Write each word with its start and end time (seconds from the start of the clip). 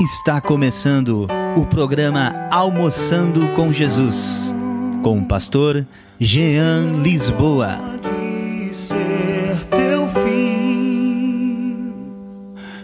Está 0.00 0.40
começando 0.40 1.26
o 1.56 1.66
programa 1.66 2.32
Almoçando 2.52 3.48
com 3.48 3.72
Jesus, 3.72 4.54
com 5.02 5.18
o 5.18 5.24
pastor 5.24 5.84
Jean 6.20 7.02
Lisboa. 7.02 7.80
Pode 7.82 8.76
ser 8.76 9.58
teu 9.68 10.06
fim, 10.24 11.92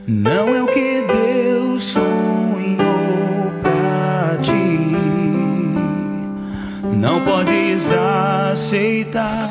não 0.09 0.53
é 0.57 0.61
o 0.61 0.67
que 0.67 1.05
Deus 1.07 1.85
sonhou 1.85 3.53
pra 3.63 4.37
ti. 4.43 4.81
Não 6.97 7.21
podes 7.25 7.93
aceitar. 8.51 9.49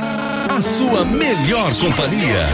A 0.50 0.62
sua 0.62 1.06
melhor 1.06 1.74
companhia. 1.78 2.46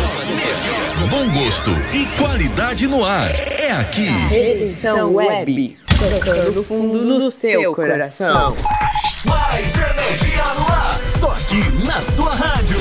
Bom 1.10 1.28
gosto 1.32 1.72
e 1.94 2.06
qualidade 2.16 2.88
no 2.88 3.04
ar. 3.04 3.32
É 3.70 3.72
aqui. 3.72 4.08
Redenção 4.30 5.14
Web, 5.14 5.78
tocando 6.00 6.64
fundo 6.64 7.06
no 7.06 7.30
seu 7.30 7.72
coração. 7.76 8.58
Mais 9.24 9.76
energia 9.76 10.44
no 10.56 10.74
ar. 10.74 11.00
Só 11.08 11.30
aqui 11.30 11.86
na 11.86 12.02
sua 12.02 12.34
rádio. 12.34 12.78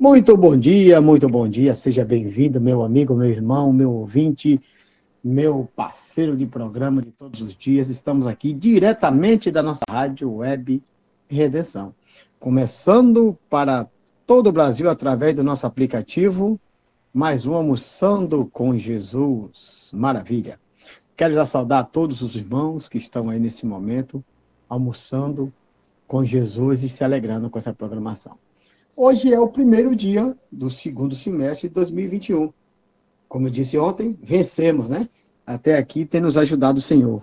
Muito 0.00 0.34
bom 0.34 0.56
dia, 0.56 0.98
muito 0.98 1.28
bom 1.28 1.46
dia. 1.46 1.74
Seja 1.74 2.02
bem-vindo, 2.06 2.58
meu 2.58 2.82
amigo, 2.82 3.14
meu 3.14 3.28
irmão, 3.28 3.70
meu 3.70 3.92
ouvinte, 3.92 4.58
meu 5.22 5.68
parceiro 5.76 6.34
de 6.34 6.46
programa 6.46 7.02
de 7.02 7.10
todos 7.10 7.42
os 7.42 7.54
dias. 7.54 7.90
Estamos 7.90 8.26
aqui 8.26 8.54
diretamente 8.54 9.50
da 9.50 9.62
nossa 9.62 9.82
rádio 9.90 10.36
web 10.36 10.82
Redenção. 11.28 11.94
Começando 12.38 13.38
para 13.50 13.86
todo 14.26 14.46
o 14.46 14.52
Brasil 14.52 14.88
através 14.88 15.34
do 15.34 15.44
nosso 15.44 15.66
aplicativo, 15.66 16.58
mais 17.12 17.44
um 17.44 17.52
Almoçando 17.52 18.46
com 18.46 18.74
Jesus. 18.78 19.90
Maravilha. 19.92 20.58
Quero 21.14 21.34
já 21.34 21.44
saudar 21.44 21.90
todos 21.90 22.22
os 22.22 22.36
irmãos 22.36 22.88
que 22.88 22.96
estão 22.96 23.28
aí 23.28 23.38
nesse 23.38 23.66
momento, 23.66 24.24
almoçando 24.66 25.52
com 26.08 26.24
Jesus 26.24 26.84
e 26.84 26.88
se 26.88 27.04
alegrando 27.04 27.50
com 27.50 27.58
essa 27.58 27.74
programação. 27.74 28.38
Hoje 29.02 29.32
é 29.32 29.40
o 29.40 29.48
primeiro 29.48 29.96
dia 29.96 30.36
do 30.52 30.68
segundo 30.68 31.14
semestre 31.14 31.68
de 31.68 31.74
2021. 31.74 32.52
Como 33.26 33.46
eu 33.46 33.50
disse 33.50 33.78
ontem, 33.78 34.14
vencemos, 34.22 34.90
né? 34.90 35.08
Até 35.46 35.78
aqui 35.78 36.04
tem 36.04 36.20
nos 36.20 36.36
ajudado 36.36 36.76
o 36.76 36.82
Senhor. 36.82 37.22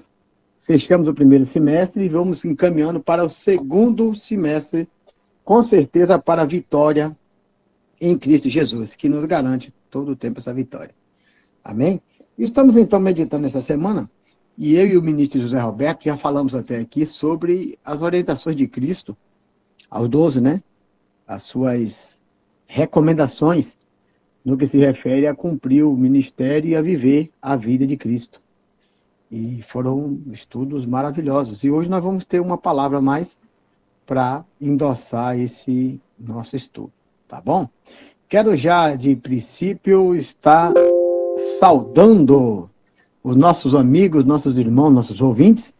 Fechamos 0.60 1.08
o 1.08 1.14
primeiro 1.14 1.46
semestre 1.46 2.04
e 2.04 2.10
vamos 2.10 2.44
encaminhando 2.44 3.00
para 3.00 3.24
o 3.24 3.30
segundo 3.30 4.16
semestre, 4.16 4.90
com 5.46 5.62
certeza 5.62 6.18
para 6.18 6.42
a 6.42 6.46
vitória 6.46 7.16
em 8.02 8.18
Cristo 8.18 8.50
Jesus, 8.50 8.96
que 8.96 9.08
nos 9.08 9.26
garante 9.26 9.72
todo 9.92 10.14
o 10.14 10.16
tempo 10.16 10.40
essa 10.40 10.56
vitória. 10.56 10.96
Amém? 11.64 12.02
Estamos 12.40 12.76
então 12.76 13.00
meditando 13.00 13.46
essa 13.46 13.62
semana, 13.62 14.10
e 14.58 14.74
eu 14.74 14.88
e 14.88 14.98
o 14.98 15.04
ministro 15.04 15.40
José 15.40 15.60
Roberto 15.60 16.06
já 16.06 16.18
falamos 16.18 16.56
até 16.56 16.80
aqui 16.80 17.06
sobre 17.06 17.78
as 17.86 18.02
orientações 18.02 18.56
de 18.56 18.68
Cristo, 18.68 19.16
aos 19.92 20.10
12, 20.10 20.42
né? 20.42 20.60
As 21.28 21.44
suas 21.44 22.24
recomendações 22.68 23.88
no 24.44 24.58
que 24.58 24.66
se 24.66 24.78
refere 24.78 25.28
a 25.28 25.36
cumprir 25.36 25.84
o 25.84 25.96
ministério 25.96 26.70
e 26.70 26.76
a 26.76 26.82
viver 26.82 27.30
a 27.42 27.56
vida 27.56 27.86
de 27.86 27.98
Cristo. 27.98 28.42
E 29.30 29.62
foram 29.62 30.22
estudos 30.32 30.86
maravilhosos. 30.86 31.64
E 31.66 31.70
hoje 31.70 31.90
nós 31.90 32.02
vamos 32.02 32.24
ter 32.24 32.40
uma 32.40 32.58
palavra 32.58 33.02
mais 33.02 33.38
para 34.06 34.46
endossar 34.62 35.38
esse 35.38 36.02
nosso 36.18 36.56
estudo, 36.56 36.94
tá 37.28 37.42
bom? 37.42 37.68
Quero 38.30 38.56
já, 38.56 38.96
de 38.96 39.18
princípio, 39.18 40.16
estar 40.16 40.74
saudando 41.36 42.70
os 43.22 43.36
nossos 43.36 43.76
amigos, 43.76 44.24
nossos 44.24 44.58
irmãos, 44.58 44.92
nossos 44.92 45.20
ouvintes. 45.20 45.74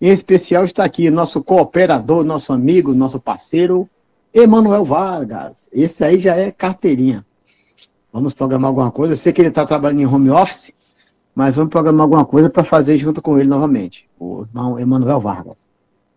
Em 0.00 0.10
especial 0.10 0.64
está 0.64 0.84
aqui 0.84 1.10
nosso 1.10 1.44
cooperador, 1.44 2.24
nosso 2.24 2.54
amigo, 2.54 2.94
nosso 2.94 3.20
parceiro, 3.20 3.86
Emanuel 4.32 4.84
Vargas. 4.84 5.68
Esse 5.72 6.04
aí 6.04 6.20
já 6.20 6.36
é 6.36 6.50
carteirinha. 6.50 7.24
Vamos 8.12 8.32
programar 8.32 8.68
alguma 8.68 8.90
coisa. 8.90 9.12
Eu 9.12 9.16
sei 9.16 9.32
que 9.32 9.40
ele 9.40 9.48
está 9.48 9.66
trabalhando 9.66 10.00
em 10.00 10.06
home 10.06 10.30
office, 10.30 10.72
mas 11.34 11.54
vamos 11.54 11.70
programar 11.70 12.02
alguma 12.02 12.24
coisa 12.24 12.48
para 12.48 12.64
fazer 12.64 12.96
junto 12.96 13.20
com 13.20 13.38
ele 13.38 13.48
novamente. 13.48 14.08
O 14.18 14.42
irmão 14.42 14.78
Emanuel 14.78 15.20
Vargas. 15.20 15.68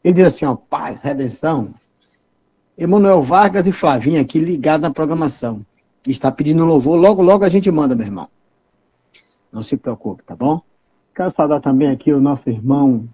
Ele 0.03 0.15
diz 0.15 0.25
assim, 0.25 0.45
ó, 0.45 0.55
paz, 0.55 1.03
redenção. 1.03 1.71
Emanuel 2.77 3.21
Vargas 3.21 3.67
e 3.67 3.71
Flavinha 3.71 4.21
aqui 4.21 4.39
ligados 4.39 4.81
na 4.81 4.93
programação. 4.93 5.65
Está 6.07 6.31
pedindo 6.31 6.65
louvor, 6.65 6.97
logo, 6.97 7.21
logo 7.21 7.45
a 7.45 7.49
gente 7.49 7.71
manda, 7.71 7.95
meu 7.95 8.05
irmão. 8.05 8.27
Não 9.51 9.63
se 9.63 9.77
preocupe, 9.77 10.23
tá 10.23 10.35
bom? 10.35 10.61
Quero 11.15 11.33
saudar 11.35 11.61
também 11.61 11.89
aqui 11.89 12.11
o 12.11 12.19
nosso 12.19 12.49
irmão 12.49 13.07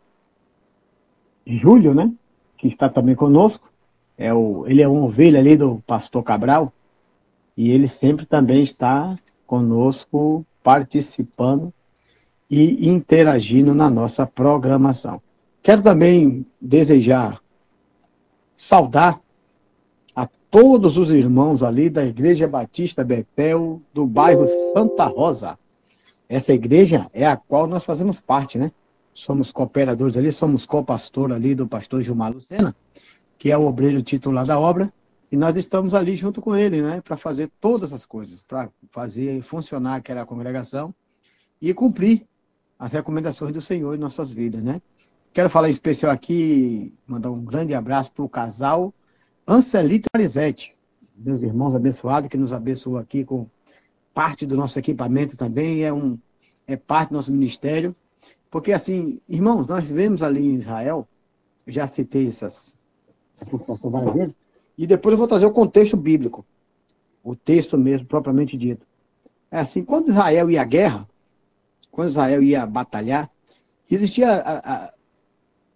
Júlio, 1.46 1.94
né? 1.94 2.12
Que 2.58 2.70
está 2.70 2.90
também 2.90 3.14
conosco 3.16 3.69
é 4.20 4.34
o, 4.34 4.68
ele 4.68 4.82
é 4.82 4.88
uma 4.88 5.06
ovelha 5.06 5.40
ali 5.40 5.56
do 5.56 5.82
pastor 5.88 6.22
Cabral, 6.24 6.74
e 7.56 7.72
ele 7.72 7.88
sempre 7.88 8.26
também 8.26 8.66
está 8.66 9.16
conosco, 9.48 10.46
participando 10.62 11.74
e 12.52 12.90
interagindo 12.90 13.74
na 13.74 13.90
nossa 13.90 14.28
programação. 14.28 15.22
Quero 15.64 15.82
também 15.82 16.46
desejar 16.62 17.40
saudar 18.56 19.20
a 20.14 20.28
todos 20.52 20.98
os 20.98 21.10
irmãos 21.12 21.64
ali 21.64 21.90
da 21.90 22.04
Igreja 22.04 22.46
Batista 22.46 23.06
Betel, 23.06 23.82
do 23.94 24.06
bairro 24.06 24.46
Santa 24.74 25.06
Rosa. 25.06 25.58
Essa 26.28 26.54
igreja 26.54 27.08
é 27.14 27.26
a 27.26 27.38
qual 27.38 27.68
nós 27.68 27.86
fazemos 27.86 28.20
parte, 28.20 28.58
né? 28.58 28.70
Somos 29.14 29.52
cooperadores 29.52 30.18
ali, 30.18 30.32
somos 30.32 30.66
co-pastor 30.66 31.32
ali 31.32 31.56
do 31.56 31.68
pastor 31.68 32.02
Gilmar 32.02 32.34
Lucena 32.34 32.76
que 33.40 33.52
é 33.52 33.58
o 33.58 33.66
obreiro 33.66 34.04
titular 34.04 34.46
da 34.46 34.60
obra, 34.60 34.94
e 35.32 35.38
nós 35.38 35.58
estamos 35.58 35.96
ali 35.96 36.16
junto 36.16 36.42
com 36.42 36.56
ele, 36.56 36.82
né, 36.82 37.02
para 37.02 37.18
fazer 37.18 37.50
todas 37.60 37.94
as 37.94 38.06
coisas, 38.06 38.44
para 38.44 38.70
fazer 38.92 39.42
funcionar 39.42 39.96
aquela 39.96 40.26
congregação 40.26 40.94
e 41.60 41.74
cumprir 41.74 42.28
as 42.78 42.94
recomendações 42.94 43.52
do 43.52 43.62
Senhor 43.62 43.96
em 43.96 44.00
nossas 44.00 44.32
vidas, 44.32 44.62
né? 44.62 44.80
Quero 45.34 45.50
falar 45.50 45.70
em 45.70 45.72
especial 45.72 46.12
aqui, 46.12 46.94
mandar 47.08 47.32
um 47.32 47.44
grande 47.44 47.74
abraço 47.74 48.12
para 48.12 48.24
o 48.24 48.30
casal 48.30 48.94
Ancelito 49.48 50.08
e 50.14 50.18
Marisete, 50.18 50.76
meus 51.18 51.42
irmãos 51.42 51.74
abençoados, 51.74 52.30
que 52.30 52.38
nos 52.38 52.54
abençoou 52.54 52.98
aqui 52.98 53.26
com 53.26 53.48
parte 54.14 54.46
do 54.46 54.56
nosso 54.56 54.78
equipamento 54.78 55.36
também, 55.38 55.84
é, 55.84 55.92
um, 55.92 56.20
é 56.68 56.76
parte 56.78 57.10
do 57.10 57.16
nosso 57.16 57.32
ministério. 57.32 57.96
Porque, 58.52 58.72
assim, 58.74 59.20
irmãos, 59.28 59.66
nós 59.66 59.88
vivemos 59.88 60.22
ali 60.22 60.46
em 60.46 60.54
Israel, 60.54 61.08
já 61.68 61.88
citei 61.88 62.28
essas, 62.28 62.79
essas 63.42 63.82
várias 63.92 64.14
vezes, 64.14 64.36
e 64.78 64.88
depois 64.88 65.14
eu 65.14 65.18
vou 65.18 65.28
trazer 65.28 65.46
o 65.46 65.52
contexto 65.52 65.98
bíblico, 65.98 66.46
o 67.24 67.36
texto 67.36 67.78
mesmo, 67.78 68.08
propriamente 68.08 68.58
dito. 68.58 68.86
É 69.52 69.60
assim, 69.60 69.84
quando 69.84 70.10
Israel 70.10 70.50
ia 70.50 70.62
à 70.62 70.66
guerra, 70.66 71.08
quando 71.92 72.10
Israel 72.10 72.42
ia 72.42 72.66
batalhar, 72.66 73.30
existia 73.90 74.32
a, 74.32 74.86
a, 74.86 74.94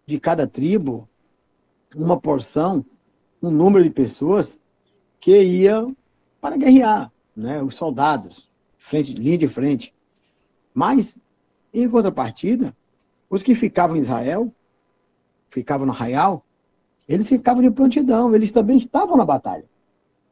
de 0.05 0.19
cada 0.19 0.47
tribo 0.47 1.09
uma 1.95 2.19
porção, 2.19 2.83
um 3.41 3.51
número 3.51 3.83
de 3.83 3.89
pessoas 3.89 4.61
que 5.19 5.41
iam 5.41 5.95
para 6.39 6.57
guerrear, 6.57 7.11
né? 7.35 7.61
os 7.61 7.75
soldados, 7.75 8.51
frente, 8.77 9.13
linha 9.13 9.37
de 9.37 9.47
frente. 9.47 9.93
Mas, 10.73 11.21
em 11.73 11.89
contrapartida, 11.89 12.75
os 13.29 13.43
que 13.43 13.55
ficavam 13.55 13.95
em 13.95 13.99
Israel, 13.99 14.53
ficavam 15.49 15.85
no 15.85 15.93
arraial, 15.93 16.43
eles 17.07 17.27
ficavam 17.27 17.61
de 17.61 17.71
prontidão, 17.71 18.33
eles 18.33 18.51
também 18.51 18.77
estavam 18.77 19.17
na 19.17 19.25
batalha. 19.25 19.65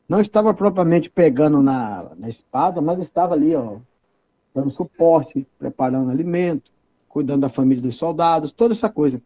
Não 0.07 0.19
estava 0.19 0.53
propriamente 0.53 1.09
pegando 1.09 1.61
na, 1.61 2.11
na 2.17 2.29
espada, 2.29 2.81
mas 2.81 2.99
estava 3.01 3.33
ali, 3.33 3.55
ó, 3.55 3.77
dando 4.53 4.69
suporte, 4.69 5.47
preparando 5.57 6.11
alimento, 6.11 6.71
cuidando 7.07 7.41
da 7.41 7.49
família 7.49 7.83
dos 7.83 7.95
soldados, 7.95 8.51
toda 8.51 8.73
essa 8.73 8.89
coisa. 8.89 9.21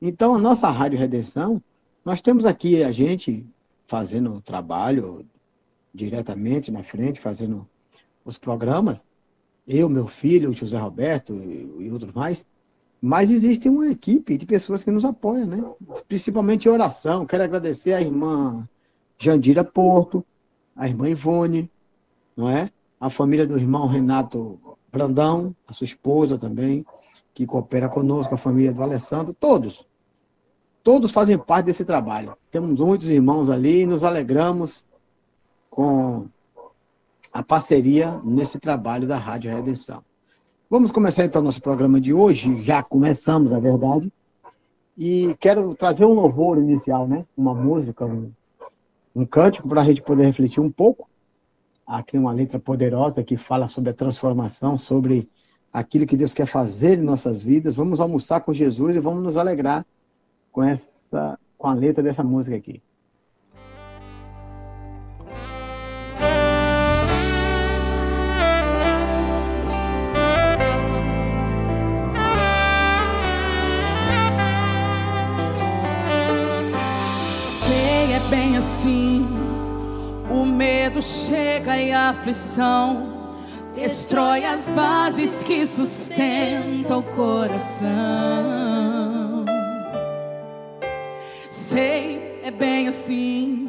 Então, 0.00 0.34
a 0.34 0.38
nossa 0.38 0.68
Rádio 0.68 0.98
Redenção, 0.98 1.62
nós 2.04 2.20
temos 2.20 2.46
aqui 2.46 2.82
a 2.82 2.92
gente 2.92 3.46
fazendo 3.84 4.34
o 4.34 4.40
trabalho 4.40 5.26
diretamente 5.92 6.70
na 6.70 6.82
frente, 6.82 7.20
fazendo 7.20 7.68
os 8.24 8.38
programas, 8.38 9.04
eu, 9.66 9.88
meu 9.88 10.06
filho, 10.06 10.50
o 10.50 10.52
José 10.52 10.78
Roberto 10.78 11.34
e, 11.34 11.86
e 11.86 11.90
outros 11.90 12.12
mais, 12.12 12.46
mas 13.00 13.30
existe 13.30 13.68
uma 13.68 13.88
equipe 13.88 14.36
de 14.36 14.44
pessoas 14.44 14.84
que 14.84 14.90
nos 14.90 15.04
apoiam, 15.04 15.46
né? 15.46 15.64
Principalmente 16.06 16.66
em 16.66 16.70
oração. 16.70 17.24
Quero 17.24 17.44
agradecer 17.44 17.94
a 17.94 18.00
irmã 18.00 18.68
Jandira 19.18 19.64
Porto, 19.64 20.24
a 20.76 20.86
irmã 20.86 21.08
Ivone, 21.08 21.70
não 22.36 22.48
é? 22.48 22.68
A 23.00 23.08
família 23.08 23.46
do 23.46 23.56
irmão 23.56 23.86
Renato 23.86 24.58
Brandão, 24.92 25.54
a 25.66 25.72
sua 25.72 25.86
esposa 25.86 26.36
também, 26.36 26.84
que 27.32 27.46
coopera 27.46 27.88
conosco, 27.88 28.34
a 28.34 28.38
família 28.38 28.74
do 28.74 28.82
Alessandro, 28.82 29.32
todos. 29.32 29.86
Todos 30.82 31.10
fazem 31.10 31.38
parte 31.38 31.66
desse 31.66 31.84
trabalho. 31.84 32.36
Temos 32.50 32.80
muitos 32.80 33.08
irmãos 33.08 33.48
ali 33.48 33.82
e 33.82 33.86
nos 33.86 34.04
alegramos 34.04 34.86
com 35.70 36.28
a 37.32 37.42
parceria 37.42 38.20
nesse 38.24 38.58
trabalho 38.58 39.06
da 39.06 39.16
Rádio 39.16 39.54
Redenção. 39.54 40.02
Vamos 40.72 40.92
começar 40.92 41.24
então 41.24 41.42
nosso 41.42 41.60
programa 41.60 42.00
de 42.00 42.14
hoje, 42.14 42.62
já 42.62 42.80
começamos, 42.80 43.50
na 43.50 43.58
verdade, 43.58 44.08
e 44.96 45.34
quero 45.40 45.74
trazer 45.74 46.04
um 46.04 46.14
louvor 46.14 46.58
inicial, 46.58 47.08
né? 47.08 47.26
Uma 47.36 47.52
música, 47.52 48.06
um, 48.06 48.30
um 49.12 49.26
cântico 49.26 49.68
para 49.68 49.80
a 49.80 49.84
gente 49.84 50.00
poder 50.00 50.26
refletir 50.26 50.60
um 50.60 50.70
pouco. 50.70 51.10
Aqui 51.84 52.16
uma 52.16 52.30
letra 52.30 52.60
poderosa 52.60 53.24
que 53.24 53.36
fala 53.36 53.68
sobre 53.68 53.90
a 53.90 53.92
transformação, 53.92 54.78
sobre 54.78 55.26
aquilo 55.72 56.06
que 56.06 56.16
Deus 56.16 56.32
quer 56.32 56.46
fazer 56.46 57.00
em 57.00 57.02
nossas 57.02 57.42
vidas. 57.42 57.74
Vamos 57.74 58.00
almoçar 58.00 58.40
com 58.40 58.52
Jesus 58.52 58.94
e 58.94 59.00
vamos 59.00 59.24
nos 59.24 59.36
alegrar 59.36 59.84
com 60.52 60.62
essa, 60.62 61.36
com 61.58 61.66
a 61.66 61.74
letra 61.74 62.00
dessa 62.00 62.22
música 62.22 62.54
aqui. 62.54 62.80
Assim. 78.70 79.26
O 80.30 80.46
medo 80.46 81.02
chega 81.02 81.76
e 81.76 81.92
a 81.92 82.10
aflição 82.10 83.34
destrói 83.74 84.44
as 84.44 84.68
bases 84.68 85.42
que 85.42 85.66
sustentam 85.66 87.00
o 87.00 87.02
coração. 87.02 87.90
Sei, 91.50 92.40
é 92.44 92.50
bem 92.52 92.86
assim. 92.86 93.68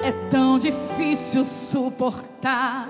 É 0.00 0.12
tão 0.30 0.58
difícil 0.58 1.44
suportar 1.44 2.88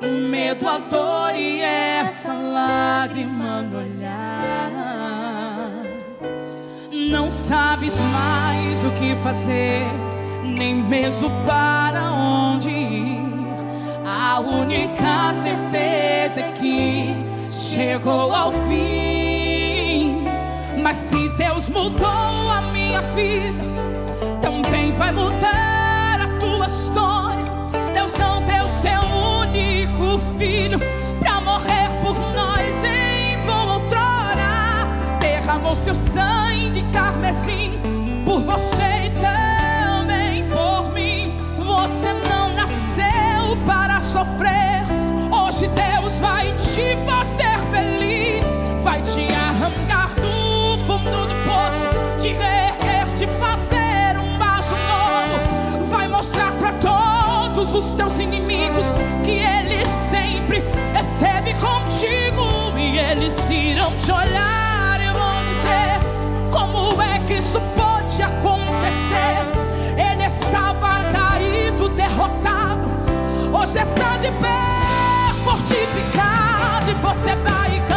o 0.00 0.28
medo, 0.28 0.68
a 0.68 0.78
dor 0.78 1.34
e 1.34 1.60
essa 1.60 2.32
lágrima 2.32 3.62
no 3.62 3.78
olhar. 3.78 5.16
Não 7.10 7.30
sabes 7.30 7.94
mais 7.98 8.84
o 8.84 8.90
que 8.92 9.16
fazer, 9.16 9.84
nem 10.46 10.74
mesmo 10.74 11.30
para 11.44 12.10
onde 12.12 12.70
ir. 12.70 13.20
A 14.04 14.40
única 14.40 15.32
certeza 15.34 16.40
é 16.40 16.52
que 16.52 17.14
chegou 17.50 18.32
ao 18.34 18.52
fim. 18.52 20.22
Mas 20.80 20.96
se 20.96 21.28
Deus 21.30 21.68
mudou 21.68 22.06
a 22.08 22.62
minha 22.72 23.02
vida, 23.02 23.64
também 24.40 24.92
vai 24.92 25.12
mudar 25.12 26.20
a 26.20 26.38
tua 26.38 26.66
história. 26.66 27.52
Deus 27.92 28.16
não 28.16 28.42
deu 28.42 28.68
seu 28.68 29.00
único 29.40 30.18
filho 30.38 30.78
pra 31.18 31.40
morrer 31.40 31.88
por 32.02 32.14
nós 32.34 32.84
em 32.84 33.38
vão 33.40 33.68
outrora. 33.68 34.86
Derramou 35.20 35.74
seu 35.74 35.94
sangue 35.94 36.45
teus 57.94 58.18
inimigos 58.18 58.86
que 59.24 59.38
Ele 59.38 59.84
sempre 60.10 60.62
esteve 60.98 61.54
contigo 61.54 62.76
e 62.76 62.98
eles 62.98 63.50
irão 63.50 63.96
te 63.96 64.12
olhar. 64.12 65.00
E 65.00 65.10
vão 65.12 65.44
dizer 65.44 66.50
como 66.50 67.02
é 67.02 67.18
que 67.20 67.34
isso 67.34 67.60
pode 67.76 68.22
acontecer? 68.22 69.42
Ele 69.96 70.24
estava 70.24 71.04
caído, 71.12 71.88
derrotado, 71.90 72.88
hoje 73.52 73.78
está 73.78 74.16
de 74.18 74.30
pé, 74.32 75.32
fortificado, 75.44 76.90
e 76.90 76.94
você 76.94 77.34
vai 77.36 77.80
cantar 77.80 77.95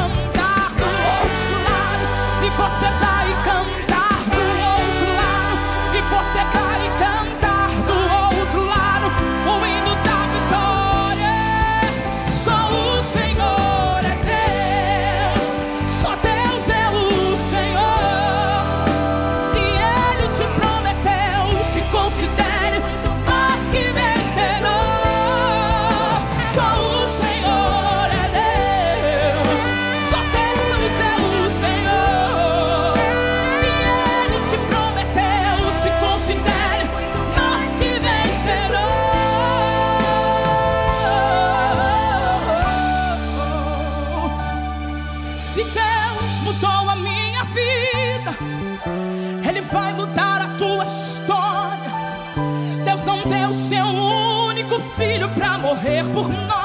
morrer 56.13 56.58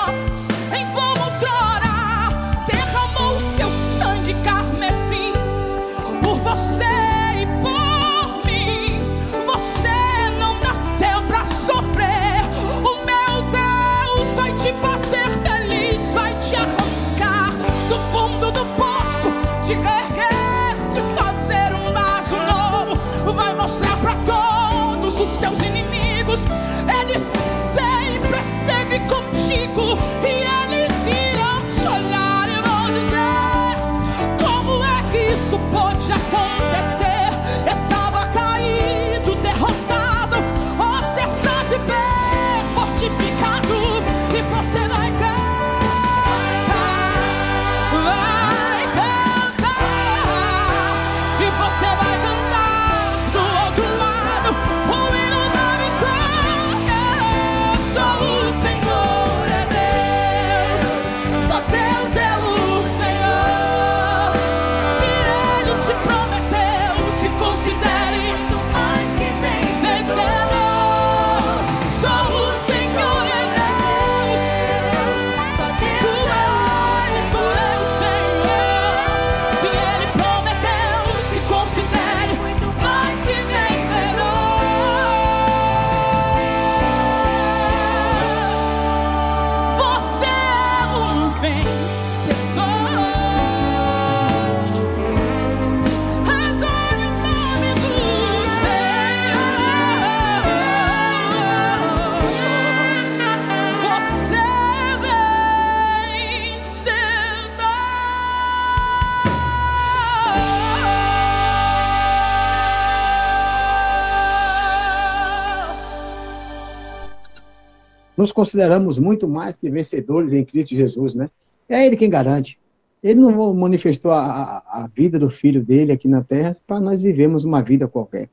Nos 118.25 118.33
consideramos 118.33 118.99
muito 118.99 119.29
mais 119.29 119.59
que 119.59 119.69
vencedores 119.69 120.33
em 120.33 120.43
Cristo 120.43 120.75
Jesus, 120.75 121.15
né? 121.15 121.29
É 121.69 121.87
Ele 121.87 121.95
quem 121.95 122.09
garante. 122.09 122.59
Ele 123.03 123.21
não 123.21 123.53
manifestou 123.53 124.13
a, 124.13 124.25
a, 124.25 124.85
a 124.85 124.87
vida 124.87 125.19
do 125.19 125.29
Filho 125.29 125.63
dele 125.63 125.93
aqui 125.93 126.09
na 126.09 126.25
Terra 126.25 126.57
para 126.67 126.81
nós 126.81 127.03
vivermos 127.03 127.45
uma 127.45 127.61
vida 127.61 127.87
qualquer. 127.87 128.31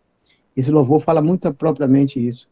Esse 0.55 0.71
louvor 0.71 1.01
fala 1.01 1.21
muito 1.21 1.53
propriamente 1.53 2.25
isso. 2.25 2.47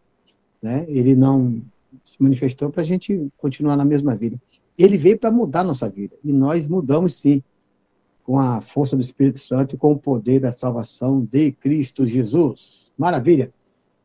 Né? 0.62 0.86
Ele 0.89 1.15
não 1.15 1.62
se 2.03 2.22
manifestou 2.22 2.69
para 2.72 2.81
a 2.81 2.86
gente 2.86 3.29
continuar 3.38 3.77
na 3.77 3.86
mesma 3.86 4.17
vida. 4.17 4.36
Ele 4.77 4.98
veio 4.98 5.17
para 5.17 5.31
mudar 5.31 5.63
nossa 5.63 5.89
vida. 5.89 6.17
E 6.22 6.34
nós 6.34 6.67
mudamos 6.67 7.13
sim, 7.13 7.41
com 8.25 8.38
a 8.38 8.60
força 8.60 8.98
do 8.98 9.01
Espírito 9.01 9.39
Santo 9.39 9.75
e 9.75 9.77
com 9.77 9.93
o 9.93 9.98
poder 9.98 10.41
da 10.41 10.51
salvação 10.51 11.22
de 11.22 11.53
Cristo 11.53 12.05
Jesus. 12.05 12.91
Maravilha. 12.98 13.50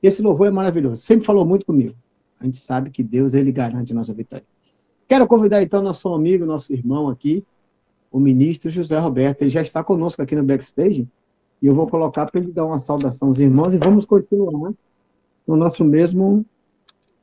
Esse 0.01 0.23
louvor 0.23 0.47
é 0.47 0.53
maravilhoso. 0.53 0.99
Sempre 0.99 1.27
falou 1.27 1.45
muito 1.45 1.67
comigo. 1.67 1.97
A 2.45 2.47
gente 2.47 2.59
sabe 2.59 2.91
que 2.91 3.03
Deus, 3.03 3.33
ele 3.33 3.51
garante 3.51 3.93
a 3.93 3.95
nossa 3.95 4.13
vitória. 4.13 4.45
Quero 5.09 5.27
convidar 5.27 5.63
então 5.63 5.81
nosso 5.81 6.07
amigo, 6.11 6.45
nosso 6.45 6.75
irmão 6.75 7.09
aqui, 7.09 7.43
o 8.13 8.21
ministro 8.21 8.71
José 8.71 8.99
Roberto. 8.99 9.41
Ele 9.41 9.49
já 9.49 9.63
está 9.63 9.83
conosco 9.83 10.21
aqui 10.21 10.37
no 10.37 10.45
backstage. 10.45 11.09
E 11.63 11.67
eu 11.67 11.75
vou 11.75 11.87
colocar 11.87 12.27
para 12.27 12.43
ele 12.43 12.53
dar 12.53 12.67
uma 12.67 12.79
saudação 12.79 13.29
aos 13.29 13.41
irmãos 13.41 13.73
e 13.73 13.79
vamos 13.79 14.05
continuar 14.05 14.75
no 15.47 15.57
nosso 15.57 15.87
mesmo 15.87 16.45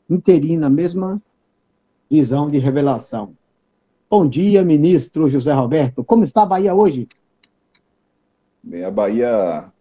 interino, 0.09 0.61
na 0.61 0.71
mesma 0.71 1.21
visão 2.09 2.49
de 2.49 2.57
revelação. 2.57 3.35
Bom 4.09 4.27
dia, 4.27 4.63
ministro 4.63 5.29
José 5.29 5.53
Roberto. 5.53 6.03
Como 6.03 6.23
está 6.23 6.41
a 6.41 6.47
Bahia 6.47 6.73
hoje? 6.73 7.07
Bem, 8.63 8.83
a 8.83 8.89
Bahia, 8.89 9.71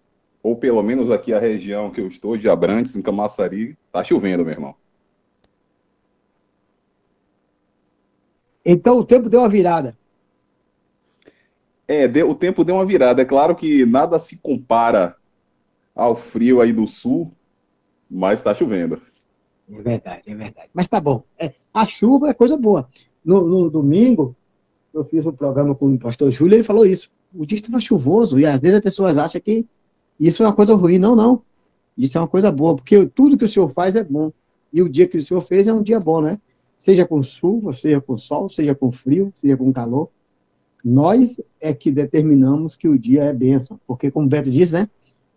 ou 0.43 0.55
pelo 0.55 0.83
menos 0.83 1.11
aqui 1.11 1.33
a 1.33 1.41
região 1.41 1.91
que 1.91 2.03
eu 2.03 2.09
estou, 2.09 2.37
de 2.37 2.47
Abrantes, 2.47 2.95
em 2.95 3.01
Camaçari, 3.01 3.75
tá 3.91 4.05
chovendo, 4.05 4.45
meu 4.45 4.53
irmão. 4.53 4.75
Então 8.65 8.99
o 8.99 9.05
tempo 9.05 9.29
deu 9.29 9.41
uma 9.41 9.49
virada. 9.49 9.97
É, 11.89 12.07
deu- 12.07 12.31
o 12.31 12.35
tempo 12.35 12.65
deu 12.65 12.77
uma 12.77 12.87
virada. 12.87 13.23
É 13.23 13.25
claro 13.25 13.55
que 13.57 13.85
nada 13.85 14.19
se 14.19 14.37
compara 14.37 15.17
ao 15.95 16.15
frio 16.17 16.61
aí 16.61 16.73
do 16.73 16.87
sul, 16.87 17.33
mas 18.09 18.41
tá 18.41 18.55
chovendo. 18.55 19.01
É 19.73 19.83
verdade, 19.83 20.23
é 20.27 20.35
verdade. 20.35 20.69
Mas 20.73 20.89
tá 20.89 21.01
bom. 21.01 21.23
É, 21.39 21.53
a 21.73 21.87
chuva 21.87 22.29
é 22.31 22.35
coisa 22.35 22.57
boa. 22.57 22.89
No, 23.25 23.47
no 23.47 23.71
domingo, 23.71 24.35
eu 24.93 25.05
fiz 25.05 25.27
um 25.27 25.33
programa 25.33 25.75
com 25.75 25.93
o 25.93 25.99
pastor 25.99 26.31
Júlio, 26.31 26.57
ele 26.57 26.65
falou 26.65 26.87
isso. 26.87 27.11
O 27.35 27.47
dia 27.47 27.59
estava 27.59 27.81
chuvoso, 27.81 28.39
e 28.39 28.47
às 28.47 28.59
vezes 28.59 28.77
as 28.77 28.83
pessoas 28.83 29.19
acham 29.19 29.41
que 29.41 29.67
isso 30.19 30.43
é 30.43 30.47
uma 30.47 30.55
coisa 30.55 30.75
ruim. 30.75 30.99
Não, 30.99 31.15
não. 31.15 31.43
Isso 31.97 32.17
é 32.19 32.21
uma 32.21 32.29
coisa 32.29 32.51
boa, 32.51 32.75
porque 32.77 33.07
tudo 33.09 33.37
que 33.37 33.45
o 33.45 33.49
senhor 33.49 33.69
faz 33.69 33.95
é 33.97 34.03
bom. 34.03 34.33
E 34.73 34.83
o 34.83 34.89
dia 34.89 35.07
que 35.07 35.17
o 35.17 35.23
senhor 35.23 35.41
fez 35.41 35.69
é 35.69 35.73
um 35.73 35.83
dia 35.83 36.01
bom, 36.01 36.21
né? 36.21 36.41
Seja 36.81 37.07
com 37.07 37.23
chuva, 37.23 37.75
seja 37.75 38.01
com 38.01 38.17
sol, 38.17 38.49
seja 38.49 38.75
com 38.75 38.91
frio, 38.91 39.31
seja 39.35 39.55
com 39.55 39.71
calor. 39.71 40.09
Nós 40.83 41.39
é 41.61 41.75
que 41.75 41.91
determinamos 41.91 42.75
que 42.75 42.89
o 42.89 42.99
dia 42.99 43.25
é 43.25 43.35
bênção. 43.35 43.79
Porque, 43.87 44.11
como 44.11 44.25
o 44.25 44.29
Beto 44.31 44.51
diz, 44.51 44.73
né? 44.73 44.89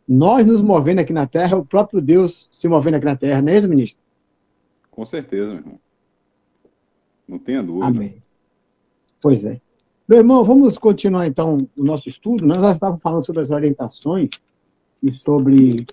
Nós 0.08 0.46
nos 0.46 0.62
movendo 0.62 1.00
aqui 1.00 1.12
na 1.12 1.28
terra, 1.28 1.58
o 1.58 1.66
próprio 1.66 2.02
Deus 2.02 2.48
se 2.50 2.66
movendo 2.70 2.96
aqui 2.96 3.06
na 3.06 3.18
terra, 3.18 3.42
não 3.42 3.52
é 3.52 3.58
isso, 3.58 3.68
ministro? 3.68 4.02
Com 4.90 5.04
certeza, 5.04 5.48
meu 5.48 5.58
irmão. 5.58 5.80
Não 7.28 7.38
tenha 7.38 7.62
dúvida. 7.62 7.88
Amém. 7.88 8.24
Pois 9.22 9.44
é. 9.44 9.60
Meu 10.08 10.20
irmão, 10.20 10.46
vamos 10.46 10.78
continuar 10.78 11.28
então 11.28 11.68
o 11.76 11.84
nosso 11.84 12.08
estudo. 12.08 12.46
Nós 12.46 12.62
já 12.62 12.72
estávamos 12.72 13.02
falando 13.02 13.26
sobre 13.26 13.42
as 13.42 13.52
orientações 13.52 14.30
e 15.02 15.12
sobre 15.12 15.86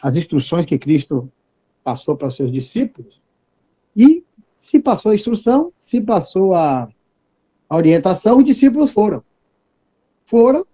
as 0.00 0.16
instruções 0.16 0.64
que 0.64 0.78
Cristo 0.78 1.28
passou 1.82 2.16
para 2.16 2.28
os 2.28 2.36
seus 2.36 2.52
discípulos. 2.52 3.26
E 3.96 4.24
se 4.58 4.80
passou 4.80 5.12
a 5.12 5.14
instrução, 5.14 5.72
se 5.78 6.00
passou 6.00 6.52
a, 6.52 6.88
a 7.70 7.76
orientação, 7.76 8.38
os 8.38 8.44
discípulos 8.44 8.90
foram. 8.90 9.22
Foram, 10.26 10.66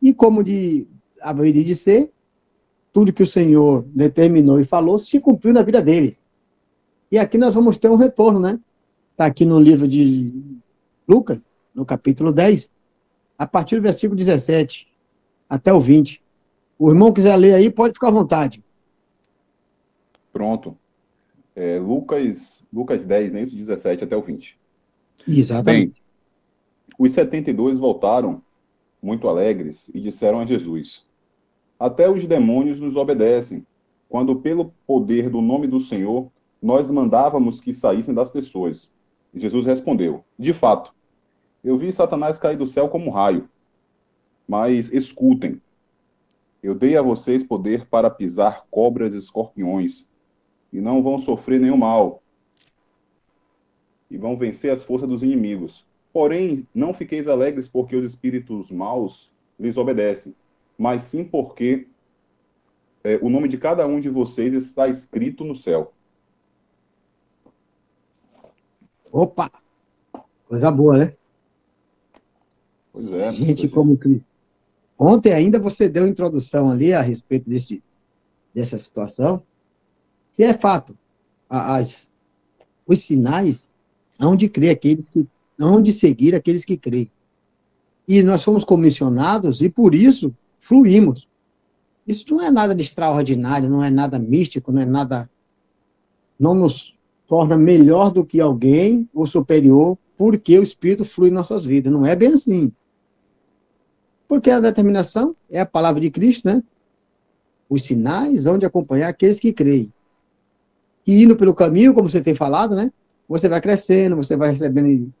e 0.00 0.12
como 0.12 0.44
de, 0.44 0.86
haveria 1.22 1.64
de 1.64 1.74
ser, 1.74 2.12
tudo 2.92 3.12
que 3.12 3.22
o 3.22 3.26
Senhor 3.26 3.84
determinou 3.88 4.60
e 4.60 4.64
falou 4.64 4.98
se 4.98 5.18
cumpriu 5.18 5.54
na 5.54 5.62
vida 5.62 5.82
deles. 5.82 6.24
E 7.10 7.18
aqui 7.18 7.38
nós 7.38 7.54
vamos 7.54 7.78
ter 7.78 7.88
um 7.88 7.96
retorno, 7.96 8.38
né? 8.38 8.60
Está 9.12 9.24
aqui 9.24 9.46
no 9.46 9.58
livro 9.58 9.88
de 9.88 10.60
Lucas, 11.08 11.56
no 11.74 11.86
capítulo 11.86 12.30
10, 12.30 12.70
a 13.38 13.46
partir 13.46 13.76
do 13.76 13.82
versículo 13.82 14.16
17 14.16 14.86
até 15.48 15.72
o 15.72 15.80
20. 15.80 16.22
O 16.78 16.90
irmão 16.90 17.12
quiser 17.12 17.34
ler 17.36 17.54
aí, 17.54 17.70
pode 17.70 17.94
ficar 17.94 18.08
à 18.08 18.12
vontade. 18.12 18.62
Pronto. 20.32 20.76
É, 21.56 21.78
Lucas, 21.78 22.62
Lucas 22.72 23.04
10, 23.04 23.32
né? 23.32 23.42
Isso, 23.42 23.56
17 23.56 24.04
até 24.04 24.14
o 24.14 24.22
20. 24.22 24.58
Exatamente. 25.26 25.86
Bem, 25.86 25.94
os 26.98 27.12
72 27.12 27.78
voltaram 27.78 28.42
muito 29.02 29.26
alegres 29.28 29.90
e 29.94 30.00
disseram 30.00 30.40
a 30.40 30.46
Jesus: 30.46 31.04
Até 31.80 32.10
os 32.10 32.24
demônios 32.26 32.78
nos 32.78 32.94
obedecem, 32.94 33.66
quando 34.08 34.36
pelo 34.36 34.72
poder 34.86 35.30
do 35.30 35.40
nome 35.40 35.66
do 35.66 35.80
Senhor 35.80 36.30
nós 36.62 36.90
mandávamos 36.90 37.60
que 37.60 37.72
saíssem 37.72 38.14
das 38.14 38.30
pessoas. 38.30 38.90
E 39.32 39.40
Jesus 39.40 39.64
respondeu: 39.64 40.24
De 40.38 40.52
fato, 40.52 40.94
eu 41.64 41.78
vi 41.78 41.92
Satanás 41.92 42.38
cair 42.38 42.56
do 42.56 42.66
céu 42.66 42.88
como 42.88 43.06
um 43.06 43.12
raio. 43.12 43.48
Mas 44.48 44.92
escutem, 44.92 45.60
eu 46.62 46.74
dei 46.74 46.96
a 46.96 47.02
vocês 47.02 47.42
poder 47.42 47.86
para 47.86 48.08
pisar 48.08 48.64
cobras 48.70 49.14
e 49.14 49.18
escorpiões, 49.18 50.06
e 50.72 50.80
não 50.80 51.02
vão 51.02 51.18
sofrer 51.18 51.60
nenhum 51.60 51.76
mal, 51.76 52.22
e 54.10 54.16
vão 54.16 54.36
vencer 54.36 54.70
as 54.70 54.82
forças 54.82 55.08
dos 55.08 55.22
inimigos. 55.22 55.84
Porém, 56.12 56.66
não 56.74 56.94
fiqueis 56.94 57.28
alegres 57.28 57.68
porque 57.68 57.96
os 57.96 58.08
espíritos 58.08 58.70
maus 58.70 59.30
lhes 59.58 59.76
obedecem, 59.76 60.34
mas 60.78 61.04
sim 61.04 61.24
porque 61.24 61.86
é, 63.04 63.18
o 63.22 63.28
nome 63.28 63.48
de 63.48 63.58
cada 63.58 63.86
um 63.86 64.00
de 64.00 64.08
vocês 64.08 64.54
está 64.54 64.88
escrito 64.88 65.44
no 65.44 65.54
céu. 65.54 65.92
Opa! 69.12 69.50
Coisa 70.48 70.70
boa, 70.70 70.98
né? 70.98 71.16
Pois 72.92 73.12
é. 73.12 73.30
Gente 73.32 73.68
como 73.68 73.96
Cristo. 73.96 74.28
Ontem 74.98 75.32
ainda 75.32 75.58
você 75.58 75.88
deu 75.88 76.06
introdução 76.06 76.70
ali 76.70 76.92
a 76.92 77.02
respeito 77.02 77.50
desse, 77.50 77.82
dessa 78.54 78.78
situação, 78.78 79.42
que 80.36 80.44
é 80.44 80.52
fato. 80.52 80.96
As, 81.48 82.10
os 82.86 83.00
sinais 83.00 83.70
hão 84.20 84.36
de 84.36 84.48
crer 84.50 84.70
aqueles 84.70 85.08
que 85.08 85.26
hão 85.58 85.82
de 85.82 85.90
seguir 85.90 86.34
aqueles 86.34 86.64
que 86.64 86.76
creem. 86.76 87.10
E 88.06 88.22
nós 88.22 88.44
fomos 88.44 88.62
comissionados 88.62 89.62
e 89.62 89.70
por 89.70 89.94
isso 89.94 90.32
fluímos. 90.60 91.26
Isso 92.06 92.26
não 92.34 92.42
é 92.42 92.50
nada 92.50 92.74
de 92.74 92.82
extraordinário, 92.82 93.70
não 93.70 93.82
é 93.82 93.90
nada 93.90 94.18
místico, 94.18 94.70
não 94.70 94.82
é 94.82 94.84
nada. 94.84 95.28
Não 96.38 96.54
nos 96.54 96.94
torna 97.26 97.56
melhor 97.56 98.10
do 98.10 98.24
que 98.24 98.38
alguém 98.38 99.08
ou 99.14 99.26
superior 99.26 99.96
porque 100.18 100.58
o 100.58 100.62
Espírito 100.62 101.04
flui 101.04 101.30
em 101.30 101.32
nossas 101.32 101.64
vidas. 101.64 101.90
Não 101.90 102.04
é 102.04 102.14
bem 102.14 102.34
assim. 102.34 102.70
Porque 104.28 104.50
a 104.50 104.60
determinação 104.60 105.34
é 105.50 105.60
a 105.60 105.66
palavra 105.66 106.00
de 106.00 106.10
Cristo, 106.10 106.46
né? 106.46 106.62
Os 107.68 107.84
sinais 107.84 108.46
hão 108.46 108.58
de 108.58 108.66
acompanhar 108.66 109.08
aqueles 109.08 109.40
que 109.40 109.52
creem. 109.52 109.92
E 111.06 111.22
indo 111.22 111.36
pelo 111.36 111.54
caminho, 111.54 111.94
como 111.94 112.08
você 112.08 112.20
tem 112.20 112.34
falado, 112.34 112.74
né? 112.74 112.90
Você 113.28 113.48
vai 113.48 113.60
crescendo, 113.60 114.16
você 114.16 114.36
vai 114.36 114.50
recebendo 114.50 115.12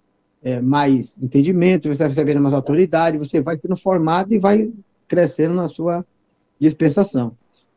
é, 0.42 0.60
mais 0.60 1.18
entendimento, 1.18 1.88
você 1.88 1.98
vai 1.98 2.08
recebendo 2.08 2.40
mais 2.40 2.54
autoridade, 2.54 3.18
você 3.18 3.40
vai 3.40 3.56
sendo 3.56 3.76
formado 3.76 4.32
e 4.32 4.38
vai 4.38 4.72
crescendo 5.08 5.54
na 5.54 5.68
sua 5.68 6.04
dispensação. 6.58 7.32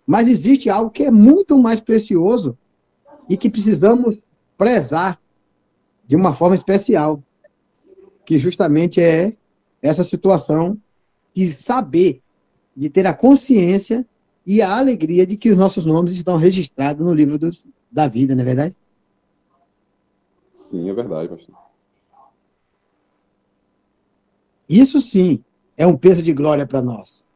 Mas 0.05 0.27
existe 0.27 0.69
algo 0.69 0.89
que 0.89 1.03
é 1.03 1.11
muito 1.11 1.57
mais 1.57 1.79
precioso 1.79 2.57
e 3.29 3.37
que 3.37 3.49
precisamos 3.49 4.17
prezar 4.57 5.19
de 6.05 6.15
uma 6.15 6.33
forma 6.33 6.55
especial, 6.55 7.21
que 8.25 8.39
justamente 8.39 8.99
é 8.99 9.33
essa 9.81 10.03
situação 10.03 10.77
de 11.33 11.51
saber, 11.51 12.21
de 12.75 12.89
ter 12.89 13.05
a 13.05 13.13
consciência 13.13 14.05
e 14.45 14.61
a 14.61 14.77
alegria 14.77 15.25
de 15.27 15.37
que 15.37 15.51
os 15.51 15.57
nossos 15.57 15.85
nomes 15.85 16.13
estão 16.13 16.37
registrados 16.37 17.05
no 17.05 17.13
livro 17.13 17.37
dos, 17.37 17.67
da 17.91 18.07
vida, 18.07 18.35
não 18.35 18.41
é 18.41 18.45
verdade? 18.45 18.75
Sim, 20.53 20.89
é 20.89 20.93
verdade, 20.93 21.29
pastor. 21.29 21.55
Isso 24.69 25.01
sim 25.01 25.43
é 25.75 25.87
um 25.87 25.97
peso 25.97 26.21
de 26.21 26.31
glória 26.31 26.67
para 26.67 26.81
nós. 26.81 27.27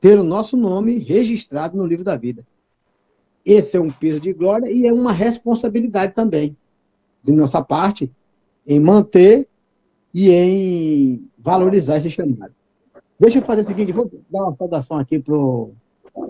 Ter 0.00 0.18
o 0.18 0.24
nosso 0.24 0.56
nome 0.56 0.98
registrado 0.98 1.76
no 1.76 1.86
livro 1.86 2.04
da 2.04 2.16
vida. 2.16 2.44
Esse 3.44 3.76
é 3.76 3.80
um 3.80 3.90
peso 3.90 4.18
de 4.20 4.32
glória 4.32 4.70
e 4.70 4.86
é 4.86 4.92
uma 4.92 5.12
responsabilidade 5.12 6.14
também 6.14 6.56
de 7.22 7.32
nossa 7.32 7.62
parte 7.62 8.10
em 8.66 8.80
manter 8.80 9.46
e 10.12 10.30
em 10.30 11.28
valorizar 11.38 11.98
esse 11.98 12.10
chamado. 12.10 12.54
Deixa 13.18 13.38
eu 13.38 13.42
fazer 13.42 13.60
o 13.60 13.64
seguinte, 13.64 13.92
vou 13.92 14.10
dar 14.30 14.44
uma 14.44 14.52
saudação 14.52 14.98
aqui 14.98 15.18
para 15.18 15.34
o 15.34 15.74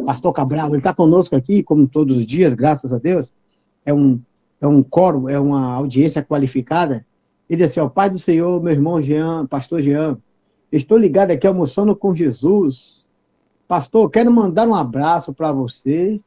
pastor 0.05 0.33
Cabral, 0.33 0.69
ele 0.69 0.79
está 0.79 0.93
conosco 0.93 1.37
aqui, 1.37 1.63
como 1.63 1.89
todos 1.89 2.17
os 2.17 2.27
dias, 2.27 2.53
graças 2.55 2.93
a 2.93 2.99
Deus. 2.99 3.33
É 3.85 3.93
um, 3.93 4.21
é 4.61 4.67
um 4.67 4.83
coro, 4.83 5.29
é 5.29 5.39
uma 5.39 5.73
audiência 5.73 6.23
qualificada. 6.23 7.05
Ele 7.49 7.63
disse 7.63 7.79
assim, 7.79 7.87
ó, 7.87 7.89
Pai 7.89 8.11
do 8.11 8.19
Senhor, 8.19 8.63
meu 8.63 8.73
irmão 8.73 9.03
Jean, 9.03 9.47
pastor 9.47 9.83
Jean, 9.83 10.19
estou 10.71 10.99
ligado 10.99 11.31
aqui 11.31 11.47
almoçando 11.47 11.97
com 11.97 12.15
Jesus. 12.15 13.11
Pastor, 13.67 14.11
quero 14.11 14.31
mandar 14.31 14.69
um 14.69 14.75
abraço 14.75 15.33
para 15.33 15.53
você, 15.53 16.21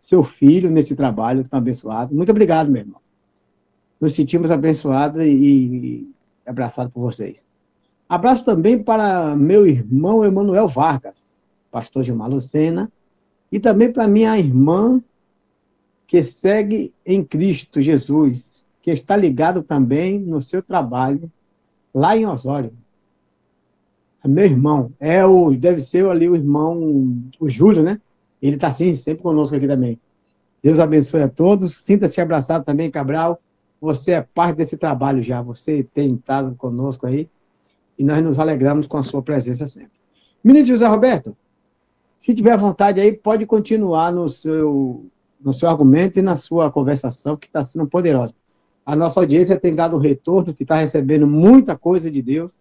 seu 0.00 0.22
filho, 0.24 0.70
nesse 0.70 0.96
trabalho 0.96 1.46
tão 1.48 1.58
abençoado. 1.58 2.14
Muito 2.14 2.30
obrigado, 2.30 2.70
meu 2.70 2.82
irmão. 2.82 3.00
Nos 4.00 4.14
sentimos 4.14 4.50
abençoados 4.50 5.22
e 5.24 6.08
abraçados 6.46 6.92
por 6.92 7.00
vocês. 7.00 7.48
Abraço 8.08 8.44
também 8.44 8.82
para 8.82 9.36
meu 9.36 9.66
irmão 9.66 10.24
Emanuel 10.24 10.66
Vargas, 10.66 11.36
pastor 11.70 12.02
Gilmar 12.02 12.30
Lucena, 12.30 12.90
e 13.52 13.60
também 13.60 13.92
para 13.92 14.08
minha 14.08 14.38
irmã 14.38 15.02
que 16.08 16.22
segue 16.22 16.92
em 17.04 17.22
Cristo 17.22 17.82
Jesus, 17.82 18.64
que 18.82 18.90
está 18.90 19.14
ligado 19.14 19.62
também 19.62 20.18
no 20.18 20.40
seu 20.40 20.62
trabalho 20.62 21.30
lá 21.94 22.16
em 22.16 22.26
Osório. 22.26 22.72
Meu 24.24 24.46
irmão, 24.46 24.90
é 24.98 25.24
o, 25.24 25.50
deve 25.54 25.80
ser 25.80 26.06
ali 26.06 26.28
o 26.28 26.34
irmão, 26.34 27.14
o 27.38 27.48
Júlio, 27.48 27.82
né? 27.82 28.00
Ele 28.40 28.56
está 28.56 28.68
assim, 28.68 28.96
sempre 28.96 29.22
conosco 29.22 29.54
aqui 29.54 29.68
também. 29.68 30.00
Deus 30.62 30.78
abençoe 30.78 31.22
a 31.22 31.28
todos. 31.28 31.76
Sinta-se 31.76 32.20
abraçado 32.20 32.64
também, 32.64 32.90
Cabral. 32.90 33.38
Você 33.80 34.12
é 34.12 34.22
parte 34.22 34.56
desse 34.56 34.76
trabalho 34.76 35.22
já. 35.22 35.40
Você 35.42 35.82
tem 35.82 36.14
estado 36.14 36.54
conosco 36.56 37.06
aí. 37.06 37.28
E 37.98 38.04
nós 38.04 38.22
nos 38.22 38.38
alegramos 38.38 38.86
com 38.86 38.96
a 38.96 39.02
sua 39.02 39.22
presença 39.22 39.66
sempre. 39.66 39.92
Ministro 40.42 40.74
José 40.74 40.86
Roberto, 40.86 41.36
se 42.18 42.34
tiver 42.34 42.56
vontade 42.56 43.00
aí, 43.00 43.12
pode 43.12 43.46
continuar 43.46 44.12
no 44.12 44.28
seu, 44.28 45.06
no 45.40 45.52
seu 45.52 45.68
argumento 45.68 46.18
e 46.18 46.22
na 46.22 46.36
sua 46.36 46.70
conversação, 46.70 47.36
que 47.36 47.46
está 47.46 47.62
sendo 47.62 47.86
poderosa. 47.86 48.34
A 48.84 48.96
nossa 48.96 49.20
audiência 49.20 49.58
tem 49.58 49.74
dado 49.74 49.98
retorno, 49.98 50.54
que 50.54 50.62
está 50.62 50.76
recebendo 50.76 51.26
muita 51.26 51.76
coisa 51.76 52.10
de 52.10 52.22
Deus 52.22 52.58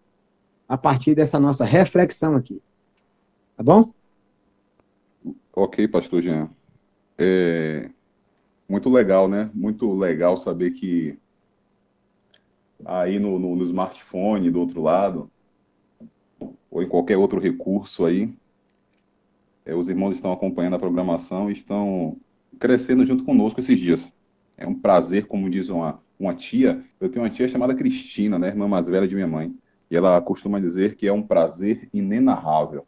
a 0.67 0.77
partir 0.77 1.15
dessa 1.15 1.39
nossa 1.39 1.63
reflexão 1.63 2.35
aqui. 2.35 2.61
Tá 3.55 3.63
bom? 3.63 3.91
Ok, 5.55 5.87
pastor 5.87 6.21
Jean. 6.21 6.49
É 7.17 7.89
muito 8.67 8.89
legal, 8.89 9.27
né? 9.27 9.49
Muito 9.53 9.91
legal 9.93 10.37
saber 10.37 10.71
que 10.71 11.17
aí 12.85 13.17
no, 13.17 13.39
no, 13.39 13.55
no 13.55 13.63
smartphone 13.63 14.51
do 14.51 14.59
outro 14.59 14.81
lado, 14.81 15.31
ou 16.69 16.83
em 16.83 16.87
qualquer 16.87 17.17
outro 17.17 17.39
recurso 17.39 18.05
aí, 18.05 18.33
é, 19.65 19.73
os 19.73 19.89
irmãos 19.89 20.15
estão 20.15 20.31
acompanhando 20.31 20.75
a 20.75 20.79
programação 20.79 21.49
e 21.49 21.53
estão 21.53 22.17
crescendo 22.59 23.05
junto 23.05 23.23
conosco 23.23 23.59
esses 23.59 23.77
dias. 23.79 24.11
É 24.57 24.67
um 24.67 24.73
prazer, 24.73 25.27
como 25.27 25.49
diz 25.49 25.69
uma, 25.69 25.99
uma 26.19 26.33
tia, 26.33 26.83
eu 26.99 27.09
tenho 27.09 27.23
uma 27.23 27.31
tia 27.31 27.47
chamada 27.47 27.75
Cristina, 27.75 28.39
né, 28.39 28.47
irmã 28.47 28.67
mais 28.67 28.87
velha 28.87 29.07
de 29.07 29.15
minha 29.15 29.27
mãe, 29.27 29.55
e 29.89 29.95
ela 29.95 30.19
costuma 30.21 30.59
dizer 30.59 30.95
que 30.95 31.07
é 31.07 31.13
um 31.13 31.21
prazer 31.21 31.87
inenarrável. 31.93 32.85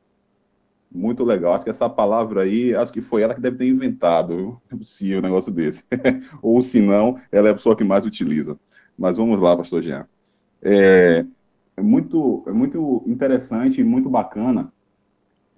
Muito 0.91 1.23
legal. 1.23 1.53
Acho 1.53 1.63
que 1.63 1.69
essa 1.69 1.87
palavra 1.87 2.41
aí, 2.41 2.73
acho 2.73 2.91
que 2.91 3.01
foi 3.01 3.21
ela 3.21 3.35
que 3.35 3.41
deve 3.41 3.57
ter 3.57 3.67
inventado. 3.67 4.35
Viu? 4.35 4.61
É 4.71 4.75
possível 4.75 5.19
um 5.19 5.21
negócio 5.21 5.51
desse. 5.51 5.83
Ou 6.41 6.61
se 6.63 6.81
não, 6.81 7.19
ela 7.31 7.49
é 7.49 7.51
a 7.51 7.53
pessoa 7.53 7.75
que 7.75 7.83
mais 7.83 8.05
utiliza. 8.05 8.59
Mas 8.97 9.17
vamos 9.17 9.39
lá, 9.39 9.55
pastor 9.55 9.83
Jean. 9.83 10.07
É, 10.61 11.23
é 11.77 11.81
muito, 11.81 12.43
é 12.47 12.51
muito 12.51 13.03
interessante 13.05 13.81
e 13.81 13.83
muito 13.83 14.09
bacana 14.09 14.73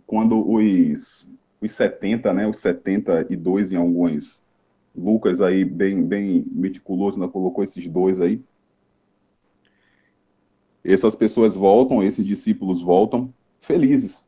quando 0.05 0.45
os, 0.45 1.25
os 1.61 1.71
70, 1.73 2.33
né, 2.33 2.47
os 2.47 2.57
72 2.57 3.71
em 3.71 3.75
alguns, 3.75 4.41
Lucas 4.95 5.39
aí 5.39 5.63
bem, 5.63 6.03
bem 6.03 6.43
meticuloso, 6.51 7.19
né, 7.19 7.27
colocou 7.27 7.63
esses 7.63 7.87
dois 7.87 8.19
aí. 8.19 8.43
Essas 10.83 11.15
pessoas 11.15 11.55
voltam, 11.55 12.03
esses 12.03 12.25
discípulos 12.25 12.81
voltam 12.81 13.33
felizes. 13.61 14.27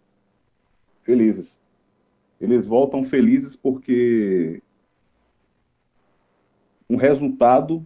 Felizes. 1.02 1.62
Eles 2.40 2.66
voltam 2.66 3.04
felizes 3.04 3.56
porque 3.56 4.62
um 6.90 6.96
resultado 6.96 7.86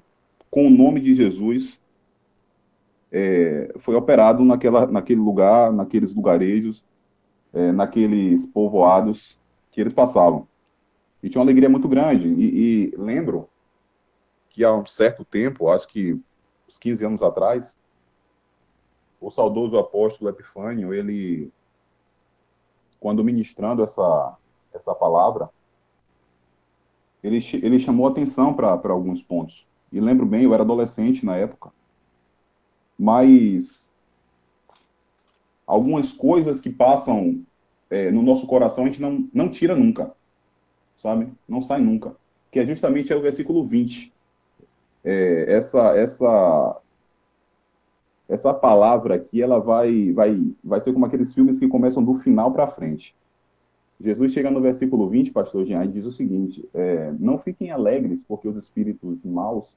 com 0.51 0.67
o 0.67 0.69
nome 0.69 0.99
de 0.99 1.13
Jesus 1.13 1.81
é, 3.11 3.73
foi 3.79 3.95
operado 3.95 4.43
naquela, 4.43 4.85
naquele 4.85 5.21
lugar, 5.21 5.71
naqueles 5.71 6.13
lugarejos, 6.13 6.83
é, 7.53 7.71
naqueles 7.71 8.45
povoados 8.45 9.37
que 9.71 9.81
eles 9.81 9.93
passavam. 9.93 10.47
E 11.21 11.29
tinha 11.29 11.39
uma 11.39 11.45
alegria 11.45 11.69
muito 11.69 11.87
grande. 11.87 12.27
E, 12.27 12.91
e 12.91 12.95
lembro 12.97 13.49
que 14.49 14.63
há 14.63 14.73
um 14.73 14.85
certo 14.85 15.23
tempo, 15.25 15.69
acho 15.69 15.87
que 15.87 16.19
uns 16.67 16.77
15 16.77 17.05
anos 17.05 17.21
atrás, 17.21 17.75
o 19.19 19.31
saudoso 19.31 19.77
apóstolo 19.77 20.29
Epifânio, 20.29 20.93
ele, 20.93 21.51
quando 22.99 23.23
ministrando 23.23 23.83
essa, 23.83 24.37
essa 24.73 24.93
palavra, 24.93 25.49
ele, 27.23 27.39
ele 27.53 27.79
chamou 27.79 28.07
atenção 28.07 28.53
para 28.53 28.79
alguns 28.89 29.21
pontos. 29.21 29.67
E 29.91 29.99
lembro 29.99 30.25
bem, 30.25 30.43
eu 30.43 30.53
era 30.53 30.63
adolescente 30.63 31.25
na 31.25 31.35
época, 31.35 31.71
mas 32.97 33.91
algumas 35.67 36.13
coisas 36.13 36.61
que 36.61 36.69
passam 36.69 37.43
é, 37.89 38.09
no 38.09 38.21
nosso 38.21 38.47
coração 38.47 38.85
a 38.85 38.87
gente 38.87 39.01
não, 39.01 39.27
não 39.33 39.49
tira 39.49 39.75
nunca, 39.75 40.11
sabe? 40.97 41.27
Não 41.47 41.61
sai 41.61 41.81
nunca. 41.81 42.15
Que 42.49 42.59
é 42.59 42.65
justamente 42.65 43.11
é 43.11 43.15
o 43.15 43.21
versículo 43.21 43.65
20. 43.65 44.13
É, 45.03 45.53
essa, 45.53 45.95
essa, 45.97 46.81
essa 48.29 48.53
palavra 48.53 49.15
aqui, 49.15 49.41
ela 49.41 49.59
vai, 49.59 50.11
vai, 50.13 50.41
vai 50.63 50.79
ser 50.79 50.93
como 50.93 51.05
aqueles 51.05 51.33
filmes 51.33 51.59
que 51.59 51.67
começam 51.67 52.03
do 52.03 52.15
final 52.15 52.51
para 52.51 52.67
frente. 52.67 53.13
Jesus 53.99 54.31
chega 54.31 54.51
no 54.51 54.61
versículo 54.61 55.09
20, 55.09 55.31
pastor 55.31 55.65
Jean, 55.65 55.83
e 55.83 55.87
diz 55.89 56.05
o 56.05 56.11
seguinte: 56.11 56.67
é, 56.73 57.11
Não 57.19 57.37
fiquem 57.39 57.71
alegres 57.71 58.23
porque 58.23 58.47
os 58.47 58.55
espíritos 58.55 59.25
maus 59.25 59.75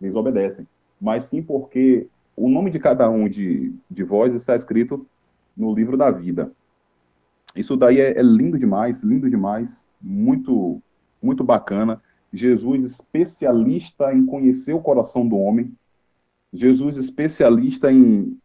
lhes 0.00 0.14
obedecem, 0.14 0.66
mas 1.00 1.24
sim 1.26 1.42
porque 1.42 2.06
o 2.36 2.48
nome 2.48 2.70
de 2.70 2.78
cada 2.78 3.08
um 3.08 3.28
de, 3.28 3.72
de 3.90 4.04
vós 4.04 4.34
está 4.34 4.54
escrito 4.54 5.06
no 5.56 5.74
livro 5.74 5.96
da 5.96 6.10
vida. 6.10 6.52
Isso 7.54 7.76
daí 7.76 8.00
é, 8.00 8.18
é 8.18 8.22
lindo 8.22 8.58
demais, 8.58 9.02
lindo 9.02 9.28
demais, 9.28 9.86
muito, 10.00 10.80
muito 11.22 11.44
bacana. 11.44 12.02
Jesus 12.32 12.84
especialista 12.84 14.12
em 14.14 14.24
conhecer 14.24 14.72
o 14.72 14.80
coração 14.80 15.26
do 15.28 15.36
homem, 15.36 15.72
Jesus 16.52 16.96
especialista 16.96 17.92
em, 17.92 18.38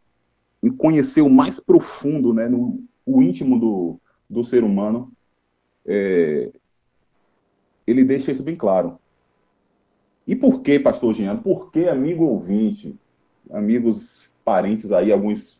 em 0.62 0.70
conhecer 0.70 1.22
o 1.22 1.30
mais 1.30 1.58
profundo, 1.58 2.34
né, 2.34 2.48
no, 2.48 2.82
o 3.04 3.22
íntimo 3.22 3.58
do, 3.58 4.00
do 4.28 4.44
ser 4.44 4.62
humano. 4.62 5.10
É, 5.86 6.50
ele 7.86 8.04
deixa 8.04 8.30
isso 8.30 8.42
bem 8.42 8.56
claro. 8.56 8.98
E 10.26 10.36
por 10.36 10.60
que, 10.60 10.78
pastor 10.78 11.14
Jean? 11.14 11.38
Por 11.38 11.70
que, 11.70 11.88
amigo 11.88 12.24
ouvinte, 12.24 12.94
amigos, 13.50 14.20
parentes 14.44 14.92
aí, 14.92 15.10
alguns 15.10 15.58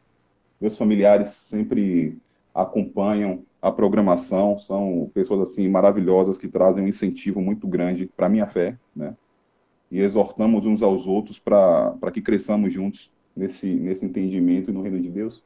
meus 0.60 0.76
familiares 0.76 1.30
sempre 1.30 2.16
acompanham 2.54 3.42
a 3.60 3.70
programação, 3.70 4.58
são 4.58 5.10
pessoas 5.14 5.50
assim 5.50 5.68
maravilhosas 5.68 6.38
que 6.38 6.48
trazem 6.48 6.84
um 6.84 6.88
incentivo 6.88 7.40
muito 7.40 7.66
grande 7.66 8.10
para 8.16 8.26
a 8.26 8.28
minha 8.28 8.46
fé, 8.46 8.78
né? 8.94 9.16
E 9.90 10.00
exortamos 10.00 10.66
uns 10.66 10.82
aos 10.82 11.06
outros 11.06 11.38
para 11.38 12.10
que 12.12 12.20
cresçamos 12.20 12.72
juntos 12.72 13.10
nesse, 13.34 13.72
nesse 13.74 14.04
entendimento 14.04 14.70
e 14.70 14.74
no 14.74 14.82
reino 14.82 15.00
de 15.00 15.10
Deus. 15.10 15.42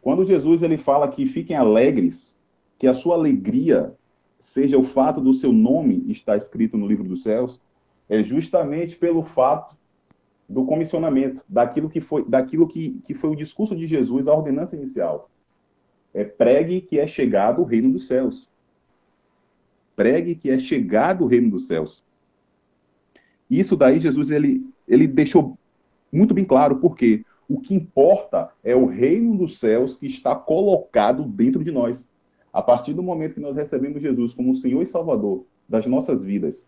Quando 0.00 0.24
Jesus 0.24 0.62
ele 0.62 0.78
fala 0.78 1.08
que 1.08 1.26
fiquem 1.26 1.56
alegres, 1.56 2.38
que 2.78 2.86
a 2.86 2.94
sua 2.94 3.16
alegria 3.16 3.92
seja 4.38 4.78
o 4.78 4.84
fato 4.84 5.20
do 5.20 5.34
seu 5.34 5.52
nome 5.52 6.04
estar 6.08 6.36
escrito 6.36 6.78
no 6.78 6.86
livro 6.86 7.04
dos 7.04 7.24
céus, 7.24 7.60
é 8.08 8.22
justamente 8.22 8.96
pelo 8.96 9.22
fato 9.22 9.76
do 10.48 10.64
comissionamento, 10.64 11.42
daquilo 11.48 11.90
que 11.90 12.00
foi, 12.00 12.24
daquilo 12.26 12.66
que, 12.66 13.00
que 13.04 13.12
foi 13.12 13.30
o 13.30 13.36
discurso 13.36 13.76
de 13.76 13.86
Jesus, 13.86 14.26
a 14.26 14.34
ordenança 14.34 14.74
inicial. 14.74 15.30
É 16.14 16.24
pregue 16.24 16.80
que 16.80 16.98
é 16.98 17.06
chegado 17.06 17.60
o 17.60 17.64
reino 17.64 17.92
dos 17.92 18.06
céus. 18.06 18.50
Pregue 19.94 20.34
que 20.34 20.50
é 20.50 20.58
chegado 20.58 21.24
o 21.24 21.26
reino 21.26 21.50
dos 21.50 21.66
céus. 21.66 22.02
Isso 23.50 23.76
daí 23.76 24.00
Jesus 24.00 24.30
ele, 24.30 24.64
ele 24.86 25.06
deixou 25.06 25.58
muito 26.10 26.32
bem 26.32 26.44
claro, 26.44 26.76
porque 26.76 27.24
o 27.48 27.60
que 27.60 27.74
importa 27.74 28.50
é 28.64 28.74
o 28.74 28.86
reino 28.86 29.36
dos 29.36 29.58
céus 29.58 29.96
que 29.96 30.06
está 30.06 30.34
colocado 30.34 31.24
dentro 31.24 31.62
de 31.62 31.70
nós. 31.70 32.08
A 32.52 32.62
partir 32.62 32.94
do 32.94 33.02
momento 33.02 33.34
que 33.34 33.40
nós 33.40 33.56
recebemos 33.56 34.02
Jesus 34.02 34.32
como 34.32 34.56
Senhor 34.56 34.82
e 34.82 34.86
Salvador 34.86 35.44
das 35.68 35.86
nossas 35.86 36.22
vidas, 36.22 36.66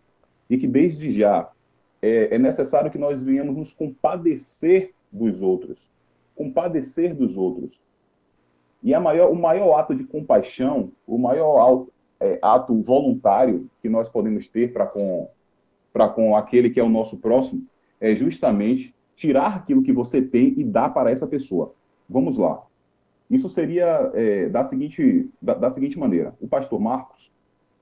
e 0.48 0.58
que 0.58 0.66
desde 0.66 1.10
já 1.10 1.50
é, 2.02 2.34
é 2.34 2.38
necessário 2.38 2.90
que 2.90 2.98
nós 2.98 3.22
venhamos 3.22 3.56
nos 3.56 3.72
compadecer 3.72 4.92
dos 5.12 5.40
outros. 5.40 5.78
Compadecer 6.34 7.14
dos 7.14 7.36
outros. 7.36 7.78
E 8.82 8.96
maior, 8.98 9.30
o 9.30 9.36
maior 9.36 9.78
ato 9.78 9.94
de 9.94 10.04
compaixão, 10.04 10.90
o 11.06 11.18
maior 11.18 11.58
ato, 11.60 11.92
é, 12.18 12.38
ato 12.40 12.82
voluntário 12.82 13.68
que 13.82 13.88
nós 13.88 14.08
podemos 14.08 14.48
ter 14.48 14.72
para 14.72 14.86
com, 14.86 15.28
com 16.14 16.36
aquele 16.36 16.70
que 16.70 16.80
é 16.80 16.82
o 16.82 16.88
nosso 16.88 17.18
próximo, 17.18 17.62
é 18.00 18.14
justamente 18.14 18.94
tirar 19.14 19.56
aquilo 19.56 19.82
que 19.82 19.92
você 19.92 20.22
tem 20.22 20.54
e 20.56 20.64
dar 20.64 20.90
para 20.94 21.10
essa 21.10 21.26
pessoa. 21.26 21.74
Vamos 22.08 22.38
lá. 22.38 22.62
Isso 23.30 23.48
seria 23.48 24.10
é, 24.14 24.48
da, 24.48 24.64
seguinte, 24.64 25.28
da, 25.40 25.54
da 25.54 25.70
seguinte 25.70 25.98
maneira. 25.98 26.34
O 26.40 26.48
pastor 26.48 26.80
Marcos, 26.80 27.30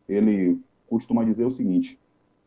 ele 0.09 0.61
costuma 0.88 1.24
dizer 1.24 1.44
o 1.44 1.52
seguinte, 1.52 1.98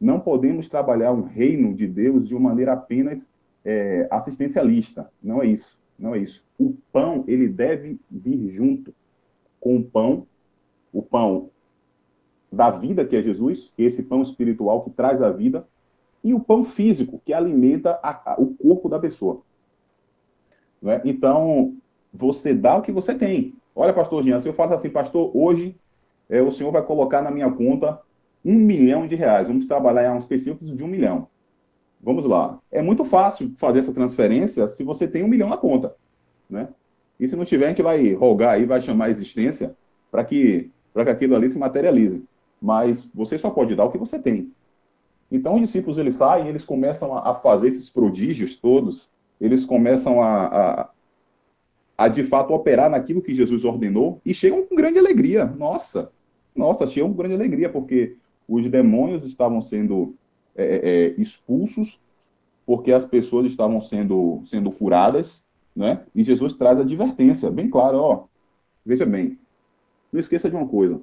não 0.01 0.19
podemos 0.19 0.67
trabalhar 0.67 1.11
o 1.11 1.21
reino 1.21 1.75
de 1.75 1.85
Deus 1.87 2.27
de 2.27 2.35
uma 2.35 2.49
maneira 2.49 2.73
apenas 2.73 3.29
é, 3.63 4.07
assistencialista. 4.09 5.11
Não 5.21 5.43
é 5.43 5.45
isso. 5.45 5.79
Não 5.97 6.15
é 6.15 6.17
isso. 6.17 6.43
O 6.57 6.75
pão, 6.91 7.23
ele 7.27 7.47
deve 7.47 7.99
vir 8.09 8.51
junto 8.51 8.91
com 9.59 9.77
o 9.77 9.83
pão, 9.83 10.25
o 10.91 11.03
pão 11.03 11.51
da 12.51 12.71
vida, 12.71 13.05
que 13.05 13.15
é 13.15 13.21
Jesus, 13.21 13.71
esse 13.77 14.01
pão 14.01 14.23
espiritual 14.23 14.81
que 14.81 14.89
traz 14.89 15.21
a 15.21 15.29
vida, 15.29 15.67
e 16.23 16.33
o 16.33 16.39
pão 16.39 16.63
físico, 16.63 17.21
que 17.23 17.31
alimenta 17.31 17.99
a, 18.01 18.33
a, 18.33 18.41
o 18.41 18.55
corpo 18.55 18.89
da 18.89 18.99
pessoa. 18.99 19.43
É? 20.83 20.99
Então, 21.05 21.75
você 22.11 22.55
dá 22.55 22.75
o 22.75 22.81
que 22.81 22.91
você 22.91 23.13
tem. 23.13 23.53
Olha, 23.75 23.93
pastor 23.93 24.23
Jean, 24.23 24.39
se 24.39 24.49
eu 24.49 24.53
faço 24.53 24.73
assim, 24.73 24.89
pastor, 24.89 25.31
hoje 25.35 25.75
é, 26.27 26.41
o 26.41 26.51
senhor 26.51 26.71
vai 26.71 26.81
colocar 26.81 27.21
na 27.21 27.29
minha 27.29 27.51
conta 27.51 28.01
um 28.43 28.55
milhão 28.55 29.07
de 29.07 29.15
reais. 29.15 29.47
Vamos 29.47 29.65
trabalhar 29.65 30.05
em 30.05 30.17
uns 30.17 30.23
específicos 30.23 30.75
de 30.75 30.83
um 30.83 30.87
milhão. 30.87 31.27
Vamos 32.01 32.25
lá. 32.25 32.59
É 32.71 32.81
muito 32.81 33.05
fácil 33.05 33.53
fazer 33.57 33.79
essa 33.79 33.93
transferência 33.93 34.67
se 34.67 34.83
você 34.83 35.07
tem 35.07 35.23
um 35.23 35.27
milhão 35.27 35.49
na 35.49 35.57
conta. 35.57 35.95
Né? 36.49 36.67
E 37.19 37.27
se 37.27 37.35
não 37.35 37.45
tiver, 37.45 37.65
a 37.65 37.69
gente 37.69 37.83
vai 37.83 38.13
rogar 38.13 38.55
aí, 38.55 38.65
vai 38.65 38.81
chamar 38.81 39.05
a 39.05 39.09
existência 39.11 39.75
para 40.09 40.23
que, 40.23 40.71
que 40.93 41.09
aquilo 41.09 41.35
ali 41.35 41.49
se 41.49 41.57
materialize. 41.57 42.23
Mas 42.59 43.09
você 43.13 43.37
só 43.37 43.49
pode 43.49 43.75
dar 43.75 43.85
o 43.85 43.91
que 43.91 43.97
você 43.97 44.17
tem. 44.17 44.51
Então, 45.31 45.55
os 45.55 45.61
discípulos 45.61 45.97
eles 45.97 46.15
saem, 46.15 46.47
eles 46.47 46.65
começam 46.65 47.17
a, 47.17 47.35
fazer 47.35 47.69
esses 47.69 47.89
prodígios 47.89 48.57
todos, 48.57 49.09
eles 49.39 49.63
começam 49.63 50.21
a, 50.21 50.45
a, 50.45 50.89
a, 51.97 52.07
de 52.09 52.23
fato 52.23 52.53
operar 52.53 52.89
naquilo 52.89 53.21
que 53.21 53.33
Jesus 53.33 53.63
ordenou 53.63 54.19
e 54.25 54.33
chegam 54.33 54.65
com 54.65 54.75
grande 54.75 54.99
alegria. 54.99 55.45
Nossa, 55.45 56.11
nossa, 56.53 56.85
chegam 56.85 57.09
com 57.09 57.17
grande 57.17 57.35
alegria, 57.35 57.69
porque 57.69 58.17
os 58.51 58.67
demônios 58.67 59.25
estavam 59.25 59.61
sendo 59.61 60.13
é, 60.55 60.63
é, 60.63 60.89
é 60.89 61.07
expulsos, 61.17 61.97
porque 62.65 62.91
as 62.91 63.05
pessoas 63.05 63.45
estavam 63.45 63.79
sendo, 63.81 64.43
sendo 64.45 64.69
curadas, 64.71 65.43
né? 65.73 66.03
E 66.13 66.21
Jesus 66.23 66.53
traz 66.53 66.77
a 66.77 66.81
advertência, 66.81 67.49
bem 67.49 67.69
claro, 67.69 67.97
ó, 67.97 68.25
veja 68.85 69.05
bem, 69.05 69.39
não 70.11 70.19
esqueça 70.19 70.49
de 70.49 70.55
uma 70.55 70.67
coisa, 70.67 70.99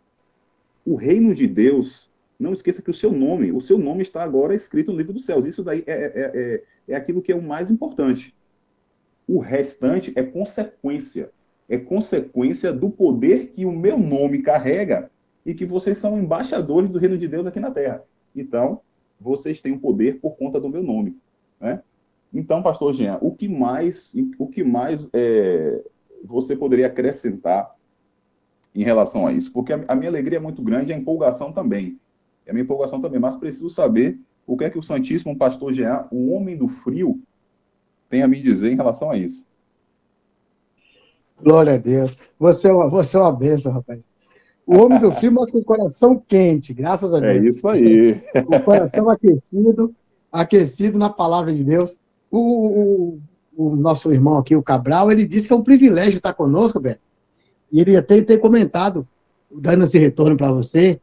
o 0.84 0.94
reino 0.94 1.34
de 1.34 1.46
Deus 1.46 2.10
não 2.38 2.52
esqueça 2.52 2.82
que 2.82 2.90
o 2.90 2.94
seu 2.94 3.10
nome, 3.10 3.50
o 3.50 3.62
seu 3.62 3.78
nome 3.78 4.02
está 4.02 4.22
agora 4.22 4.54
escrito 4.54 4.92
no 4.92 4.98
livro 4.98 5.12
dos 5.12 5.24
céus. 5.24 5.44
Isso 5.44 5.64
daí 5.64 5.82
é, 5.86 5.92
é, 5.92 6.30
é, 6.34 6.92
é 6.92 6.94
aquilo 6.94 7.20
que 7.20 7.32
é 7.32 7.34
o 7.34 7.42
mais 7.42 7.70
importante. 7.70 8.32
O 9.26 9.40
restante 9.40 10.12
é 10.14 10.22
consequência. 10.22 11.30
É 11.68 11.76
consequência 11.76 12.72
do 12.72 12.88
poder 12.88 13.48
que 13.48 13.66
o 13.66 13.72
meu 13.72 13.98
nome 13.98 14.40
carrega 14.40 15.10
e 15.48 15.54
que 15.54 15.64
vocês 15.64 15.96
são 15.96 16.18
embaixadores 16.18 16.90
do 16.90 16.98
reino 16.98 17.16
de 17.16 17.26
Deus 17.26 17.46
aqui 17.46 17.58
na 17.58 17.70
Terra. 17.70 18.02
Então, 18.36 18.82
vocês 19.18 19.60
têm 19.60 19.72
o 19.72 19.80
poder 19.80 20.20
por 20.20 20.36
conta 20.36 20.60
do 20.60 20.68
meu 20.68 20.82
nome. 20.82 21.16
Né? 21.58 21.82
Então, 22.32 22.62
pastor 22.62 22.92
Jean, 22.92 23.18
o 23.22 23.34
que 23.34 23.48
mais, 23.48 24.14
o 24.38 24.46
que 24.46 24.62
mais 24.62 25.08
é, 25.14 25.82
você 26.22 26.54
poderia 26.54 26.86
acrescentar 26.86 27.74
em 28.74 28.84
relação 28.84 29.26
a 29.26 29.32
isso? 29.32 29.50
Porque 29.50 29.72
a, 29.72 29.82
a 29.88 29.94
minha 29.94 30.10
alegria 30.10 30.36
é 30.36 30.40
muito 30.40 30.62
grande, 30.62 30.92
a 30.92 30.96
empolgação 30.96 31.50
também 31.50 31.98
é 32.44 32.50
a 32.50 32.54
minha 32.54 32.64
empolgação 32.64 33.00
também, 33.00 33.18
mas 33.18 33.36
preciso 33.36 33.70
saber 33.70 34.18
o 34.46 34.56
que 34.56 34.64
é 34.64 34.70
que 34.70 34.78
o 34.78 34.82
Santíssimo 34.82 35.36
Pastor 35.36 35.72
Jean, 35.72 36.06
o 36.10 36.32
homem 36.32 36.56
do 36.56 36.68
frio, 36.68 37.20
tem 38.08 38.22
a 38.22 38.28
me 38.28 38.40
dizer 38.42 38.70
em 38.70 38.76
relação 38.76 39.10
a 39.10 39.16
isso. 39.16 39.46
Glória 41.42 41.74
a 41.74 41.76
Deus. 41.76 42.16
Você 42.38 42.68
é 42.68 42.72
uma, 42.72 42.88
você 42.88 43.16
é 43.16 43.20
uma 43.20 43.32
bênção, 43.32 43.72
rapaz. 43.72 44.02
O 44.68 44.82
homem 44.82 45.00
do 45.00 45.10
frio, 45.10 45.32
mas 45.32 45.50
com 45.50 45.60
o 45.60 45.64
coração 45.64 46.22
quente, 46.28 46.74
graças 46.74 47.14
a 47.14 47.16
é 47.16 47.40
Deus. 47.40 47.42
É 47.42 47.48
isso 47.48 47.68
aí. 47.68 48.22
o 48.34 48.60
coração 48.60 49.08
aquecido, 49.08 49.94
aquecido 50.30 50.98
na 50.98 51.08
palavra 51.08 51.54
de 51.54 51.64
Deus. 51.64 51.96
O, 52.30 52.38
o, 52.38 53.18
o, 53.56 53.76
nosso 53.76 54.12
irmão 54.12 54.36
aqui, 54.36 54.54
o 54.54 54.62
Cabral, 54.62 55.10
ele 55.10 55.24
disse 55.24 55.46
que 55.46 55.54
é 55.54 55.56
um 55.56 55.62
privilégio 55.62 56.18
estar 56.18 56.34
conosco, 56.34 56.78
Beto. 56.78 57.00
E 57.72 57.80
ele 57.80 57.96
até 57.96 58.20
ter 58.20 58.36
comentado, 58.36 59.08
dando 59.50 59.84
esse 59.84 59.98
retorno 59.98 60.36
para 60.36 60.52
você, 60.52 61.00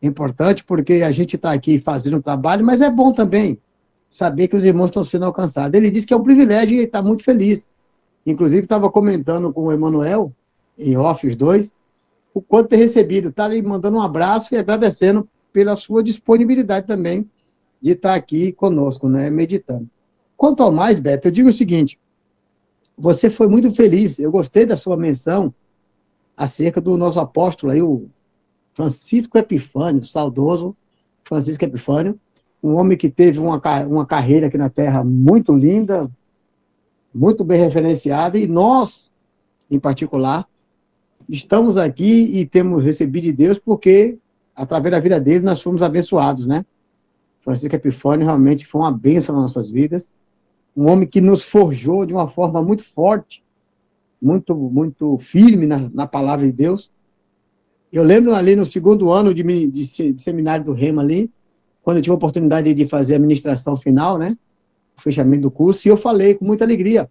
importante, 0.00 0.62
porque 0.62 1.02
a 1.02 1.10
gente 1.10 1.34
está 1.34 1.50
aqui 1.50 1.80
fazendo 1.80 2.18
um 2.18 2.22
trabalho, 2.22 2.64
mas 2.64 2.82
é 2.82 2.88
bom 2.88 3.12
também 3.12 3.58
saber 4.08 4.46
que 4.46 4.54
os 4.54 4.64
irmãos 4.64 4.86
estão 4.86 5.02
sendo 5.02 5.24
alcançados. 5.24 5.76
Ele 5.76 5.90
disse 5.90 6.06
que 6.06 6.14
é 6.14 6.16
um 6.16 6.22
privilégio 6.22 6.76
e 6.76 6.84
está 6.84 7.02
muito 7.02 7.24
feliz. 7.24 7.66
Inclusive, 8.24 8.62
estava 8.62 8.88
comentando 8.88 9.52
com 9.52 9.62
o 9.62 9.72
Emanuel, 9.72 10.32
em 10.78 10.96
off, 10.96 11.26
os 11.26 11.34
dois, 11.34 11.74
o 12.34 12.40
quanto 12.40 12.68
tem 12.68 12.78
recebido. 12.78 13.28
Está 13.28 13.48
lhe 13.48 13.60
mandando 13.62 13.98
um 13.98 14.02
abraço 14.02 14.54
e 14.54 14.58
agradecendo 14.58 15.28
pela 15.52 15.76
sua 15.76 16.02
disponibilidade 16.02 16.86
também 16.86 17.28
de 17.80 17.92
estar 17.92 18.14
aqui 18.14 18.52
conosco, 18.52 19.08
né, 19.08 19.28
meditando. 19.30 19.88
Quanto 20.36 20.62
ao 20.62 20.72
mais, 20.72 20.98
Beto, 20.98 21.28
eu 21.28 21.32
digo 21.32 21.48
o 21.48 21.52
seguinte, 21.52 21.98
você 22.96 23.28
foi 23.28 23.48
muito 23.48 23.72
feliz, 23.72 24.18
eu 24.18 24.30
gostei 24.30 24.64
da 24.64 24.76
sua 24.76 24.96
menção 24.96 25.52
acerca 26.36 26.80
do 26.80 26.96
nosso 26.96 27.20
apóstolo 27.20 27.72
aí, 27.72 27.82
o 27.82 28.08
Francisco 28.72 29.36
Epifânio, 29.36 30.04
saudoso 30.04 30.76
Francisco 31.24 31.64
Epifânio, 31.64 32.18
um 32.62 32.74
homem 32.74 32.96
que 32.96 33.10
teve 33.10 33.38
uma, 33.38 33.60
uma 33.86 34.06
carreira 34.06 34.46
aqui 34.46 34.56
na 34.56 34.70
Terra 34.70 35.02
muito 35.02 35.52
linda, 35.52 36.10
muito 37.14 37.44
bem 37.44 37.60
referenciada, 37.60 38.38
e 38.38 38.46
nós, 38.46 39.10
em 39.70 39.78
particular, 39.78 40.46
estamos 41.28 41.76
aqui 41.76 42.38
e 42.38 42.46
temos 42.46 42.84
recebido 42.84 43.24
de 43.24 43.32
Deus 43.32 43.58
porque, 43.58 44.18
através 44.54 44.92
da 44.92 45.00
vida 45.00 45.20
dele, 45.20 45.44
nós 45.44 45.62
fomos 45.62 45.82
abençoados, 45.82 46.46
né? 46.46 46.64
Francisco 47.40 47.74
Epifânio 47.74 48.26
realmente 48.26 48.66
foi 48.66 48.80
uma 48.80 48.92
bênção 48.92 49.34
nas 49.34 49.42
nossas 49.42 49.72
vidas, 49.72 50.10
um 50.76 50.88
homem 50.88 51.08
que 51.08 51.20
nos 51.20 51.42
forjou 51.42 52.06
de 52.06 52.12
uma 52.12 52.28
forma 52.28 52.62
muito 52.62 52.84
forte, 52.84 53.42
muito, 54.20 54.54
muito 54.54 55.18
firme 55.18 55.66
na, 55.66 55.90
na 55.92 56.06
palavra 56.06 56.46
de 56.46 56.52
Deus, 56.52 56.90
eu 57.92 58.02
lembro 58.02 58.34
ali 58.34 58.56
no 58.56 58.64
segundo 58.64 59.10
ano 59.10 59.34
de, 59.34 59.42
de, 59.42 60.12
de 60.12 60.22
seminário 60.22 60.64
do 60.64 60.72
Rema 60.72 61.02
ali, 61.02 61.30
quando 61.82 61.98
eu 61.98 62.02
tive 62.02 62.12
a 62.12 62.16
oportunidade 62.16 62.72
de 62.72 62.86
fazer 62.86 63.16
a 63.16 63.18
ministração 63.18 63.76
final, 63.76 64.16
né? 64.16 64.34
O 64.96 65.00
fechamento 65.02 65.42
do 65.42 65.50
curso, 65.50 65.86
e 65.86 65.90
eu 65.90 65.96
falei 65.96 66.34
com 66.34 66.44
muita 66.44 66.64
alegria 66.64 67.10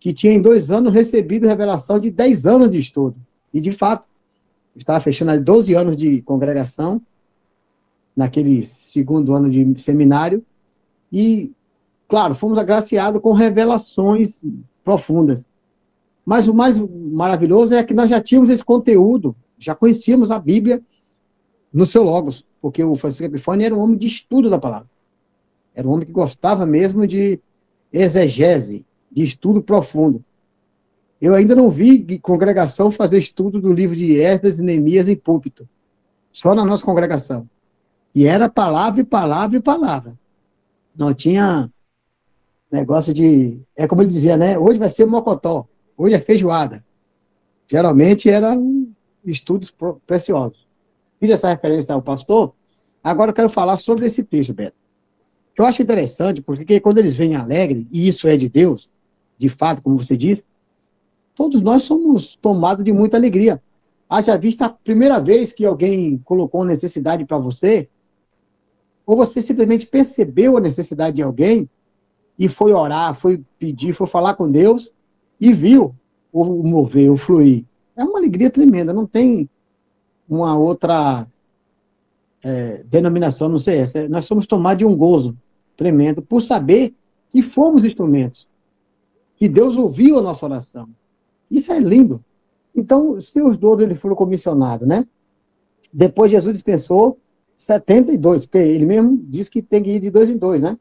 que 0.00 0.12
tinha 0.12 0.32
em 0.32 0.40
dois 0.40 0.70
anos 0.70 0.92
recebido 0.92 1.46
revelação 1.46 1.98
de 1.98 2.10
10 2.10 2.46
anos 2.46 2.70
de 2.70 2.78
estudo. 2.78 3.16
E, 3.54 3.60
de 3.60 3.70
fato, 3.70 4.04
estava 4.74 4.98
fechando 4.98 5.30
ali 5.30 5.40
12 5.40 5.74
anos 5.74 5.96
de 5.96 6.20
congregação, 6.22 7.00
naquele 8.16 8.66
segundo 8.66 9.32
ano 9.32 9.48
de 9.48 9.80
seminário, 9.80 10.44
e, 11.12 11.52
claro, 12.08 12.34
fomos 12.34 12.58
agraciados 12.58 13.20
com 13.20 13.32
revelações 13.32 14.42
profundas. 14.82 15.46
Mas 16.26 16.48
o 16.48 16.54
mais 16.54 16.78
maravilhoso 16.78 17.74
é 17.74 17.84
que 17.84 17.94
nós 17.94 18.10
já 18.10 18.20
tínhamos 18.20 18.50
esse 18.50 18.64
conteúdo, 18.64 19.36
já 19.56 19.74
conhecíamos 19.74 20.32
a 20.32 20.38
Bíblia 20.38 20.82
no 21.72 21.86
seu 21.86 22.02
Logos, 22.02 22.44
porque 22.60 22.82
o 22.82 22.96
Francisco 22.96 23.24
Epifânio 23.24 23.66
era 23.66 23.74
um 23.74 23.80
homem 23.80 23.96
de 23.96 24.06
estudo 24.06 24.50
da 24.50 24.58
palavra. 24.58 24.88
Era 25.74 25.86
um 25.86 25.92
homem 25.92 26.06
que 26.06 26.12
gostava 26.12 26.66
mesmo 26.66 27.06
de 27.06 27.38
exegese, 27.92 28.84
de 29.12 29.22
estudo 29.22 29.62
profundo. 29.62 30.24
Eu 31.20 31.34
ainda 31.34 31.54
não 31.54 31.70
vi 31.70 32.18
congregação 32.18 32.90
fazer 32.90 33.18
estudo 33.18 33.60
do 33.60 33.72
livro 33.72 33.96
de 33.96 34.20
Esdras 34.20 34.60
e 34.60 34.64
Neemias 34.64 35.08
em 35.08 35.16
púlpito. 35.16 35.68
Só 36.30 36.54
na 36.54 36.64
nossa 36.64 36.84
congregação. 36.84 37.48
E 38.14 38.26
era 38.26 38.48
palavra 38.48 39.00
e 39.00 39.04
palavra 39.04 39.58
e 39.58 39.62
palavra. 39.62 40.18
Não 40.96 41.14
tinha 41.14 41.70
negócio 42.70 43.14
de. 43.14 43.60
É 43.76 43.86
como 43.86 44.02
ele 44.02 44.10
dizia, 44.10 44.36
né? 44.36 44.58
Hoje 44.58 44.78
vai 44.78 44.88
ser 44.88 45.06
mocotó, 45.06 45.66
hoje 45.96 46.14
é 46.14 46.20
feijoada. 46.20 46.84
Geralmente 47.68 48.28
eram 48.28 48.88
estudos 49.24 49.74
preciosos. 50.06 50.66
Fiz 51.18 51.30
essa 51.30 51.48
referência 51.48 51.94
ao 51.94 52.02
pastor, 52.02 52.52
agora 53.02 53.30
eu 53.30 53.34
quero 53.34 53.48
falar 53.48 53.76
sobre 53.76 54.06
esse 54.06 54.24
texto, 54.24 54.52
Beto. 54.52 54.76
Eu 55.56 55.64
acho 55.64 55.82
interessante, 55.82 56.42
porque 56.42 56.80
quando 56.80 56.98
eles 56.98 57.14
vêm 57.14 57.36
alegre, 57.36 57.86
e 57.92 58.08
isso 58.08 58.26
é 58.26 58.36
de 58.36 58.48
Deus, 58.48 58.92
de 59.38 59.48
fato, 59.48 59.80
como 59.82 59.96
você 59.96 60.16
disse, 60.16 60.44
todos 61.34 61.62
nós 61.62 61.82
somos 61.82 62.36
tomados 62.36 62.84
de 62.84 62.92
muita 62.92 63.16
alegria. 63.16 63.60
Haja 64.08 64.36
vista 64.36 64.66
a 64.66 64.70
primeira 64.70 65.18
vez 65.18 65.52
que 65.52 65.64
alguém 65.64 66.18
colocou 66.24 66.64
necessidade 66.64 67.24
para 67.24 67.38
você, 67.38 67.88
ou 69.06 69.16
você 69.16 69.42
simplesmente 69.42 69.86
percebeu 69.86 70.56
a 70.56 70.60
necessidade 70.60 71.16
de 71.16 71.22
alguém 71.22 71.68
e 72.38 72.48
foi 72.48 72.72
orar, 72.72 73.14
foi 73.14 73.42
pedir, 73.58 73.92
foi 73.92 74.06
falar 74.06 74.34
com 74.34 74.50
Deus 74.50 74.92
e 75.40 75.52
viu 75.52 75.94
o 76.32 76.44
mover, 76.62 77.10
o 77.10 77.16
fluir. 77.16 77.64
É 77.96 78.02
uma 78.02 78.18
alegria 78.18 78.50
tremenda, 78.50 78.92
não 78.92 79.06
tem 79.06 79.48
uma 80.28 80.56
outra 80.56 81.26
é, 82.42 82.82
denominação, 82.84 83.48
não 83.48 83.58
sei 83.58 83.78
essa. 83.78 84.08
Nós 84.08 84.26
somos 84.26 84.46
tomados 84.46 84.78
de 84.78 84.84
um 84.84 84.96
gozo 84.96 85.36
tremendo 85.76 86.22
por 86.22 86.40
saber 86.40 86.94
que 87.30 87.42
fomos 87.42 87.84
instrumentos, 87.84 88.48
que 89.36 89.48
Deus 89.48 89.76
ouviu 89.76 90.18
a 90.18 90.22
nossa 90.22 90.46
oração. 90.46 90.88
Isso 91.54 91.72
é 91.72 91.78
lindo. 91.78 92.22
Então, 92.74 93.20
se 93.20 93.40
os 93.40 93.56
doze 93.56 93.84
eles 93.84 94.00
foram 94.00 94.16
comissionados, 94.16 94.88
né? 94.88 95.06
Depois 95.92 96.28
Jesus 96.32 96.52
dispensou 96.52 97.16
72, 97.56 98.44
porque 98.44 98.58
ele 98.58 98.84
mesmo 98.84 99.16
disse 99.28 99.48
que 99.48 99.62
tem 99.62 99.80
que 99.80 99.90
ir 99.90 100.00
de 100.00 100.10
dois 100.10 100.30
em 100.30 100.36
dois, 100.36 100.60
né? 100.60 100.76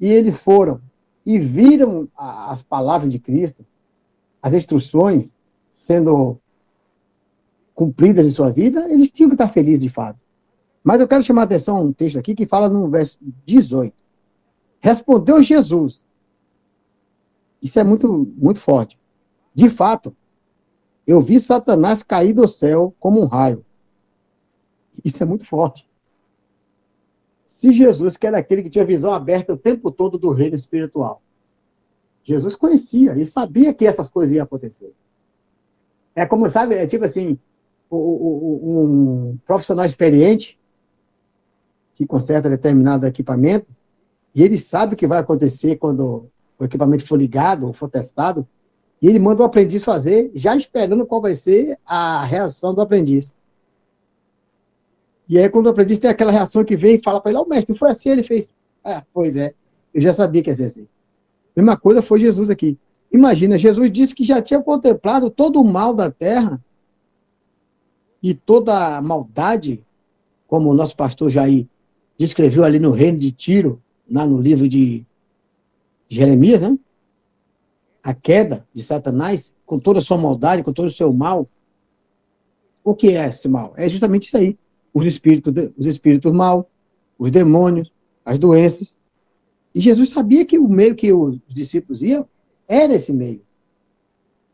E 0.00 0.08
eles 0.08 0.40
foram 0.40 0.80
e 1.24 1.38
viram 1.38 2.08
as 2.16 2.62
palavras 2.62 3.12
de 3.12 3.20
Cristo, 3.20 3.64
as 4.42 4.54
instruções 4.54 5.34
sendo 5.70 6.38
cumpridas 7.72 8.26
em 8.26 8.30
sua 8.30 8.50
vida, 8.50 8.90
eles 8.90 9.10
tinham 9.10 9.28
que 9.28 9.34
estar 9.34 9.48
felizes 9.48 9.82
de 9.82 9.88
fato. 9.88 10.18
Mas 10.82 11.00
eu 11.00 11.06
quero 11.06 11.22
chamar 11.22 11.42
a 11.42 11.44
atenção 11.44 11.76
a 11.76 11.80
um 11.80 11.92
texto 11.92 12.18
aqui 12.18 12.34
que 12.34 12.46
fala 12.46 12.68
no 12.68 12.88
verso 12.88 13.18
18. 13.44 13.94
Respondeu 14.80 15.40
Jesus. 15.40 16.08
Isso 17.62 17.78
é 17.78 17.84
muito, 17.84 18.32
muito 18.36 18.58
forte. 18.58 18.98
De 19.58 19.68
fato, 19.68 20.14
eu 21.04 21.20
vi 21.20 21.40
Satanás 21.40 22.04
cair 22.04 22.32
do 22.32 22.46
céu 22.46 22.94
como 23.00 23.20
um 23.20 23.26
raio. 23.26 23.64
Isso 25.04 25.20
é 25.20 25.26
muito 25.26 25.44
forte. 25.44 25.84
Se 27.44 27.72
Jesus, 27.72 28.16
que 28.16 28.24
era 28.24 28.38
aquele 28.38 28.62
que 28.62 28.70
tinha 28.70 28.84
visão 28.84 29.12
aberta 29.12 29.54
o 29.54 29.56
tempo 29.56 29.90
todo 29.90 30.16
do 30.16 30.30
reino 30.30 30.54
espiritual, 30.54 31.20
Jesus 32.22 32.54
conhecia 32.54 33.18
e 33.18 33.26
sabia 33.26 33.74
que 33.74 33.84
essas 33.84 34.08
coisas 34.08 34.32
iam 34.32 34.44
acontecer. 34.44 34.94
É 36.14 36.24
como, 36.24 36.48
sabe, 36.48 36.76
é 36.76 36.86
tipo 36.86 37.04
assim, 37.04 37.36
um 37.90 39.36
profissional 39.44 39.86
experiente 39.86 40.56
que 41.94 42.06
conserta 42.06 42.48
determinado 42.48 43.08
equipamento, 43.08 43.68
e 44.32 44.40
ele 44.40 44.56
sabe 44.56 44.94
o 44.94 44.96
que 44.96 45.08
vai 45.08 45.18
acontecer 45.18 45.78
quando 45.78 46.28
o 46.56 46.64
equipamento 46.64 47.04
for 47.04 47.16
ligado 47.16 47.66
ou 47.66 47.72
for 47.72 47.90
testado, 47.90 48.46
e 49.00 49.08
ele 49.08 49.18
manda 49.18 49.42
o 49.42 49.46
aprendiz 49.46 49.84
fazer, 49.84 50.30
já 50.34 50.56
esperando 50.56 51.06
qual 51.06 51.20
vai 51.20 51.34
ser 51.34 51.78
a 51.86 52.24
reação 52.24 52.74
do 52.74 52.80
aprendiz. 52.80 53.36
E 55.28 55.38
aí, 55.38 55.48
quando 55.48 55.66
o 55.66 55.70
aprendiz 55.70 55.98
tem 55.98 56.10
aquela 56.10 56.32
reação 56.32 56.64
que 56.64 56.76
vem 56.76 56.96
e 56.96 57.02
fala 57.02 57.20
para 57.20 57.30
ele, 57.30 57.38
ó, 57.38 57.44
mestre, 57.44 57.76
foi 57.76 57.90
assim, 57.90 58.10
ele 58.10 58.24
fez. 58.24 58.48
Ah, 58.82 59.04
pois 59.12 59.36
é, 59.36 59.54
eu 59.94 60.00
já 60.00 60.12
sabia 60.12 60.42
que 60.42 60.50
ia 60.50 60.56
ser 60.56 60.64
assim. 60.64 60.88
Mesma 61.54 61.76
coisa 61.76 62.00
foi 62.00 62.18
Jesus 62.20 62.50
aqui. 62.50 62.78
Imagina, 63.12 63.58
Jesus 63.58 63.90
disse 63.90 64.14
que 64.14 64.24
já 64.24 64.40
tinha 64.42 64.62
contemplado 64.62 65.30
todo 65.30 65.60
o 65.60 65.64
mal 65.64 65.94
da 65.94 66.10
terra 66.10 66.62
e 68.22 68.34
toda 68.34 68.96
a 68.96 69.02
maldade, 69.02 69.84
como 70.46 70.70
o 70.70 70.74
nosso 70.74 70.96
pastor 70.96 71.30
Jair 71.30 71.66
descreveu 72.18 72.64
ali 72.64 72.78
no 72.78 72.90
reino 72.90 73.18
de 73.18 73.30
Tiro, 73.30 73.80
lá 74.10 74.26
no 74.26 74.40
livro 74.40 74.68
de 74.68 75.04
Jeremias, 76.08 76.62
né? 76.62 76.78
A 78.08 78.14
queda 78.14 78.66
de 78.72 78.82
Satanás, 78.82 79.52
com 79.66 79.78
toda 79.78 79.98
a 79.98 80.00
sua 80.00 80.16
maldade, 80.16 80.62
com 80.62 80.72
todo 80.72 80.86
o 80.86 80.90
seu 80.90 81.12
mal. 81.12 81.46
O 82.82 82.94
que 82.94 83.14
é 83.14 83.26
esse 83.26 83.46
mal? 83.50 83.74
É 83.76 83.86
justamente 83.86 84.28
isso 84.28 84.38
aí. 84.38 84.58
Os 84.94 85.04
espíritos, 85.04 85.52
os 85.76 85.84
espíritos 85.84 86.32
mal, 86.32 86.70
os 87.18 87.30
demônios, 87.30 87.92
as 88.24 88.38
doenças. 88.38 88.96
E 89.74 89.80
Jesus 89.82 90.08
sabia 90.08 90.46
que 90.46 90.58
o 90.58 90.66
meio 90.66 90.94
que 90.94 91.12
os 91.12 91.38
discípulos 91.46 92.00
iam 92.02 92.26
era 92.66 92.94
esse 92.94 93.12
meio. 93.12 93.42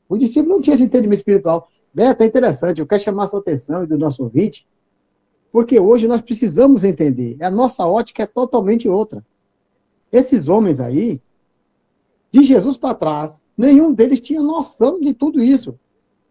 O 0.09 0.19
discípulo 0.19 0.57
não 0.57 0.61
tinha 0.61 0.75
esse 0.75 0.83
entendimento 0.83 1.19
espiritual. 1.19 1.69
É 1.97 2.25
interessante, 2.25 2.81
eu 2.81 2.87
quero 2.89 3.03
chamar 3.05 3.27
a 3.27 3.29
sua 3.29 3.39
atenção 3.39 3.85
e 3.85 3.87
do 3.87 3.97
nosso 3.97 4.25
ouvinte, 4.25 4.67
porque 5.53 5.79
hoje 5.79 6.09
nós 6.09 6.23
precisamos 6.23 6.83
entender, 6.83 7.37
a 7.41 7.53
nossa 7.53 7.87
ótica 7.87 8.25
é 8.25 8.27
totalmente 8.27 8.89
outra. 8.89 9.25
Esses 10.11 10.49
homens 10.49 10.81
aí, 10.81 11.23
de 12.35 12.43
Jesus 12.43 12.77
para 12.77 12.97
trás, 12.97 13.45
nenhum 13.57 13.95
deles 13.95 14.21
tinha 14.21 14.43
noção 14.43 15.01
de 15.01 15.15
tudo 15.15 15.41
isso, 15.41 15.79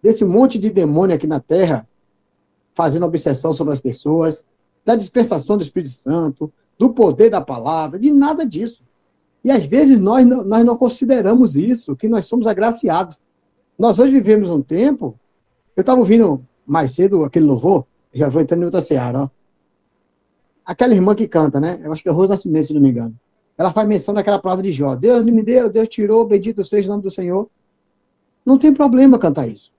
desse 0.02 0.26
monte 0.26 0.60
de 0.60 0.70
demônio 0.70 1.16
aqui 1.16 1.26
na 1.26 1.40
terra, 1.40 1.88
fazendo 2.74 3.06
obsessão 3.06 3.54
sobre 3.54 3.72
as 3.72 3.80
pessoas, 3.80 4.44
da 4.84 4.98
dispensação 4.98 5.58
do 5.58 5.64
Espírito 5.64 5.94
Santo, 5.94 6.52
do 6.78 6.90
poder 6.90 7.30
da 7.30 7.40
palavra, 7.40 7.98
de 7.98 8.12
nada 8.12 8.46
disso. 8.46 8.84
E 9.46 9.50
às 9.50 9.66
vezes 9.66 9.98
nós 9.98 10.28
não, 10.28 10.44
nós 10.44 10.66
não 10.66 10.76
consideramos 10.76 11.56
isso, 11.56 11.96
que 11.96 12.10
nós 12.10 12.26
somos 12.26 12.48
agraciados. 12.48 13.22
Nós 13.80 13.98
hoje 13.98 14.12
vivemos 14.12 14.50
um 14.50 14.62
tempo. 14.62 15.18
Eu 15.74 15.82
estava 15.84 16.02
ouvindo 16.02 16.46
mais 16.66 16.92
cedo 16.92 17.24
aquele 17.24 17.46
louvor, 17.46 17.86
já 18.14 18.28
vou 18.28 18.42
entrando 18.42 18.64
em 18.64 18.66
outra 18.66 18.82
seara, 18.82 19.22
ó. 19.22 19.30
Aquela 20.66 20.94
irmã 20.94 21.16
que 21.16 21.30
canta, 21.30 21.62
né? 21.62 21.80
Eu 21.82 21.94
acho 21.94 22.04
que 22.04 22.10
é 22.10 22.12
Rose 22.12 22.28
Nascimento, 22.28 22.68
se 22.68 22.74
não 22.74 22.82
me 22.82 22.90
engano. 22.90 23.18
Ela 23.58 23.72
faz 23.72 23.88
menção 23.88 24.14
daquela 24.14 24.40
palavra 24.40 24.64
de 24.64 24.72
Jó. 24.72 24.96
Deus 24.96 25.24
me 25.24 25.44
deu, 25.44 25.70
Deus 25.70 25.88
tirou, 25.88 26.26
bendito 26.26 26.64
seja 26.66 26.88
o 26.88 26.92
nome 26.92 27.04
do 27.04 27.12
Senhor. 27.12 27.50
Não 28.46 28.58
tem 28.58 28.74
problema 28.74 29.20
cantar 29.20 29.48
isso. 29.48 29.72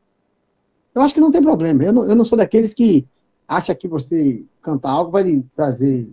Eu 0.94 1.02
acho 1.02 1.12
que 1.12 1.20
não 1.20 1.30
tem 1.30 1.42
problema. 1.42 1.82
Eu 1.82 1.92
não, 1.92 2.08
eu 2.08 2.14
não 2.14 2.24
sou 2.24 2.38
daqueles 2.38 2.72
que 2.72 3.06
acha 3.48 3.74
que 3.74 3.88
você 3.88 4.42
cantar 4.62 4.90
algo 4.90 5.10
vai 5.10 5.24
lhe 5.24 5.44
trazer 5.56 6.08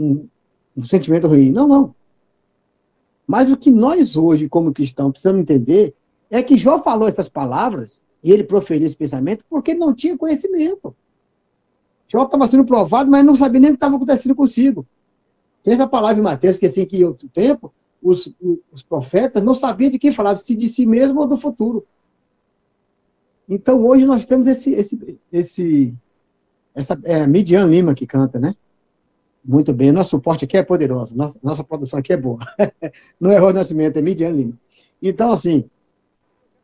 um, 0.00 0.26
um 0.76 0.82
sentimento 0.82 1.28
ruim. 1.28 1.50
Não, 1.50 1.68
não. 1.68 1.94
Mas 3.26 3.50
o 3.50 3.56
que 3.56 3.70
nós 3.70 4.16
hoje, 4.16 4.48
como 4.48 4.72
cristãos, 4.72 5.12
precisamos 5.12 5.42
entender 5.42 5.94
é 6.30 6.42
que 6.42 6.56
Jó 6.56 6.78
falou 6.78 7.06
essas 7.06 7.28
palavras 7.28 8.02
e 8.24 8.32
ele 8.32 8.44
proferiu 8.44 8.86
esse 8.86 8.96
pensamento 8.96 9.44
porque 9.48 9.72
ele 9.72 9.80
não 9.80 9.94
tinha 9.94 10.16
conhecimento. 10.16 10.96
Jó 12.06 12.24
estava 12.24 12.46
sendo 12.46 12.64
provado, 12.64 13.10
mas 13.10 13.24
não 13.24 13.36
sabia 13.36 13.60
nem 13.60 13.70
o 13.70 13.72
que 13.74 13.76
estava 13.76 13.96
acontecendo 13.96 14.34
consigo. 14.34 14.86
Tem 15.62 15.74
essa 15.74 15.86
palavra 15.86 16.18
em 16.18 16.22
Mateus 16.22 16.58
que 16.58 16.66
assim 16.66 16.86
que 16.86 16.98
em 16.98 17.04
outro 17.04 17.28
tempo 17.28 17.72
os, 18.02 18.32
os 18.70 18.82
profetas 18.82 19.42
não 19.42 19.54
sabiam 19.54 19.90
de 19.90 19.98
quem 19.98 20.12
falava, 20.12 20.36
se 20.36 20.54
de 20.54 20.66
si 20.66 20.86
mesmo 20.86 21.20
ou 21.20 21.28
do 21.28 21.36
futuro. 21.36 21.84
Então 23.48 23.84
hoje 23.84 24.04
nós 24.04 24.24
temos 24.24 24.46
esse 24.46 24.72
esse 24.72 25.18
esse 25.32 25.98
essa 26.74 26.98
é, 27.04 27.26
Midian 27.26 27.66
Lima 27.66 27.94
que 27.94 28.06
canta, 28.06 28.38
né? 28.38 28.54
Muito 29.44 29.72
bem, 29.72 29.90
nosso 29.90 30.10
suporte 30.10 30.44
aqui 30.44 30.56
é 30.56 30.62
poderoso, 30.62 31.16
nossa, 31.16 31.40
nossa 31.42 31.64
produção 31.64 31.98
aqui 31.98 32.12
é 32.12 32.16
boa. 32.16 32.38
Não 33.18 33.30
é 33.30 33.38
Rô 33.38 33.52
Nascimento, 33.52 33.96
é 33.96 34.02
Midian 34.02 34.30
Lima. 34.30 34.52
Então, 35.00 35.32
assim, 35.32 35.64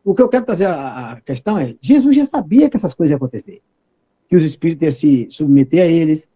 o 0.04 0.14
que 0.14 0.20
eu 0.20 0.28
quero 0.28 0.44
trazer 0.44 0.66
a, 0.66 1.12
a 1.12 1.20
questão 1.20 1.58
é, 1.58 1.74
Jesus 1.80 2.14
já 2.14 2.24
sabia 2.24 2.68
que 2.68 2.76
essas 2.76 2.94
coisas 2.94 3.12
iam 3.12 3.16
acontecer. 3.16 3.62
Que 4.28 4.36
os 4.36 4.44
espíritos 4.44 4.82
iam 4.82 4.92
se 4.92 5.30
submeter 5.30 5.82
a 5.82 5.86
eles, 5.86 6.28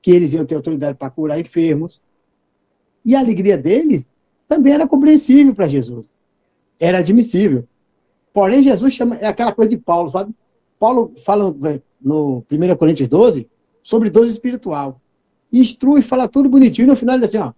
que 0.00 0.12
eles 0.12 0.32
iam 0.32 0.46
ter 0.46 0.54
autoridade 0.54 0.96
para 0.96 1.10
curar 1.10 1.40
enfermos. 1.40 2.00
E 3.06 3.14
a 3.14 3.20
alegria 3.20 3.56
deles 3.56 4.12
também 4.48 4.74
era 4.74 4.88
compreensível 4.88 5.54
para 5.54 5.68
Jesus. 5.68 6.18
Era 6.80 6.98
admissível. 6.98 7.64
Porém, 8.32 8.64
Jesus 8.64 8.92
chama, 8.92 9.14
é 9.16 9.28
aquela 9.28 9.52
coisa 9.52 9.70
de 9.70 9.78
Paulo, 9.78 10.10
sabe? 10.10 10.34
Paulo 10.76 11.12
fala 11.24 11.54
no 12.00 12.44
1 12.50 12.76
Coríntios 12.76 13.08
12 13.08 13.48
sobre 13.80 14.10
dose 14.10 14.32
espiritual. 14.32 15.00
Instrui, 15.52 16.02
fala 16.02 16.28
tudo 16.28 16.48
bonitinho, 16.48 16.86
e 16.86 16.88
no 16.88 16.96
final 16.96 17.14
ele 17.14 17.24
diz 17.24 17.34
assim, 17.34 17.46
ó, 17.46 17.52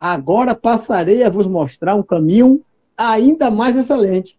agora 0.00 0.52
passarei 0.52 1.22
a 1.22 1.30
vos 1.30 1.46
mostrar 1.46 1.94
um 1.94 2.02
caminho 2.02 2.60
ainda 2.96 3.52
mais 3.52 3.76
excelente. 3.76 4.36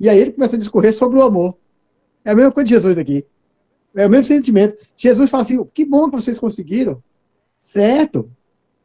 E 0.00 0.08
aí 0.08 0.18
ele 0.18 0.32
começa 0.32 0.56
a 0.56 0.58
discorrer 0.58 0.92
sobre 0.92 1.18
o 1.20 1.22
amor. 1.22 1.56
É 2.24 2.32
a 2.32 2.34
mesma 2.34 2.50
coisa 2.50 2.66
de 2.66 2.74
Jesus 2.74 2.98
aqui. 2.98 3.24
É 3.94 4.04
o 4.04 4.10
mesmo 4.10 4.26
sentimento. 4.26 4.76
Jesus 4.96 5.30
fala 5.30 5.44
assim: 5.44 5.64
que 5.72 5.84
bom 5.84 6.10
que 6.10 6.16
vocês 6.16 6.38
conseguiram. 6.38 7.00
Certo. 7.58 8.28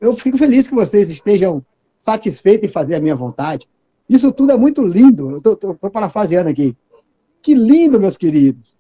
Eu 0.02 0.14
fico 0.14 0.38
feliz 0.38 0.68
que 0.68 0.74
vocês 0.74 1.12
estejam 1.12 1.64
satisfeitos 1.96 2.68
em 2.68 2.72
fazer 2.72 2.96
a 2.96 3.00
minha 3.00 3.16
vontade. 3.16 3.70
Isso 4.10 4.32
tudo 4.32 4.52
é 4.52 4.58
muito 4.58 4.84
lindo. 4.84 5.40
Eu 5.46 5.54
estou 5.54 5.92
parafraseando 5.92 6.50
aqui. 6.50 6.76
Que 7.40 7.54
lindo, 7.54 8.02
meus 8.02 8.18
queridos. 8.18 8.76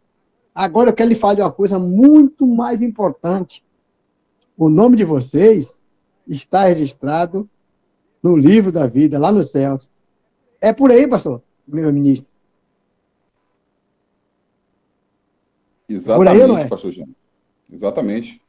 Agora 0.53 0.89
eu 0.89 0.93
quero 0.93 1.09
lhe 1.09 1.15
falar 1.15 1.35
de 1.35 1.41
uma 1.41 1.51
coisa 1.51 1.77
muito 1.77 2.47
mais 2.47 2.81
importante. 2.81 3.63
O 4.57 4.67
nome 4.67 4.97
de 4.97 5.05
vocês 5.05 5.81
está 6.27 6.65
registrado 6.65 7.47
no 8.21 8.35
livro 8.35 8.71
da 8.71 8.87
vida, 8.87 9.19
lá 9.19 9.31
nos 9.31 9.51
céus. 9.51 9.91
É 10.59 10.73
por 10.73 10.91
aí, 10.91 11.07
pastor, 11.07 11.41
meu 11.67 11.93
ministro. 11.93 12.29
Exatamente, 15.87 16.41
aí, 16.41 16.63
é? 16.63 16.67
pastor 16.67 16.91
Jean. 16.91 17.07
Exatamente. 17.71 18.40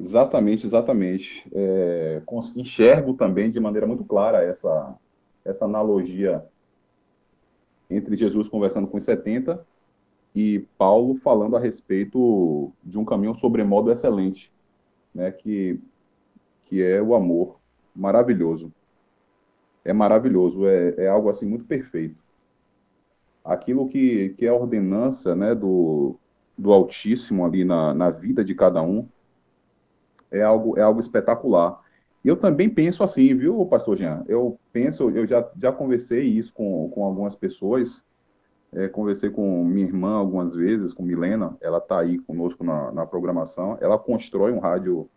Exatamente, 0.00 0.66
exatamente. 0.66 1.46
É, 1.52 2.22
enxergo 2.56 3.12
também 3.12 3.50
de 3.50 3.60
maneira 3.60 3.86
muito 3.86 4.02
clara 4.02 4.42
essa, 4.42 4.96
essa 5.44 5.66
analogia 5.66 6.42
entre 7.90 8.16
Jesus 8.16 8.48
conversando 8.48 8.86
com 8.86 8.96
os 8.96 9.04
70 9.04 9.62
e 10.34 10.60
Paulo 10.78 11.16
falando 11.16 11.54
a 11.54 11.60
respeito 11.60 12.72
de 12.82 12.98
um 12.98 13.04
caminho 13.04 13.34
sobremodo 13.34 13.92
excelente, 13.92 14.50
né, 15.14 15.30
que, 15.30 15.78
que 16.62 16.82
é 16.82 17.02
o 17.02 17.14
amor. 17.14 17.58
Maravilhoso. 17.94 18.72
É 19.84 19.92
maravilhoso, 19.92 20.66
é, 20.66 20.94
é 20.96 21.08
algo 21.08 21.28
assim 21.28 21.46
muito 21.46 21.64
perfeito. 21.64 22.16
Aquilo 23.44 23.88
que, 23.88 24.30
que 24.30 24.46
é 24.46 24.48
a 24.48 24.54
ordenança 24.54 25.34
né, 25.34 25.54
do, 25.54 26.16
do 26.56 26.72
Altíssimo 26.72 27.44
ali 27.44 27.64
na, 27.66 27.92
na 27.92 28.08
vida 28.08 28.42
de 28.42 28.54
cada 28.54 28.80
um 28.80 29.06
é 30.30 30.42
algo, 30.42 30.78
é 30.78 30.82
algo 30.82 31.00
espetacular. 31.00 31.80
Eu 32.24 32.36
também 32.36 32.68
penso 32.68 33.02
assim, 33.02 33.34
viu, 33.34 33.64
pastor 33.66 33.96
Jean? 33.96 34.24
Eu 34.28 34.58
penso, 34.72 35.10
eu 35.10 35.26
já, 35.26 35.48
já 35.58 35.72
conversei 35.72 36.24
isso 36.24 36.52
com, 36.52 36.90
com 36.90 37.04
algumas 37.04 37.34
pessoas, 37.34 38.04
é, 38.72 38.88
conversei 38.88 39.30
com 39.30 39.64
minha 39.64 39.86
irmã 39.86 40.12
algumas 40.12 40.54
vezes, 40.54 40.92
com 40.92 41.02
Milena, 41.02 41.56
ela 41.60 41.78
está 41.78 42.00
aí 42.00 42.18
conosco 42.18 42.62
na, 42.62 42.92
na 42.92 43.06
programação, 43.06 43.78
ela 43.80 43.98
constrói 43.98 44.52
um 44.52 44.58
rádio, 44.58 45.08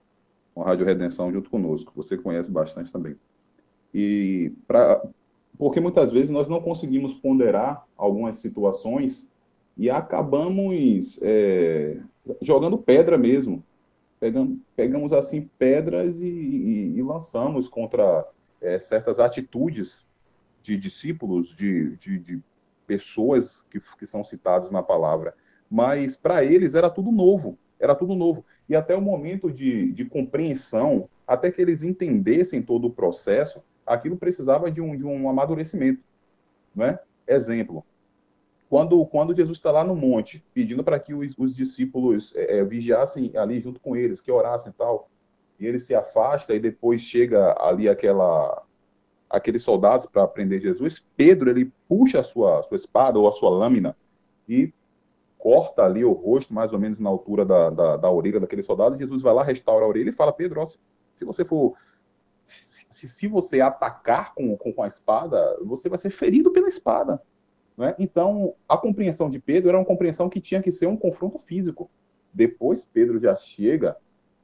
um 0.56 0.62
rádio 0.62 0.86
Redenção 0.86 1.32
junto 1.32 1.50
conosco, 1.50 1.92
você 1.96 2.18
conhece 2.18 2.50
bastante 2.50 2.92
também. 2.92 3.16
E 3.94 4.54
pra, 4.66 5.04
porque 5.58 5.80
muitas 5.80 6.12
vezes 6.12 6.30
nós 6.30 6.48
não 6.48 6.62
conseguimos 6.62 7.14
ponderar 7.14 7.86
algumas 7.98 8.38
situações 8.38 9.30
e 9.78 9.90
acabamos 9.90 11.20
é, 11.22 11.98
jogando 12.42 12.78
pedra 12.78 13.18
mesmo, 13.18 13.64
pegamos, 14.24 14.58
pegamos 14.74 15.12
assim 15.12 15.50
pedras 15.60 16.22
e, 16.22 16.28
e, 16.28 16.98
e 16.98 17.02
lançamos 17.02 17.68
contra 17.68 18.26
é, 18.62 18.80
certas 18.80 19.20
atitudes 19.20 20.08
de 20.62 20.78
discípulos, 20.78 21.54
de, 21.54 21.98
de, 21.98 22.20
de 22.20 22.42
pessoas 22.88 23.66
que, 23.70 23.82
que 24.00 24.06
são 24.06 24.24
citadas 24.24 24.72
na 24.72 24.82
palavra. 24.82 25.36
Mas 25.70 26.16
para 26.16 26.42
eles 26.42 26.74
era 26.74 26.90
tudo 26.90 27.12
novo, 27.12 27.58
era 27.78 27.94
tudo 27.94 28.16
novo. 28.16 28.46
E 28.70 28.78
até 28.78 28.96
o 28.96 29.02
momento 29.02 29.52
de, 29.52 29.92
de 29.92 30.06
compreensão, 30.06 31.10
até 31.28 31.52
que 31.52 31.62
eles 31.62 31.84
entendessem 31.84 32.62
todo 32.62 32.88
o 32.88 32.94
processo, 32.94 33.62
aquilo 33.86 34.16
precisava 34.16 34.72
de 34.72 34.80
um, 34.80 34.96
de 34.96 35.04
um 35.04 35.28
amadurecimento. 35.28 36.02
Né? 36.74 36.98
Exemplo, 37.28 37.86
quando, 38.74 39.06
quando 39.06 39.36
Jesus 39.36 39.58
está 39.58 39.70
lá 39.70 39.84
no 39.84 39.96
monte, 39.96 40.44
pedindo 40.52 40.84
para 40.84 41.00
que 41.00 41.14
os, 41.14 41.38
os 41.38 41.56
discípulos 41.56 42.36
é, 42.36 42.58
é, 42.58 42.64
vigiassem 42.64 43.32
ali 43.38 43.62
junto 43.62 43.80
com 43.80 43.96
eles, 43.96 44.20
que 44.20 44.32
orassem 44.32 44.72
e 44.72 44.74
tal, 44.76 45.12
e 45.60 45.68
ele 45.68 45.78
se 45.78 45.94
afasta 45.94 46.56
e 46.56 46.60
depois 46.60 47.00
chega 47.00 47.56
ali 47.64 47.88
aquela 47.88 48.64
aqueles 49.30 49.62
soldados 49.62 50.08
para 50.08 50.28
prender 50.28 50.60
Jesus, 50.60 51.06
Pedro 51.16 51.52
ele 51.52 51.72
puxa 51.88 52.22
a 52.22 52.24
sua, 52.24 52.64
sua 52.64 52.76
espada 52.76 53.20
ou 53.20 53.30
a 53.30 53.32
sua 53.32 53.52
lâmina 53.52 53.96
e 54.50 54.74
corta 55.38 55.84
ali 55.84 56.04
o 56.04 56.12
rosto, 56.12 56.52
mais 56.52 56.74
ou 56.74 56.80
menos 56.80 57.00
na 57.00 57.12
altura 57.12 57.46
da, 57.46 57.70
da, 57.70 57.98
da 57.98 58.10
orelha 58.10 58.40
daquele 58.40 58.64
soldado, 58.64 58.98
Jesus 58.98 59.22
vai 59.22 59.36
lá, 59.36 59.44
restaura 59.44 59.86
a 59.86 59.88
orelha 59.88 60.10
e 60.10 60.14
fala, 60.14 60.34
Pedro, 60.34 60.62
ó, 60.62 60.66
se, 60.66 60.80
se 61.14 61.24
você 61.24 61.46
for 61.46 61.76
se, 62.44 63.08
se 63.08 63.28
você 63.28 63.62
atacar 63.62 64.34
com, 64.34 64.58
com, 64.58 64.74
com 64.74 64.82
a 64.82 64.88
espada, 64.88 65.60
você 65.62 65.88
vai 65.90 66.00
ser 66.00 66.10
ferido 66.10 66.52
pela 66.52 66.70
espada. 66.70 67.22
Né? 67.78 67.96
Então, 67.98 68.54
a 68.68 68.78
compreensão 68.78 69.30
de 69.30 69.40
Pedro 69.40 69.70
era 69.70 69.78
uma 69.78 69.86
compreensão 69.86 70.30
que 70.30 70.40
tinha 70.40 70.62
que 70.62 70.72
ser 70.72 70.88
um 70.88 70.98
confronto 70.98 71.40
físico. 71.40 71.90
Depois, 72.34 72.86
Pedro 72.86 73.20
já 73.20 73.36
chega 73.36 73.98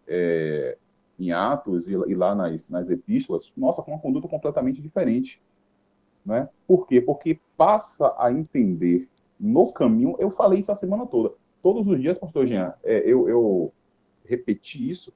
é, 0.08 0.78
em 1.20 1.32
Atos 1.32 1.88
e, 1.88 1.92
e, 1.92 2.16
lá 2.16 2.34
nas, 2.34 2.70
nas 2.70 2.90
epístolas, 2.90 3.52
nossa, 3.56 3.82
com 3.82 3.92
uma 3.92 4.00
conduta 4.00 4.28
completamente 4.28 4.82
diferente. 4.82 5.42
Né? 6.26 6.50
Por 6.68 6.88
quê? 6.88 7.02
Porque 7.02 7.40
passa 7.56 8.14
a 8.18 8.32
entender 8.32 9.08
no 9.40 9.72
caminho, 9.72 10.16
eu 10.20 10.30
falei 10.30 10.60
isso 10.60 10.72
a 10.72 10.76
semana 10.76 11.06
toda, 11.06 11.34
todos 11.64 11.88
os 11.88 12.00
dias, 12.00 12.18
pastor 12.18 12.46
Jean, 12.46 12.74
é, 12.84 13.00
eu, 13.00 13.30
eu 13.30 13.74
repeti 14.26 14.90
isso, 14.90 15.14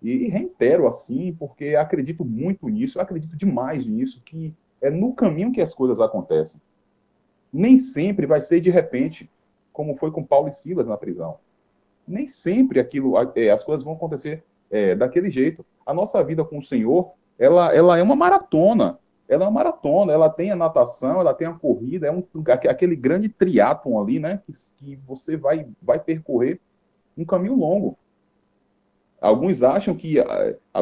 e 0.00 0.28
reitero 0.28 0.88
assim, 0.88 1.36
porque 1.38 1.76
acredito 1.76 2.24
muito 2.24 2.66
nisso, 2.68 2.98
acredito 2.98 3.36
demais 3.36 3.86
nisso, 3.86 4.22
que 4.24 4.54
é 4.80 4.88
no 4.88 5.12
caminho 5.12 5.52
que 5.52 5.60
as 5.60 5.74
coisas 5.74 6.00
acontecem 6.00 6.58
nem 7.52 7.78
sempre 7.78 8.26
vai 8.26 8.40
ser 8.40 8.60
de 8.60 8.70
repente, 8.70 9.30
como 9.72 9.96
foi 9.96 10.10
com 10.10 10.24
Paulo 10.24 10.48
e 10.48 10.52
Silas 10.52 10.86
na 10.86 10.96
prisão. 10.96 11.38
Nem 12.06 12.28
sempre 12.28 12.80
aquilo, 12.80 13.14
é, 13.34 13.50
as 13.50 13.64
coisas 13.64 13.84
vão 13.84 13.94
acontecer 13.94 14.42
é, 14.70 14.94
daquele 14.94 15.30
jeito. 15.30 15.64
A 15.84 15.92
nossa 15.92 16.22
vida 16.22 16.44
com 16.44 16.58
o 16.58 16.62
Senhor, 16.62 17.12
ela, 17.38 17.74
ela 17.74 17.98
é 17.98 18.02
uma 18.02 18.16
maratona. 18.16 18.98
Ela 19.28 19.44
é 19.44 19.46
uma 19.48 19.52
maratona. 19.52 20.12
Ela 20.12 20.28
tem 20.28 20.50
a 20.50 20.56
natação, 20.56 21.20
ela 21.20 21.34
tem 21.34 21.46
a 21.46 21.54
corrida, 21.54 22.06
é 22.06 22.12
um 22.12 22.24
aquele 22.68 22.96
grande 22.96 23.28
triatlon 23.28 24.00
ali, 24.00 24.18
né? 24.18 24.40
Que, 24.44 24.52
que 24.76 24.96
você 25.06 25.36
vai, 25.36 25.66
vai 25.80 25.98
percorrer 25.98 26.60
um 27.16 27.24
caminho 27.24 27.54
longo. 27.54 27.96
Alguns 29.20 29.62
acham 29.62 29.94
que 29.94 30.16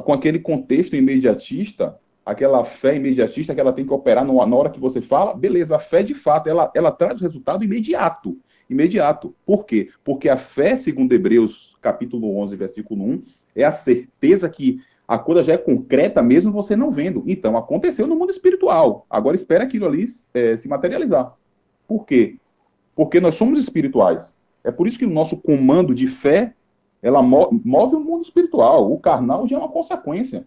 com 0.05 0.13
aquele 0.13 0.39
contexto 0.39 0.95
imediatista, 0.95 1.99
aquela 2.29 2.63
fé 2.63 2.95
imediatista 2.95 3.55
que 3.55 3.61
ela 3.61 3.73
tem 3.73 3.87
que 3.87 3.93
operar 3.93 4.23
na 4.23 4.55
hora 4.55 4.69
que 4.69 4.79
você 4.79 5.01
fala, 5.01 5.33
beleza, 5.33 5.77
a 5.77 5.79
fé 5.79 6.03
de 6.03 6.13
fato, 6.13 6.47
ela, 6.47 6.71
ela 6.75 6.93
traz 6.93 7.19
o 7.19 7.23
resultado 7.23 7.65
imediato. 7.65 8.39
Imediato. 8.69 9.35
Por 9.47 9.65
quê? 9.65 9.89
Porque 10.05 10.29
a 10.29 10.37
fé, 10.37 10.77
segundo 10.77 11.11
Hebreus 11.15 11.75
capítulo 11.81 12.37
11, 12.37 12.55
versículo 12.55 13.03
1, 13.03 13.23
é 13.57 13.65
a 13.65 13.73
certeza 13.73 14.47
que 14.51 14.79
a 15.07 15.19
coisa 15.19 15.43
já 15.43 15.55
é 15.55 15.57
concreta 15.57 16.21
mesmo 16.23 16.53
você 16.53 16.77
não 16.77 16.91
vendo. 16.91 17.25
Então, 17.27 17.57
aconteceu 17.57 18.07
no 18.07 18.15
mundo 18.15 18.29
espiritual. 18.29 19.07
Agora 19.09 19.35
espera 19.35 19.65
aquilo 19.65 19.87
ali 19.87 20.05
é, 20.35 20.55
se 20.59 20.69
materializar. 20.69 21.35
Por 21.87 22.05
quê? 22.05 22.37
Porque 22.95 23.21
nós 23.21 23.37
somos 23.37 23.59
espirituais. 23.59 24.37
É 24.63 24.71
por 24.71 24.87
isso 24.87 24.99
que 24.99 25.07
o 25.07 25.11
nosso 25.11 25.39
comando 25.39 25.95
de 25.95 26.07
fé, 26.07 26.53
ela 27.01 27.23
move 27.23 27.97
o 27.97 28.01
mundo 28.01 28.23
espiritual. 28.23 28.93
O 28.93 29.01
carnal 29.01 29.49
já 29.49 29.57
é 29.57 29.59
uma 29.59 29.71
consequência. 29.71 30.47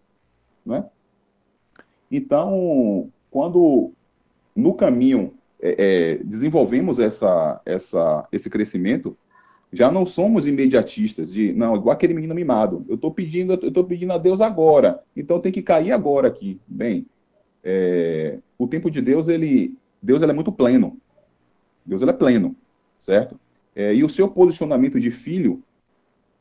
Né? 0.64 0.86
Então, 2.12 3.10
quando 3.30 3.92
no 4.56 4.74
caminho 4.74 5.34
é, 5.62 5.76
é, 5.78 6.24
desenvolvemos 6.24 7.00
essa, 7.00 7.62
essa, 7.66 8.28
esse 8.32 8.50
crescimento, 8.50 9.18
já 9.72 9.90
não 9.90 10.06
somos 10.06 10.46
imediatistas 10.46 11.32
de, 11.32 11.54
não, 11.54 11.76
igual 11.76 11.94
aquele 11.94 12.14
menino 12.14 12.36
mimado. 12.36 12.86
Eu 12.90 12.96
estou 12.96 13.12
pedindo, 13.12 13.54
eu 13.54 13.70
estou 13.70 13.86
pedindo 13.86 14.12
a 14.12 14.18
Deus 14.18 14.42
agora, 14.42 15.02
então 15.16 15.40
tem 15.40 15.52
que 15.52 15.62
cair 15.62 15.94
agora 15.94 16.28
aqui. 16.28 16.60
Bem, 16.68 17.06
é, 17.64 18.40
o 18.58 18.68
tempo 18.68 18.92
de 18.92 19.02
Deus, 19.02 19.30
ele, 19.30 19.74
Deus 20.02 20.22
ele 20.22 20.32
é 20.32 20.36
muito 20.36 20.52
pleno. 20.52 20.98
Deus 21.86 22.02
ele 22.02 22.12
é 22.12 22.14
pleno, 22.14 22.56
certo? 23.00 23.40
É, 23.74 23.94
e 23.94 24.04
o 24.04 24.10
seu 24.10 24.28
posicionamento 24.28 25.00
de 25.00 25.10
filho 25.10 25.64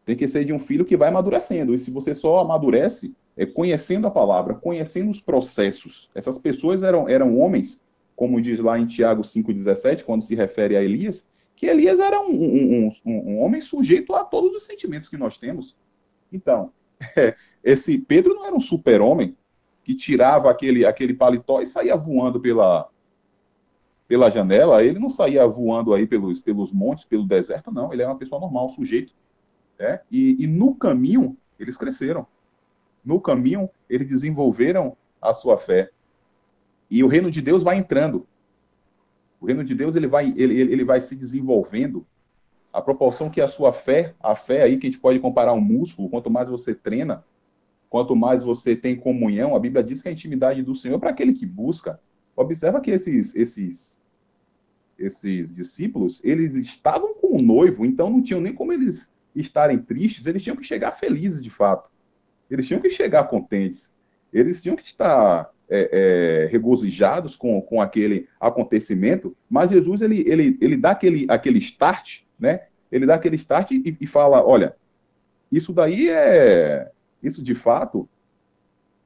tem 0.04 0.16
que 0.16 0.26
ser 0.26 0.44
de 0.44 0.52
um 0.52 0.58
filho 0.58 0.84
que 0.84 0.96
vai 0.96 1.08
amadurecendo. 1.08 1.72
E 1.72 1.78
se 1.78 1.90
você 1.90 2.12
só 2.12 2.40
amadurece 2.40 3.14
é, 3.40 3.46
conhecendo 3.46 4.06
a 4.06 4.10
palavra, 4.10 4.52
conhecendo 4.52 5.10
os 5.10 5.18
processos. 5.18 6.10
Essas 6.14 6.36
pessoas 6.36 6.82
eram, 6.82 7.08
eram 7.08 7.38
homens, 7.38 7.82
como 8.14 8.38
diz 8.38 8.60
lá 8.60 8.78
em 8.78 8.86
Tiago 8.86 9.22
5,17, 9.22 10.04
quando 10.04 10.26
se 10.26 10.34
refere 10.34 10.76
a 10.76 10.82
Elias, 10.82 11.26
que 11.56 11.64
Elias 11.64 11.98
era 11.98 12.20
um, 12.20 12.34
um, 12.34 12.92
um, 13.06 13.12
um, 13.12 13.40
homem 13.40 13.62
sujeito 13.62 14.14
a 14.14 14.24
todos 14.24 14.54
os 14.54 14.66
sentimentos 14.66 15.08
que 15.08 15.16
nós 15.16 15.38
temos. 15.38 15.74
Então, 16.30 16.70
é, 17.16 17.34
esse 17.64 17.96
Pedro 17.96 18.34
não 18.34 18.44
era 18.44 18.54
um 18.54 18.60
super-homem 18.60 19.34
que 19.82 19.94
tirava 19.94 20.50
aquele, 20.50 20.84
aquele 20.84 21.14
paletó 21.14 21.62
e 21.62 21.66
saía 21.66 21.96
voando 21.96 22.40
pela, 22.40 22.90
pela 24.06 24.28
janela, 24.28 24.84
ele 24.84 24.98
não 24.98 25.08
saía 25.08 25.46
voando 25.46 25.94
aí 25.94 26.06
pelos, 26.06 26.38
pelos 26.40 26.70
montes, 26.74 27.06
pelo 27.06 27.26
deserto, 27.26 27.72
não. 27.72 27.90
Ele 27.90 28.02
era 28.02 28.10
uma 28.10 28.18
pessoa 28.18 28.38
normal, 28.38 28.68
sujeito. 28.68 29.14
Né? 29.78 29.98
E, 30.10 30.44
e 30.44 30.46
no 30.46 30.74
caminho, 30.74 31.38
eles 31.58 31.78
cresceram 31.78 32.26
no 33.04 33.20
caminho, 33.20 33.68
eles 33.88 34.08
desenvolveram 34.08 34.96
a 35.20 35.32
sua 35.32 35.58
fé. 35.58 35.90
E 36.90 37.02
o 37.04 37.08
reino 37.08 37.30
de 37.30 37.40
Deus 37.40 37.62
vai 37.62 37.76
entrando. 37.76 38.26
O 39.40 39.46
reino 39.46 39.64
de 39.64 39.74
Deus 39.74 39.96
ele 39.96 40.06
vai, 40.06 40.34
ele, 40.36 40.60
ele 40.60 40.84
vai 40.84 41.00
se 41.00 41.16
desenvolvendo 41.16 42.06
à 42.72 42.80
proporção 42.80 43.30
que 43.30 43.40
a 43.40 43.48
sua 43.48 43.72
fé, 43.72 44.14
a 44.20 44.36
fé 44.36 44.62
aí 44.62 44.76
que 44.76 44.86
a 44.86 44.90
gente 44.90 45.00
pode 45.00 45.18
comparar 45.18 45.52
um 45.52 45.60
músculo, 45.60 46.08
quanto 46.08 46.30
mais 46.30 46.48
você 46.48 46.74
treina, 46.74 47.24
quanto 47.88 48.14
mais 48.14 48.42
você 48.42 48.76
tem 48.76 48.96
comunhão, 48.96 49.56
a 49.56 49.58
Bíblia 49.58 49.82
diz 49.82 50.02
que 50.02 50.08
a 50.08 50.12
intimidade 50.12 50.62
do 50.62 50.74
Senhor 50.74 50.96
é 50.96 50.98
para 50.98 51.10
aquele 51.10 51.32
que 51.32 51.46
busca. 51.46 52.00
Observa 52.36 52.80
que 52.80 52.90
esses, 52.90 53.34
esses, 53.34 54.00
esses 54.98 55.52
discípulos, 55.52 56.20
eles 56.22 56.54
estavam 56.54 57.14
com 57.14 57.36
o 57.36 57.42
noivo, 57.42 57.84
então 57.84 58.08
não 58.08 58.22
tinham 58.22 58.40
nem 58.40 58.54
como 58.54 58.72
eles 58.72 59.10
estarem 59.34 59.78
tristes, 59.78 60.26
eles 60.26 60.42
tinham 60.42 60.56
que 60.56 60.64
chegar 60.64 60.92
felizes 60.92 61.42
de 61.42 61.50
fato. 61.50 61.90
Eles 62.50 62.66
tinham 62.66 62.80
que 62.80 62.90
chegar 62.90 63.24
contentes. 63.24 63.92
Eles 64.32 64.62
tinham 64.62 64.76
que 64.76 64.84
estar 64.84 65.50
é, 65.68 65.90
é, 65.92 66.46
regozijados 66.50 67.36
com, 67.36 67.60
com 67.62 67.80
aquele 67.80 68.28
acontecimento, 68.40 69.36
mas 69.48 69.70
Jesus 69.70 70.02
ele, 70.02 70.24
ele, 70.26 70.58
ele 70.60 70.76
dá 70.76 70.90
aquele, 70.90 71.26
aquele 71.28 71.58
start, 71.60 72.22
né? 72.38 72.62
Ele 72.90 73.06
dá 73.06 73.14
aquele 73.14 73.36
start 73.36 73.70
e, 73.70 73.96
e 74.00 74.06
fala: 74.06 74.44
olha, 74.44 74.74
isso 75.50 75.72
daí 75.72 76.10
é. 76.10 76.90
Isso 77.22 77.42
de 77.42 77.54
fato 77.54 78.08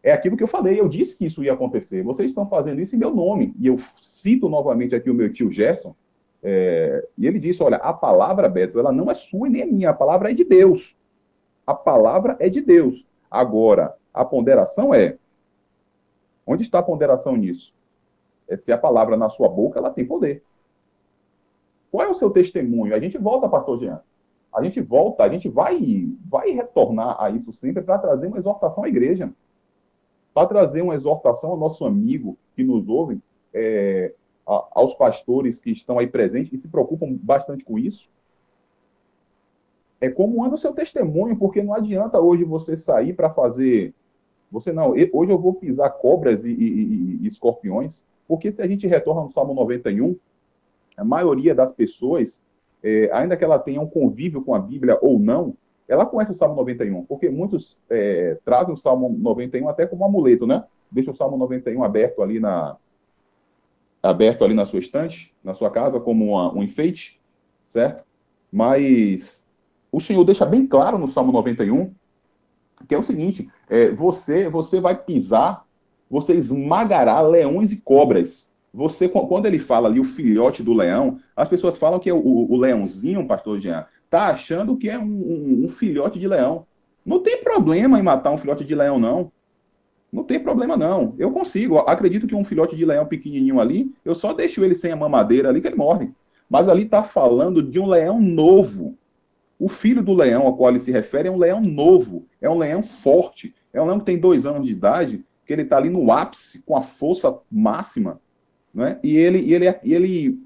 é 0.02 0.12
aquilo 0.12 0.36
que 0.36 0.42
eu 0.42 0.48
falei. 0.48 0.78
Eu 0.78 0.88
disse 0.88 1.16
que 1.16 1.26
isso 1.26 1.42
ia 1.42 1.52
acontecer. 1.52 2.02
Vocês 2.02 2.30
estão 2.30 2.48
fazendo 2.48 2.80
isso 2.80 2.94
em 2.94 2.98
meu 2.98 3.14
nome. 3.14 3.54
E 3.58 3.66
eu 3.66 3.76
cito 4.02 4.48
novamente 4.48 4.94
aqui 4.94 5.10
o 5.10 5.14
meu 5.14 5.32
tio 5.32 5.52
Gerson. 5.52 5.94
é, 6.42 7.06
e 7.18 7.26
ele 7.26 7.38
disse: 7.38 7.62
olha, 7.62 7.76
a 7.76 7.92
palavra, 7.92 8.48
Beto, 8.48 8.78
ela 8.78 8.92
não 8.92 9.10
é 9.10 9.14
sua 9.14 9.48
e 9.48 9.50
nem 9.50 9.62
é 9.62 9.66
minha. 9.66 9.90
A 9.90 9.94
palavra 9.94 10.30
é 10.30 10.34
de 10.34 10.44
Deus. 10.44 10.96
A 11.66 11.74
palavra 11.74 12.36
é 12.38 12.48
de 12.48 12.60
Deus. 12.60 13.04
Agora, 13.30 13.94
a 14.12 14.24
ponderação 14.24 14.94
é: 14.94 15.18
onde 16.46 16.62
está 16.62 16.78
a 16.78 16.82
ponderação 16.82 17.36
nisso? 17.36 17.74
É 18.48 18.56
se 18.56 18.70
a 18.72 18.78
palavra 18.78 19.16
na 19.16 19.28
sua 19.28 19.48
boca 19.48 19.78
ela 19.78 19.90
tem 19.90 20.06
poder. 20.06 20.42
Qual 21.90 22.04
é 22.04 22.08
o 22.10 22.14
seu 22.14 22.30
testemunho? 22.30 22.94
A 22.94 23.00
gente 23.00 23.16
volta, 23.18 23.48
pastor 23.48 23.78
Jean. 23.78 24.00
A 24.52 24.62
gente 24.62 24.80
volta, 24.80 25.24
a 25.24 25.28
gente 25.28 25.48
vai, 25.48 26.08
vai 26.28 26.50
retornar 26.50 27.20
a 27.22 27.30
isso 27.30 27.52
sempre 27.52 27.82
para 27.82 27.98
trazer 27.98 28.26
uma 28.26 28.38
exortação 28.38 28.84
à 28.84 28.88
igreja. 28.88 29.32
Para 30.32 30.46
trazer 30.48 30.82
uma 30.82 30.94
exortação 30.94 31.50
ao 31.50 31.56
nosso 31.56 31.84
amigo 31.84 32.36
que 32.54 32.64
nos 32.64 32.88
ouve, 32.88 33.20
é, 33.52 34.12
a- 34.46 34.66
aos 34.72 34.94
pastores 34.94 35.60
que 35.60 35.70
estão 35.70 35.98
aí 35.98 36.06
presentes 36.06 36.52
e 36.52 36.58
se 36.60 36.68
preocupam 36.68 37.16
bastante 37.20 37.64
com 37.64 37.78
isso. 37.78 38.08
É 40.04 40.10
como 40.10 40.44
anda 40.44 40.54
o 40.54 40.58
seu 40.58 40.72
testemunho, 40.74 41.34
porque 41.36 41.62
não 41.62 41.72
adianta 41.72 42.20
hoje 42.20 42.44
você 42.44 42.76
sair 42.76 43.14
para 43.14 43.30
fazer. 43.30 43.94
Você 44.52 44.70
não, 44.70 44.90
hoje 44.90 45.32
eu 45.32 45.38
vou 45.38 45.54
pisar 45.54 45.88
cobras 45.88 46.44
e, 46.44 46.50
e- 46.50 47.18
e- 47.22 47.26
escorpiões, 47.26 48.04
porque 48.28 48.52
se 48.52 48.60
a 48.60 48.66
gente 48.66 48.86
retorna 48.86 49.22
no 49.22 49.32
Salmo 49.32 49.54
91, 49.54 50.14
a 50.94 51.04
maioria 51.04 51.54
das 51.54 51.72
pessoas, 51.72 52.42
é, 52.82 53.10
ainda 53.14 53.34
que 53.34 53.42
ela 53.42 53.58
tenha 53.58 53.80
um 53.80 53.86
convívio 53.88 54.42
com 54.42 54.54
a 54.54 54.58
Bíblia 54.58 54.98
ou 55.00 55.18
não, 55.18 55.54
ela 55.88 56.04
conhece 56.04 56.32
o 56.32 56.36
Salmo 56.36 56.54
91, 56.54 57.04
porque 57.06 57.30
muitos 57.30 57.78
é, 57.88 58.36
trazem 58.44 58.74
o 58.74 58.78
Salmo 58.78 59.08
91 59.08 59.68
até 59.70 59.86
como 59.86 60.04
amuleto, 60.04 60.46
né? 60.46 60.64
Deixa 60.90 61.10
o 61.12 61.16
Salmo 61.16 61.38
91 61.38 61.82
aberto 61.82 62.22
ali 62.22 62.38
na 62.38 62.76
aberto 64.02 64.44
ali 64.44 64.52
na 64.52 64.66
sua 64.66 64.80
estante, 64.80 65.34
na 65.42 65.54
sua 65.54 65.70
casa, 65.70 65.98
como 65.98 66.26
uma- 66.26 66.52
um 66.54 66.62
enfeite, 66.62 67.18
certo? 67.66 68.04
Mas 68.52 69.43
o 69.96 70.00
Senhor 70.00 70.24
deixa 70.24 70.44
bem 70.46 70.66
claro 70.66 70.98
no 70.98 71.08
Salmo 71.08 71.32
91 71.32 71.92
que 72.88 72.94
é 72.94 72.98
o 72.98 73.02
seguinte: 73.02 73.48
é, 73.68 73.90
você 73.90 74.48
você 74.48 74.80
vai 74.80 74.96
pisar, 74.96 75.64
você 76.10 76.34
esmagará 76.34 77.20
leões 77.20 77.72
e 77.72 77.76
cobras. 77.76 78.48
Você, 78.72 79.08
qu- 79.08 79.26
quando 79.28 79.46
ele 79.46 79.60
fala 79.60 79.88
ali 79.88 80.00
o 80.00 80.04
filhote 80.04 80.62
do 80.62 80.72
leão, 80.74 81.18
as 81.36 81.48
pessoas 81.48 81.78
falam 81.78 82.00
que 82.00 82.10
é 82.10 82.14
o, 82.14 82.18
o 82.18 82.56
leãozinho, 82.56 83.26
pastor 83.26 83.60
Jean, 83.60 83.86
tá 84.10 84.26
achando 84.30 84.76
que 84.76 84.90
é 84.90 84.98
um, 84.98 85.04
um- 85.04 85.62
um 85.66 85.68
filhote 85.68 86.18
de 86.18 86.26
leão. 86.26 86.66
Não 87.06 87.20
tem 87.20 87.42
problema 87.44 87.98
em 87.98 88.02
matar 88.02 88.32
um 88.32 88.38
filhote 88.38 88.64
de 88.64 88.74
leão, 88.74 88.98
não. 88.98 89.30
Não 90.12 90.22
tem 90.24 90.38
problema, 90.40 90.76
não. 90.76 91.14
Eu 91.18 91.30
consigo. 91.32 91.78
Acredito 91.78 92.26
que 92.26 92.34
um 92.34 92.44
filhote 92.44 92.76
de 92.76 92.84
leão 92.84 93.06
pequenininho 93.06 93.60
ali, 93.60 93.92
eu 94.04 94.14
só 94.14 94.32
deixo 94.32 94.64
ele 94.64 94.74
sem 94.74 94.92
a 94.92 94.96
mamadeira 94.96 95.48
ali 95.48 95.60
que 95.60 95.66
ele 95.66 95.76
morre. 95.76 96.10
Mas 96.48 96.68
ali 96.68 96.84
está 96.84 97.02
falando 97.02 97.62
de 97.62 97.80
um 97.80 97.86
leão 97.86 98.20
novo. 98.20 98.96
O 99.64 99.68
filho 99.70 100.02
do 100.02 100.12
leão 100.12 100.42
ao 100.42 100.54
qual 100.54 100.68
ele 100.68 100.78
se 100.78 100.92
refere 100.92 101.26
é 101.26 101.30
um 101.30 101.38
leão 101.38 101.58
novo, 101.58 102.26
é 102.38 102.50
um 102.50 102.58
leão 102.58 102.82
forte, 102.82 103.54
é 103.72 103.80
um 103.80 103.86
leão 103.86 103.98
que 103.98 104.04
tem 104.04 104.18
dois 104.18 104.44
anos 104.44 104.66
de 104.66 104.72
idade, 104.72 105.24
que 105.46 105.54
ele 105.54 105.62
está 105.62 105.78
ali 105.78 105.88
no 105.88 106.12
ápice, 106.12 106.62
com 106.66 106.76
a 106.76 106.82
força 106.82 107.38
máxima, 107.50 108.20
né? 108.74 109.00
e, 109.02 109.16
ele, 109.16 109.38
e, 109.38 109.54
ele, 109.54 109.74
e 109.82 109.94
ele 109.94 110.38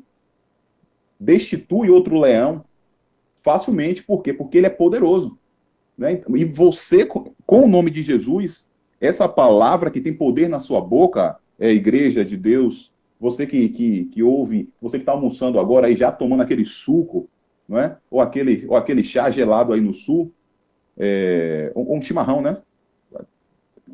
destitui 1.18 1.90
outro 1.90 2.16
leão 2.16 2.64
facilmente, 3.42 4.04
por 4.04 4.22
quê? 4.22 4.32
Porque 4.32 4.56
ele 4.56 4.68
é 4.68 4.70
poderoso. 4.70 5.36
Né? 5.96 6.22
E 6.36 6.44
você, 6.44 7.04
com 7.04 7.34
o 7.48 7.66
nome 7.66 7.90
de 7.90 8.04
Jesus, 8.04 8.70
essa 9.00 9.28
palavra 9.28 9.90
que 9.90 10.00
tem 10.00 10.14
poder 10.14 10.48
na 10.48 10.60
sua 10.60 10.80
boca, 10.80 11.40
é 11.58 11.72
igreja 11.72 12.24
de 12.24 12.36
Deus, 12.36 12.92
você 13.18 13.48
que, 13.48 13.68
que, 13.70 14.04
que 14.04 14.22
ouve, 14.22 14.72
você 14.80 14.96
que 14.96 15.02
está 15.02 15.10
almoçando 15.10 15.58
agora 15.58 15.88
aí 15.88 15.96
já 15.96 16.12
tomando 16.12 16.44
aquele 16.44 16.64
suco, 16.64 17.28
não 17.68 17.78
é? 17.78 17.98
ou, 18.10 18.20
aquele, 18.20 18.64
ou 18.66 18.76
aquele 18.76 19.04
chá 19.04 19.30
gelado 19.30 19.72
aí 19.72 19.80
no 19.80 19.92
sul, 19.92 20.32
é, 20.96 21.70
ou, 21.74 21.94
um 21.94 22.00
chimarrão, 22.00 22.40
né? 22.40 22.62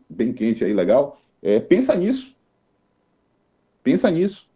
Bem 0.08 0.32
quente 0.32 0.64
aí, 0.64 0.72
legal. 0.72 1.20
É, 1.42 1.58
pensa 1.58 1.94
nisso. 1.94 2.34
Pensa 3.82 4.10
nisso. 4.10 4.48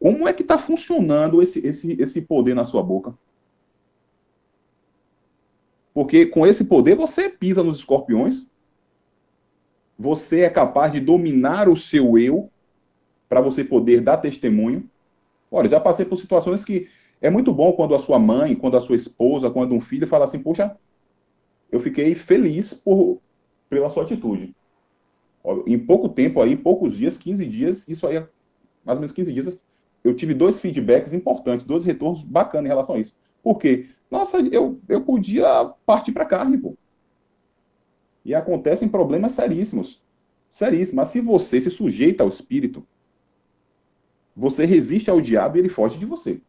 Como 0.00 0.26
é 0.26 0.32
que 0.32 0.42
está 0.42 0.58
funcionando 0.58 1.42
esse, 1.42 1.64
esse, 1.66 2.00
esse 2.00 2.22
poder 2.22 2.54
na 2.54 2.64
sua 2.64 2.82
boca? 2.82 3.12
Porque 5.92 6.26
com 6.26 6.46
esse 6.46 6.64
poder 6.64 6.94
você 6.94 7.28
pisa 7.28 7.62
nos 7.62 7.78
escorpiões, 7.78 8.46
você 9.98 10.40
é 10.40 10.50
capaz 10.50 10.92
de 10.92 11.00
dominar 11.00 11.68
o 11.68 11.76
seu 11.76 12.18
eu 12.18 12.50
para 13.28 13.40
você 13.40 13.64
poder 13.64 14.00
dar 14.00 14.18
testemunho. 14.18 14.88
Olha, 15.50 15.68
já 15.68 15.80
passei 15.80 16.04
por 16.04 16.18
situações 16.18 16.64
que 16.64 16.88
é 17.20 17.30
muito 17.30 17.52
bom 17.52 17.72
quando 17.72 17.94
a 17.94 17.98
sua 17.98 18.18
mãe, 18.18 18.54
quando 18.54 18.76
a 18.76 18.80
sua 18.80 18.96
esposa, 18.96 19.50
quando 19.50 19.74
um 19.74 19.80
filho 19.80 20.06
fala 20.06 20.24
assim: 20.24 20.38
Poxa, 20.38 20.76
eu 21.70 21.80
fiquei 21.80 22.14
feliz 22.14 22.74
por, 22.74 23.20
pela 23.68 23.90
sua 23.90 24.04
atitude. 24.04 24.54
Em 25.66 25.78
pouco 25.78 26.08
tempo 26.08 26.42
aí, 26.42 26.56
poucos 26.56 26.96
dias, 26.96 27.16
15 27.16 27.46
dias, 27.46 27.88
isso 27.88 28.06
aí, 28.06 28.14
mais 28.84 28.96
ou 28.96 29.00
menos 29.00 29.12
15 29.12 29.32
dias, 29.32 29.64
eu 30.02 30.14
tive 30.14 30.34
dois 30.34 30.60
feedbacks 30.60 31.12
importantes, 31.12 31.64
dois 31.64 31.84
retornos 31.84 32.22
bacanas 32.22 32.66
em 32.66 32.68
relação 32.68 32.96
a 32.96 32.98
isso. 32.98 33.14
Por 33.42 33.58
quê? 33.58 33.88
Nossa, 34.10 34.38
eu, 34.38 34.80
eu 34.88 35.02
podia 35.02 35.72
partir 35.84 36.12
para 36.12 36.24
carne, 36.24 36.58
pô. 36.58 36.76
E 38.24 38.34
acontecem 38.34 38.88
problemas 38.88 39.32
seríssimos. 39.32 40.02
Seríssimos. 40.50 40.94
Mas 40.94 41.08
se 41.08 41.20
você 41.20 41.60
se 41.60 41.70
sujeita 41.70 42.24
ao 42.24 42.28
espírito, 42.28 42.86
você 44.34 44.64
resiste 44.64 45.08
ao 45.10 45.20
diabo 45.20 45.56
e 45.56 45.60
ele 45.60 45.68
foge 45.68 45.96
de 45.96 46.04
você. 46.04 46.40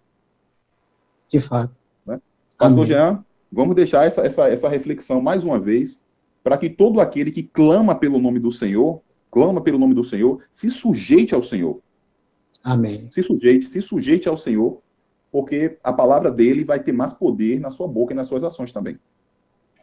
De 1.28 1.40
fato. 1.40 1.74
Pastor 2.06 2.22
Amém. 2.60 2.86
Jean, 2.86 3.26
vamos 3.52 3.76
deixar 3.76 4.06
essa, 4.06 4.22
essa, 4.22 4.48
essa 4.50 4.68
reflexão 4.68 5.22
mais 5.22 5.44
uma 5.44 5.60
vez, 5.60 6.02
para 6.44 6.58
que 6.58 6.70
todo 6.70 7.00
aquele 7.00 7.32
que 7.32 7.44
clama 7.44 7.94
pelo 7.94 8.20
nome 8.20 8.40
do 8.40 8.52
Senhor, 8.52 9.02
clama 9.30 9.62
pelo 9.62 9.78
nome 9.78 9.94
do 9.94 10.04
Senhor, 10.04 10.42
se 10.52 10.72
sujeite 10.72 11.36
ao 11.36 11.44
Senhor. 11.44 11.80
Amém. 12.64 13.08
Se 13.12 13.22
sujeite, 13.22 13.68
se 13.68 13.82
sujeite 13.82 14.28
ao 14.28 14.38
Senhor, 14.38 14.82
porque 15.32 15.78
a 15.84 15.94
palavra 15.94 16.32
dele 16.32 16.64
vai 16.64 16.82
ter 16.82 16.92
mais 16.92 17.14
poder 17.14 17.60
na 17.60 17.70
sua 17.70 17.88
boca 17.88 18.14
e 18.14 18.16
nas 18.16 18.28
suas 18.28 18.44
ações 18.44 18.72
também. 18.72 18.98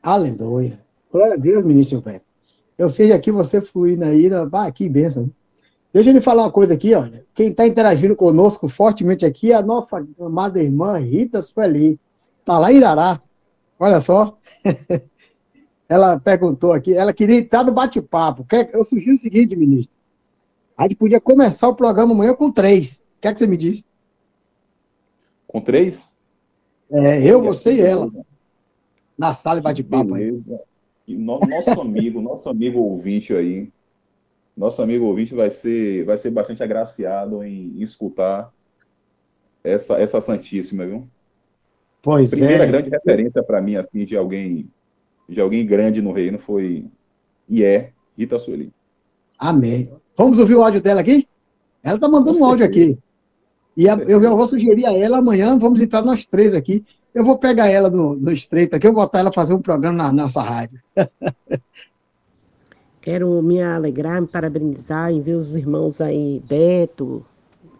Aleluia. 0.03 0.81
Glória 1.11 1.35
a 1.35 1.37
Deus, 1.39 1.65
ministro 1.65 2.01
Beto. 2.01 2.25
Eu 2.77 2.91
fiz 2.91 3.11
aqui 3.13 3.31
você 3.31 3.61
fluir 3.61 3.97
na 3.97 4.13
ira. 4.13 4.45
Vai, 4.47 4.73
que 4.73 4.89
bênção. 4.89 5.31
Deixa 5.95 6.11
eu 6.11 6.15
lhe 6.15 6.21
falar 6.21 6.43
uma 6.43 6.51
coisa 6.51 6.75
aqui, 6.75 6.93
olha. 6.93 7.25
Quem 7.33 7.51
está 7.51 7.65
interagindo 7.65 8.17
conosco 8.17 8.69
fortemente 8.69 9.25
aqui 9.25 9.53
é 9.53 9.55
a 9.55 9.63
nossa 9.63 10.05
amada 10.21 10.61
irmã 10.61 10.99
Rita 10.99 11.41
Sueli. 11.41 12.01
Está 12.41 12.59
lá 12.59 12.73
em 12.73 12.79
Irará. 12.79 13.21
Olha 13.79 14.01
só. 14.01 14.37
ela 15.89 16.19
perguntou 16.19 16.73
aqui, 16.73 16.97
ela 16.97 17.13
queria 17.13 17.39
estar 17.39 17.63
no 17.63 17.71
bate-papo. 17.73 18.45
Eu 18.73 18.85
sugiro 18.85 19.15
o 19.15 19.19
seguinte, 19.19 19.55
ministro. 19.55 19.97
A 20.77 20.83
gente 20.83 20.97
podia 20.97 21.21
começar 21.21 21.69
o 21.69 21.77
programa 21.77 22.13
amanhã 22.13 22.35
com 22.35 22.51
três. 22.51 23.05
O 23.17 23.21
que 23.21 23.29
é 23.29 23.33
que 23.33 23.39
você 23.39 23.47
me 23.47 23.57
diz? 23.57 23.87
Com 25.47 25.61
três? 25.61 26.03
É, 26.91 27.23
eu, 27.23 27.41
você 27.41 27.73
e 27.73 27.81
ela, 27.81 28.11
na 29.17 29.33
sala 29.33 29.59
de 29.59 29.63
bate-papo 29.63 30.15
aí. 30.15 30.43
E 31.07 31.17
no- 31.17 31.39
nosso 31.39 31.81
amigo, 31.81 32.21
nosso 32.21 32.49
amigo 32.49 32.81
ouvinte 32.81 33.33
aí, 33.33 33.71
nosso 34.57 34.81
amigo 34.83 35.05
ouvinte 35.07 35.35
vai 35.35 35.51
ser, 35.51 36.05
vai 36.05 36.17
ser 36.17 36.31
bastante 36.31 36.63
agraciado 36.63 37.43
em, 37.43 37.79
em 37.79 37.83
escutar 37.83 38.53
essa, 39.63 39.95
essa 39.95 40.21
Santíssima, 40.21 40.87
viu? 40.87 41.09
Pois 42.03 42.31
Primeira 42.31 42.65
é. 42.65 42.67
grande 42.67 42.91
referência 42.91 43.43
para 43.43 43.61
mim, 43.61 43.77
assim, 43.77 44.05
de 44.05 44.17
alguém, 44.17 44.71
de 45.29 45.41
alguém 45.41 45.67
grande 45.67 46.03
no 46.03 46.13
reino 46.13 46.39
foi 46.39 46.87
e 47.49 47.65
é 47.65 47.93
Rita 48.17 48.39
Sueli. 48.39 48.73
Amém. 49.39 49.91
Vamos 50.17 50.39
ouvir 50.39 50.55
o 50.55 50.63
áudio 50.63 50.81
dela 50.83 51.01
aqui? 51.01 51.27
Ela 51.83 51.99
tá 51.99 52.09
mandando 52.09 52.39
um 52.39 52.45
áudio 52.45 52.65
aqui. 52.65 52.99
E 53.77 53.89
a- 53.89 53.97
eu 54.07 54.23
já 54.23 54.31
vou 54.31 54.47
sugerir 54.47 54.87
a 54.87 54.93
ela 54.93 55.19
amanhã, 55.19 55.59
vamos 55.59 55.81
entrar 55.83 56.03
nós 56.03 56.25
três 56.25 56.55
aqui. 56.55 56.85
Eu 57.13 57.25
vou 57.25 57.39
pegar 57.39 57.69
ela 57.69 57.91
no, 57.91 58.15
no 58.15 58.31
estreito 58.31 58.77
aqui, 58.77 58.87
eu 58.87 58.93
vou 58.93 59.03
botar 59.03 59.21
ela 59.21 59.33
fazer 59.33 59.53
um 59.55 59.61
programa 59.63 59.97
na 59.97 60.13
nossa 60.13 60.43
rádio. 60.43 60.81
Quero 63.05 63.43
me 63.43 63.63
alegrar, 63.63 64.19
me 64.19 64.27
parabenizar 64.27 65.13
em 65.13 65.21
ver 65.21 65.35
os 65.35 65.55
irmãos 65.55 66.01
aí, 66.01 66.43
Beto, 66.49 67.23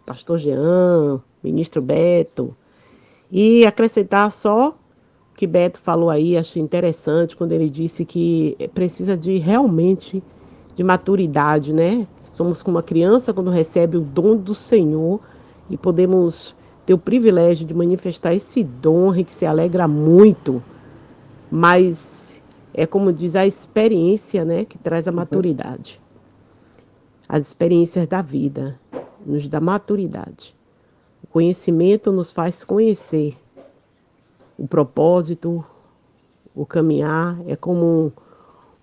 Pastor 0.05 0.37
Jean, 0.37 1.19
Ministro 1.43 1.81
Beto, 1.81 2.55
e 3.31 3.65
acrescentar 3.65 4.31
só 4.31 4.69
o 4.69 5.35
que 5.35 5.47
Beto 5.47 5.79
falou 5.79 6.11
aí, 6.11 6.37
achei 6.37 6.61
interessante 6.61 7.35
quando 7.35 7.53
ele 7.53 7.71
disse 7.71 8.05
que 8.05 8.55
precisa 8.75 9.17
de 9.17 9.39
realmente 9.39 10.21
de 10.75 10.83
maturidade, 10.83 11.73
né? 11.73 12.05
Somos 12.31 12.61
como 12.61 12.77
uma 12.77 12.83
criança 12.83 13.33
quando 13.33 13.49
recebe 13.49 13.97
o 13.97 14.01
dom 14.01 14.37
do 14.37 14.53
Senhor 14.53 15.19
e 15.71 15.75
podemos 15.75 16.53
ter 16.85 16.93
o 16.93 16.99
privilégio 16.99 17.65
de 17.65 17.73
manifestar 17.73 18.35
esse 18.35 18.63
dom 18.63 19.11
que 19.11 19.33
se 19.33 19.43
alegra 19.43 19.87
muito, 19.87 20.61
mas 21.49 22.14
é 22.77 22.85
como 22.85 23.11
diz 23.13 23.35
a 23.35 23.47
experiência, 23.47 24.43
né, 24.43 24.65
que 24.65 24.77
traz 24.77 25.07
a 25.07 25.11
maturidade. 25.11 26.01
As 27.27 27.47
experiências 27.47 28.05
da 28.05 28.21
vida 28.21 28.77
nos 29.25 29.47
dá 29.47 29.61
maturidade. 29.61 30.53
O 31.23 31.27
conhecimento 31.27 32.11
nos 32.11 32.31
faz 32.31 32.63
conhecer 32.63 33.37
o 34.57 34.67
propósito, 34.67 35.65
o 36.53 36.65
caminhar. 36.65 37.39
É 37.47 37.55
como 37.55 38.11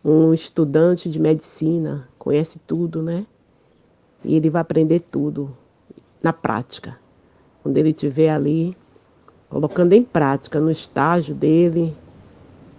um, 0.02 0.28
um 0.28 0.34
estudante 0.34 1.10
de 1.10 1.20
medicina, 1.20 2.08
conhece 2.18 2.58
tudo, 2.66 3.02
né? 3.02 3.26
E 4.24 4.34
ele 4.34 4.48
vai 4.48 4.62
aprender 4.62 5.00
tudo 5.00 5.54
na 6.22 6.32
prática. 6.32 6.98
Quando 7.62 7.76
ele 7.76 7.90
estiver 7.90 8.30
ali, 8.30 8.76
colocando 9.50 9.92
em 9.92 10.02
prática, 10.02 10.58
no 10.58 10.70
estágio 10.70 11.34
dele, 11.34 11.94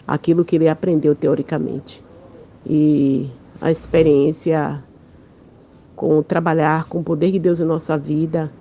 aquilo 0.07 0.45
que 0.45 0.55
ele 0.55 0.67
aprendeu 0.67 1.15
teoricamente. 1.15 2.03
E 2.65 3.29
a 3.61 3.71
experiência 3.71 4.83
com 5.95 6.21
trabalhar 6.21 6.85
com 6.85 6.99
o 6.99 7.03
poder 7.03 7.31
de 7.31 7.39
Deus 7.39 7.59
em 7.59 7.65
nossa 7.65 7.97
vida, 7.97 8.51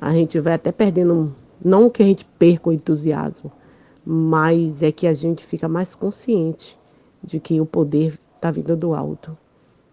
a 0.00 0.12
gente 0.12 0.38
vai 0.38 0.54
até 0.54 0.70
perdendo, 0.70 1.34
não 1.64 1.88
que 1.90 2.02
a 2.02 2.06
gente 2.06 2.24
perca 2.38 2.68
o 2.68 2.72
entusiasmo, 2.72 3.50
mas 4.04 4.82
é 4.82 4.92
que 4.92 5.06
a 5.06 5.14
gente 5.14 5.44
fica 5.44 5.68
mais 5.68 5.94
consciente 5.94 6.78
de 7.22 7.40
que 7.40 7.60
o 7.60 7.66
poder 7.66 8.18
está 8.36 8.50
vindo 8.50 8.76
do 8.76 8.94
alto. 8.94 9.36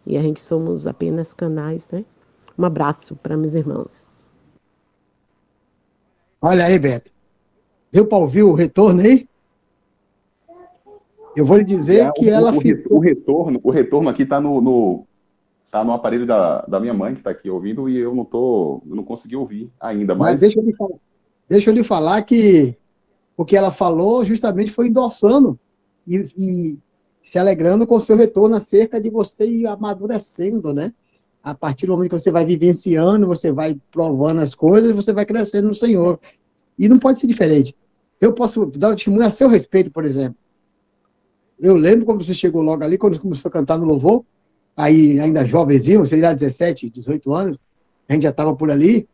E 0.06 0.18
a 0.18 0.22
gente 0.22 0.44
somos 0.44 0.86
apenas 0.86 1.34
canais, 1.34 1.88
né? 1.92 2.04
Um 2.58 2.66
abraço 2.66 3.16
para 3.16 3.38
meus 3.38 3.56
irmãos. 3.56 4.06
Olha 6.42 6.66
aí, 6.66 6.78
Beto. 6.78 7.10
Deu 7.92 8.06
para 8.06 8.18
ouvir 8.18 8.44
o 8.44 8.54
retorno 8.54 9.02
aí? 9.02 9.28
Eu 11.36 11.46
vou 11.46 11.58
lhe 11.58 11.64
dizer 11.64 12.06
É, 12.06 12.12
que 12.12 12.26
o, 12.26 12.34
ela 12.34 12.52
o, 12.52 12.60
ficou. 12.60 12.98
o 12.98 13.00
retorno, 13.00 13.60
o 13.64 13.72
retorno 13.72 14.10
aqui 14.10 14.24
está 14.24 14.40
no, 14.40 14.62
no, 14.62 15.06
tá 15.72 15.84
no 15.84 15.92
aparelho 15.94 16.26
da, 16.26 16.62
da 16.62 16.80
minha 16.80 16.94
mãe 16.94 17.14
que 17.14 17.20
está 17.22 17.32
aqui 17.32 17.50
ouvindo 17.50 17.90
e 17.90 17.98
eu 17.98 18.14
não 18.14 18.24
tô, 18.26 18.82
eu 18.88 18.96
não 18.96 19.04
consegui 19.04 19.36
ouvir 19.36 19.70
ainda, 19.80 20.14
Mas 20.16 20.32
mas 20.34 20.40
deixa 20.42 20.60
eu 20.60 20.64
lhe 20.66 20.74
falar, 20.76 20.96
deixa 21.50 21.70
eu 21.70 21.74
lhe 21.74 21.84
falar 21.84 22.22
que 22.24 22.76
o 23.36 23.44
que 23.44 23.58
ela 23.58 23.72
falou 23.72 24.24
justamente 24.24 24.72
foi 24.72 24.88
endossando 24.88 25.60
e, 26.08 26.22
e 26.38 26.80
se 27.22 27.40
alegrando 27.40 27.88
com 27.88 27.96
o 27.96 28.02
seu 28.02 28.16
retorno 28.16 28.56
acerca 28.56 29.00
de 29.02 29.10
você 29.10 29.46
ir 29.48 29.66
amadurecendo, 29.66 30.74
né? 30.74 30.94
A 31.44 31.54
partir 31.56 31.88
do 31.88 31.94
momento 31.94 32.12
que 32.12 32.20
você 32.20 32.32
vai 32.32 32.46
vivenciando, 32.46 33.28
você 33.28 33.52
vai 33.52 33.76
provando 33.92 34.40
as 34.42 34.54
coisas, 34.56 34.92
você 34.96 35.12
vai 35.12 35.26
crescendo 35.26 35.68
no 35.70 35.74
Senhor. 35.74 36.20
E 36.78 36.88
não 36.88 37.00
pode 37.00 37.20
ser 37.20 37.28
diferente. 37.28 37.76
Eu 38.22 38.34
posso 38.34 38.66
dar 38.78 38.90
um 38.92 38.96
testemunho 38.96 39.26
a 39.26 39.30
seu 39.30 39.48
respeito, 39.50 39.92
por 39.92 40.06
exemplo. 40.06 40.36
Eu 41.64 41.78
lembro 41.78 42.06
quando 42.06 42.22
você 42.22 42.34
chegou 42.34 42.62
logo 42.62 42.84
ali, 42.84 42.98
quando 42.98 43.18
começou 43.18 43.48
a 43.48 43.52
cantar 43.52 43.80
no 43.80 43.86
louvor, 43.86 44.26
aí 44.76 45.18
ainda 45.18 45.46
jovenzinho, 45.46 46.02
você 46.02 46.18
irá 46.18 46.34
17, 46.34 46.90
18 46.90 47.34
anos, 47.34 47.58
a 48.10 48.14
gente 48.14 48.24
já 48.24 48.32
estava 48.32 48.54
por 48.54 48.70
ali, 48.70 49.08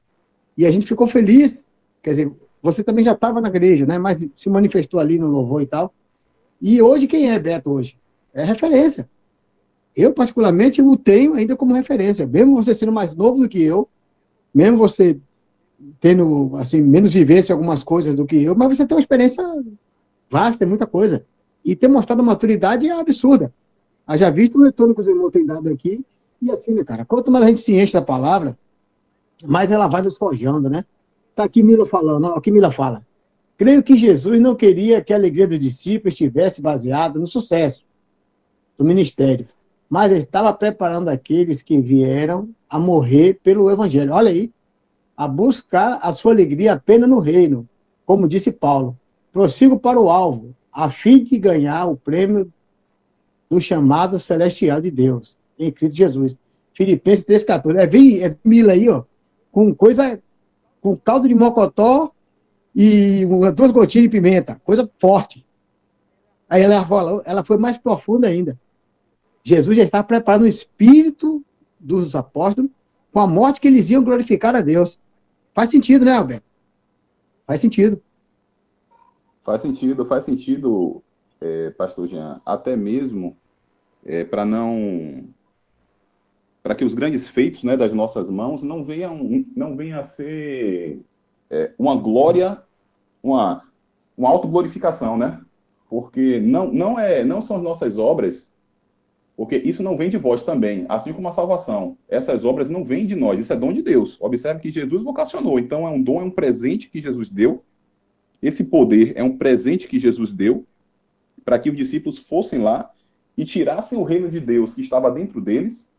e 0.57 0.65
a 0.65 0.71
gente 0.71 0.87
ficou 0.87 1.05
feliz. 1.05 1.63
Quer 2.01 2.09
dizer, 2.09 2.31
você 2.59 2.83
também 2.83 3.05
já 3.05 3.11
estava 3.11 3.39
na 3.39 3.49
igreja, 3.49 3.85
né? 3.85 3.99
Mas 3.99 4.27
se 4.35 4.49
manifestou 4.49 4.99
ali 4.99 5.19
no 5.19 5.27
louvor 5.27 5.61
e 5.61 5.67
tal. 5.67 5.93
E 6.59 6.81
hoje, 6.81 7.05
quem 7.05 7.29
é 7.29 7.37
Beto 7.37 7.69
hoje? 7.71 7.95
É 8.33 8.43
referência. 8.43 9.07
Eu, 9.95 10.11
particularmente, 10.11 10.81
o 10.81 10.97
tenho 10.97 11.35
ainda 11.35 11.55
como 11.55 11.75
referência. 11.75 12.25
Mesmo 12.25 12.55
você 12.55 12.73
sendo 12.73 12.91
mais 12.91 13.13
novo 13.13 13.39
do 13.39 13.47
que 13.47 13.61
eu, 13.61 13.87
mesmo 14.51 14.75
você 14.75 15.19
tendo, 16.01 16.55
assim, 16.55 16.81
menos 16.81 17.13
vivência 17.13 17.53
em 17.53 17.55
algumas 17.55 17.83
coisas 17.83 18.15
do 18.15 18.25
que 18.25 18.43
eu, 18.43 18.55
mas 18.55 18.75
você 18.75 18.87
tem 18.87 18.97
uma 18.97 19.01
experiência 19.01 19.43
vasta, 20.27 20.59
tem 20.59 20.67
muita 20.67 20.87
coisa. 20.87 21.23
E 21.63 21.75
ter 21.75 21.87
mostrado 21.87 22.23
maturidade 22.23 22.87
é 22.87 22.99
absurda. 22.99 23.53
Haja 24.07 24.29
visto 24.29 24.57
o 24.57 24.63
retorno 24.63 24.95
que 24.95 25.01
os 25.01 25.07
irmãos 25.07 25.31
têm 25.31 25.45
dado 25.45 25.69
aqui. 25.69 26.03
E 26.41 26.49
assim, 26.49 26.73
né, 26.73 26.83
cara, 26.83 27.05
quanto 27.05 27.31
mais 27.31 27.45
a 27.45 27.47
gente 27.47 27.59
se 27.59 27.75
enche 27.75 27.93
da 27.93 28.01
palavra, 28.01 28.57
mais 29.45 29.71
ela 29.71 29.87
vai 29.87 30.01
nos 30.01 30.17
forjando, 30.17 30.69
né? 30.69 30.83
Tá 31.35 31.43
aqui 31.43 31.61
Mila 31.61 31.85
falando, 31.85 32.25
ó, 32.25 32.35
aqui 32.35 32.51
Mila 32.51 32.71
fala. 32.71 33.05
Creio 33.57 33.83
que 33.83 33.95
Jesus 33.95 34.41
não 34.41 34.55
queria 34.55 35.01
que 35.01 35.11
a 35.11 35.17
alegria 35.17 35.47
dos 35.47 35.59
discípulos 35.59 36.13
estivesse 36.13 36.61
baseada 36.61 37.19
no 37.19 37.27
sucesso 37.27 37.83
do 38.77 38.85
ministério, 38.85 39.45
mas 39.89 40.11
estava 40.11 40.53
preparando 40.53 41.09
aqueles 41.09 41.61
que 41.61 41.79
vieram 41.79 42.49
a 42.69 42.79
morrer 42.79 43.39
pelo 43.43 43.69
evangelho. 43.69 44.13
Olha 44.13 44.31
aí, 44.31 44.51
a 45.15 45.27
buscar 45.27 45.99
a 46.01 46.13
sua 46.13 46.31
alegria 46.31 46.73
apenas 46.73 47.09
no 47.09 47.19
reino, 47.19 47.67
como 48.05 48.27
disse 48.27 48.51
Paulo. 48.51 48.97
Prossigo 49.33 49.77
para 49.77 49.99
o 49.99 50.09
alvo, 50.09 50.55
a 50.71 50.89
fim 50.89 51.23
de 51.23 51.37
ganhar 51.37 51.85
o 51.85 51.95
prêmio 51.95 52.51
do 53.49 53.59
chamado 53.59 54.19
celestial 54.19 54.79
de 54.79 54.91
Deus, 54.91 55.37
em 55.57 55.71
Cristo 55.71 55.97
Jesus. 55.97 56.37
Filipenses 56.73 57.25
3,14. 57.25 57.75
É, 57.77 58.27
é 58.27 58.35
Mila 58.43 58.73
aí, 58.73 58.87
ó, 58.87 59.03
com 59.51 59.73
coisa, 59.73 60.21
com 60.79 60.95
caldo 60.95 61.27
de 61.27 61.35
mocotó 61.35 62.11
e 62.75 63.25
duas 63.55 63.71
gotinhas 63.71 64.03
de 64.03 64.09
pimenta, 64.09 64.61
coisa 64.63 64.89
forte. 64.99 65.45
Aí 66.49 66.61
ela 66.61 66.85
falou, 66.85 67.21
ela 67.25 67.43
foi 67.43 67.57
mais 67.57 67.77
profunda 67.77 68.27
ainda. 68.27 68.59
Jesus 69.43 69.75
já 69.75 69.83
estava 69.83 70.03
preparando 70.03 70.43
o 70.43 70.47
espírito 70.47 71.43
dos 71.79 72.15
apóstolos 72.15 72.71
com 73.11 73.19
a 73.19 73.27
morte 73.27 73.59
que 73.59 73.67
eles 73.67 73.89
iam 73.89 74.03
glorificar 74.03 74.55
a 74.55 74.61
Deus. 74.61 74.99
Faz 75.53 75.69
sentido, 75.69 76.05
né, 76.05 76.13
Alberto? 76.13 76.45
Faz 77.45 77.59
sentido. 77.59 78.01
Faz 79.49 79.63
sentido, 79.63 80.05
faz 80.05 80.25
sentido, 80.25 81.01
é, 81.41 81.71
Pastor 81.71 82.07
Jean, 82.07 82.39
até 82.45 82.75
mesmo 82.75 83.35
para 84.29 84.45
não 84.45 85.27
para 86.61 86.75
que 86.75 86.85
os 86.85 86.93
grandes 86.93 87.27
feitos 87.27 87.63
né, 87.63 87.75
das 87.75 87.91
nossas 87.91 88.29
mãos 88.29 88.61
não 88.61 88.83
venham, 88.83 89.43
não 89.55 89.75
venham 89.75 89.99
a 89.99 90.03
ser 90.03 91.01
é, 91.49 91.71
uma 91.79 91.95
glória, 91.95 92.61
uma, 93.23 93.63
uma 94.15 94.29
autoglorificação, 94.29 95.17
né? 95.17 95.41
Porque 95.89 96.39
não, 96.39 96.71
não, 96.71 96.99
é, 96.99 97.23
não 97.23 97.41
são 97.41 97.57
as 97.57 97.63
nossas 97.63 97.97
obras, 97.97 98.53
porque 99.35 99.57
isso 99.57 99.81
não 99.81 99.97
vem 99.97 100.11
de 100.11 100.17
vós 100.17 100.43
também, 100.43 100.85
assim 100.87 101.11
como 101.11 101.27
a 101.27 101.31
salvação. 101.31 101.97
Essas 102.07 102.45
obras 102.45 102.69
não 102.69 102.83
vêm 102.83 103.07
de 103.07 103.15
nós, 103.15 103.39
isso 103.39 103.51
é 103.51 103.55
dom 103.55 103.73
de 103.73 103.81
Deus. 103.81 104.15
Observe 104.21 104.61
que 104.61 104.69
Jesus 104.69 105.03
vocacionou, 105.03 105.57
então 105.57 105.87
é 105.87 105.89
um 105.89 106.01
dom, 106.01 106.21
é 106.21 106.23
um 106.23 106.31
presente 106.31 106.87
que 106.87 107.01
Jesus 107.01 107.29
deu. 107.29 107.63
Esse 108.41 108.63
poder 108.63 109.13
é 109.15 109.23
um 109.23 109.37
presente 109.37 109.87
que 109.87 109.99
Jesus 109.99 110.31
deu 110.31 110.65
para 111.43 111.59
que 111.59 111.69
os 111.69 111.77
discípulos 111.77 112.17
fossem 112.17 112.59
lá 112.59 112.91
e 113.37 113.45
tirassem 113.45 113.97
o 113.97 114.03
reino 114.03 114.29
de 114.29 114.39
Deus 114.39 114.73
que 114.73 114.81
estava 114.81 115.09
dentro 115.11 115.41
deles 115.41 115.89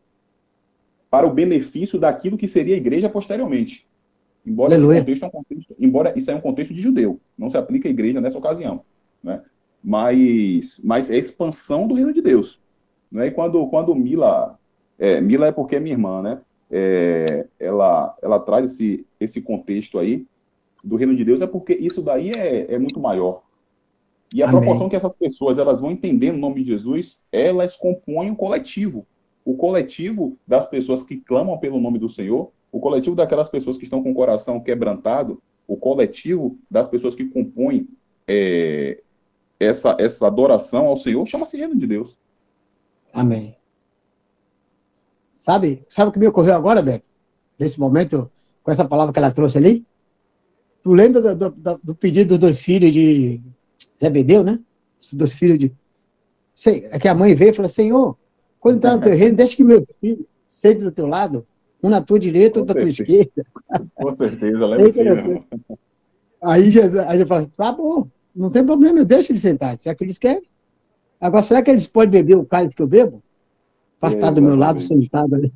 para 1.09 1.27
o 1.27 1.33
benefício 1.33 1.99
daquilo 1.99 2.37
que 2.37 2.47
seria 2.47 2.75
a 2.75 2.77
igreja 2.77 3.09
posteriormente. 3.09 3.85
Embora, 4.45 4.73
é 4.73 4.77
um 4.77 5.29
contexto, 5.29 5.75
embora 5.79 6.13
isso 6.17 6.31
é 6.31 6.35
um 6.35 6.41
contexto 6.41 6.73
de 6.73 6.81
judeu, 6.81 7.19
não 7.37 7.49
se 7.49 7.57
aplica 7.57 7.87
à 7.87 7.91
igreja 7.91 8.19
nessa 8.19 8.37
ocasião, 8.37 8.83
né? 9.21 9.43
Mas, 9.83 10.79
mas 10.83 11.09
é 11.09 11.15
a 11.15 11.17
expansão 11.17 11.87
do 11.87 11.93
reino 11.93 12.13
de 12.13 12.21
Deus, 12.21 12.59
né? 13.11 13.27
E 13.27 13.31
quando 13.31 13.67
quando 13.67 13.93
Mila, 13.93 14.57
é, 14.97 15.21
Mila 15.21 15.47
é 15.47 15.51
porque 15.51 15.75
é 15.75 15.79
minha 15.79 15.93
irmã, 15.93 16.21
né? 16.21 16.41
É, 16.71 17.45
ela 17.59 18.15
ela 18.21 18.39
traz 18.39 18.71
esse 18.71 19.05
esse 19.19 19.41
contexto 19.41 19.99
aí 19.99 20.25
do 20.83 20.95
reino 20.95 21.15
de 21.15 21.23
Deus 21.23 21.41
é 21.41 21.47
porque 21.47 21.73
isso 21.73 22.01
daí 22.01 22.31
é, 22.31 22.73
é 22.73 22.79
muito 22.79 22.99
maior. 22.99 23.43
E 24.33 24.41
a 24.41 24.47
Amém. 24.47 24.59
proporção 24.59 24.89
que 24.89 24.95
essas 24.95 25.13
pessoas 25.13 25.57
elas 25.57 25.81
vão 25.81 25.91
entender 25.91 26.31
no 26.31 26.37
nome 26.37 26.63
de 26.63 26.71
Jesus, 26.71 27.21
elas 27.31 27.75
compõem 27.75 28.31
um 28.31 28.35
coletivo. 28.35 29.05
O 29.43 29.55
coletivo 29.55 30.37
das 30.47 30.65
pessoas 30.67 31.03
que 31.03 31.17
clamam 31.17 31.57
pelo 31.57 31.79
nome 31.79 31.99
do 31.99 32.09
Senhor, 32.09 32.51
o 32.71 32.79
coletivo 32.79 33.15
daquelas 33.15 33.49
pessoas 33.49 33.77
que 33.77 33.83
estão 33.83 34.01
com 34.01 34.11
o 34.11 34.15
coração 34.15 34.59
quebrantado, 34.59 35.41
o 35.67 35.75
coletivo 35.75 36.57
das 36.69 36.87
pessoas 36.87 37.15
que 37.15 37.25
compõem 37.25 37.87
é, 38.27 39.01
essa, 39.59 39.95
essa 39.99 40.27
adoração 40.27 40.87
ao 40.87 40.97
Senhor, 40.97 41.25
chama-se 41.25 41.57
reino 41.57 41.77
de 41.77 41.87
Deus. 41.87 42.17
Amém. 43.13 43.57
Sabe, 45.33 45.83
sabe 45.89 46.09
o 46.09 46.13
que 46.13 46.19
me 46.19 46.27
ocorreu 46.27 46.55
agora, 46.55 46.81
Beto? 46.81 47.09
Nesse 47.59 47.79
momento, 47.79 48.29
com 48.63 48.71
essa 48.71 48.87
palavra 48.87 49.11
que 49.11 49.19
ela 49.19 49.31
trouxe 49.31 49.57
ali? 49.57 49.85
Tu 50.83 50.93
lembra 50.93 51.21
do, 51.21 51.35
do- 51.35 51.51
do- 51.55 51.79
do 51.83 51.95
pedido 51.95 52.29
dos 52.29 52.39
dois 52.39 52.61
filhos 52.61 52.91
de 52.93 53.39
Zebedeu, 53.99 54.43
né? 54.43 54.59
Os 54.99 55.13
dois 55.13 55.33
filhos 55.33 55.59
de. 55.59 55.71
Sei, 56.53 56.87
é 56.91 56.99
que 56.99 57.07
a 57.07 57.15
mãe 57.15 57.35
veio 57.35 57.49
e 57.51 57.53
falou: 57.53 57.69
Senhor, 57.69 58.17
quando 58.59 58.77
entrar 58.77 58.95
no 58.97 59.03
teu 59.03 59.15
reino, 59.15 59.35
deixa 59.37 59.55
que 59.55 59.63
meus 59.63 59.91
filhos 59.99 60.25
sentem 60.47 60.83
do 60.85 60.91
teu 60.91 61.07
lado, 61.07 61.45
um 61.83 61.89
na 61.89 62.01
tua 62.01 62.19
direita, 62.19 62.59
outro 62.59 62.73
na 62.75 62.79
tua 62.81 62.89
esquerda. 62.89 63.45
Com 63.95 64.15
certeza, 64.15 64.57
É 64.63 64.67
leva 64.67 64.89
interessante. 64.89 65.29
irmão. 65.29 65.45
Aí 66.43 66.71
Jesus, 66.71 66.97
aí 66.99 67.11
Jesus 67.17 67.27
fala: 67.29 67.47
tá 67.55 67.71
bom, 67.71 68.07
não 68.35 68.49
tem 68.49 68.65
problema, 68.65 68.99
eu 68.99 69.05
deixo 69.05 69.31
eles 69.31 69.41
sentarem, 69.41 69.77
se 69.77 69.89
é 69.89 69.95
que 69.95 70.03
eles 70.03 70.17
querem. 70.17 70.43
Agora, 71.19 71.43
será 71.43 71.61
que 71.61 71.69
eles 71.69 71.85
podem 71.85 72.09
beber 72.09 72.35
o 72.37 72.45
cálice 72.45 72.75
que 72.75 72.81
eu 72.81 72.87
bebo? 72.87 73.21
Para 73.99 74.15
estar 74.15 74.31
do 74.31 74.41
meu 74.41 74.55
lado 74.55 74.81
sentado 74.81 75.35
ali. 75.35 75.53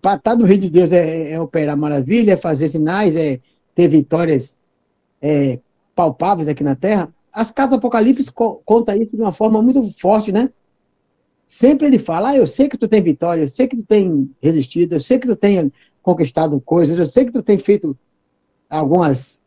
Para 0.00 0.14
estar 0.14 0.36
no 0.36 0.44
reino 0.44 0.62
de 0.62 0.70
Deus 0.70 0.92
é, 0.92 1.32
é 1.32 1.40
operar 1.40 1.76
maravilha, 1.76 2.32
é 2.32 2.36
fazer 2.36 2.68
sinais, 2.68 3.16
é 3.16 3.40
ter 3.74 3.88
vitórias 3.88 4.58
é, 5.20 5.58
palpáveis 5.94 6.48
aqui 6.48 6.64
na 6.64 6.74
Terra. 6.74 7.12
As 7.32 7.50
cartas 7.50 7.76
do 7.76 7.78
Apocalipse 7.78 8.30
co 8.32 8.62
conta 8.64 8.96
isso 8.96 9.16
de 9.16 9.22
uma 9.22 9.32
forma 9.32 9.62
muito 9.62 9.88
forte, 9.98 10.32
né? 10.32 10.50
Sempre 11.46 11.86
ele 11.86 11.98
fala, 11.98 12.30
ah, 12.30 12.36
eu 12.36 12.46
sei 12.46 12.68
que 12.68 12.78
tu 12.78 12.88
tem 12.88 13.02
vitória, 13.02 13.42
eu 13.42 13.48
sei 13.48 13.66
que 13.66 13.76
tu 13.76 13.84
tem 13.84 14.30
resistido, 14.42 14.94
eu 14.94 15.00
sei 15.00 15.18
que 15.18 15.26
tu 15.26 15.36
tem 15.36 15.72
conquistado 16.02 16.60
coisas, 16.60 16.98
eu 16.98 17.06
sei 17.06 17.24
que 17.24 17.32
tu 17.32 17.42
tem 17.42 17.58
feito 17.58 17.96
algumas 18.68 19.40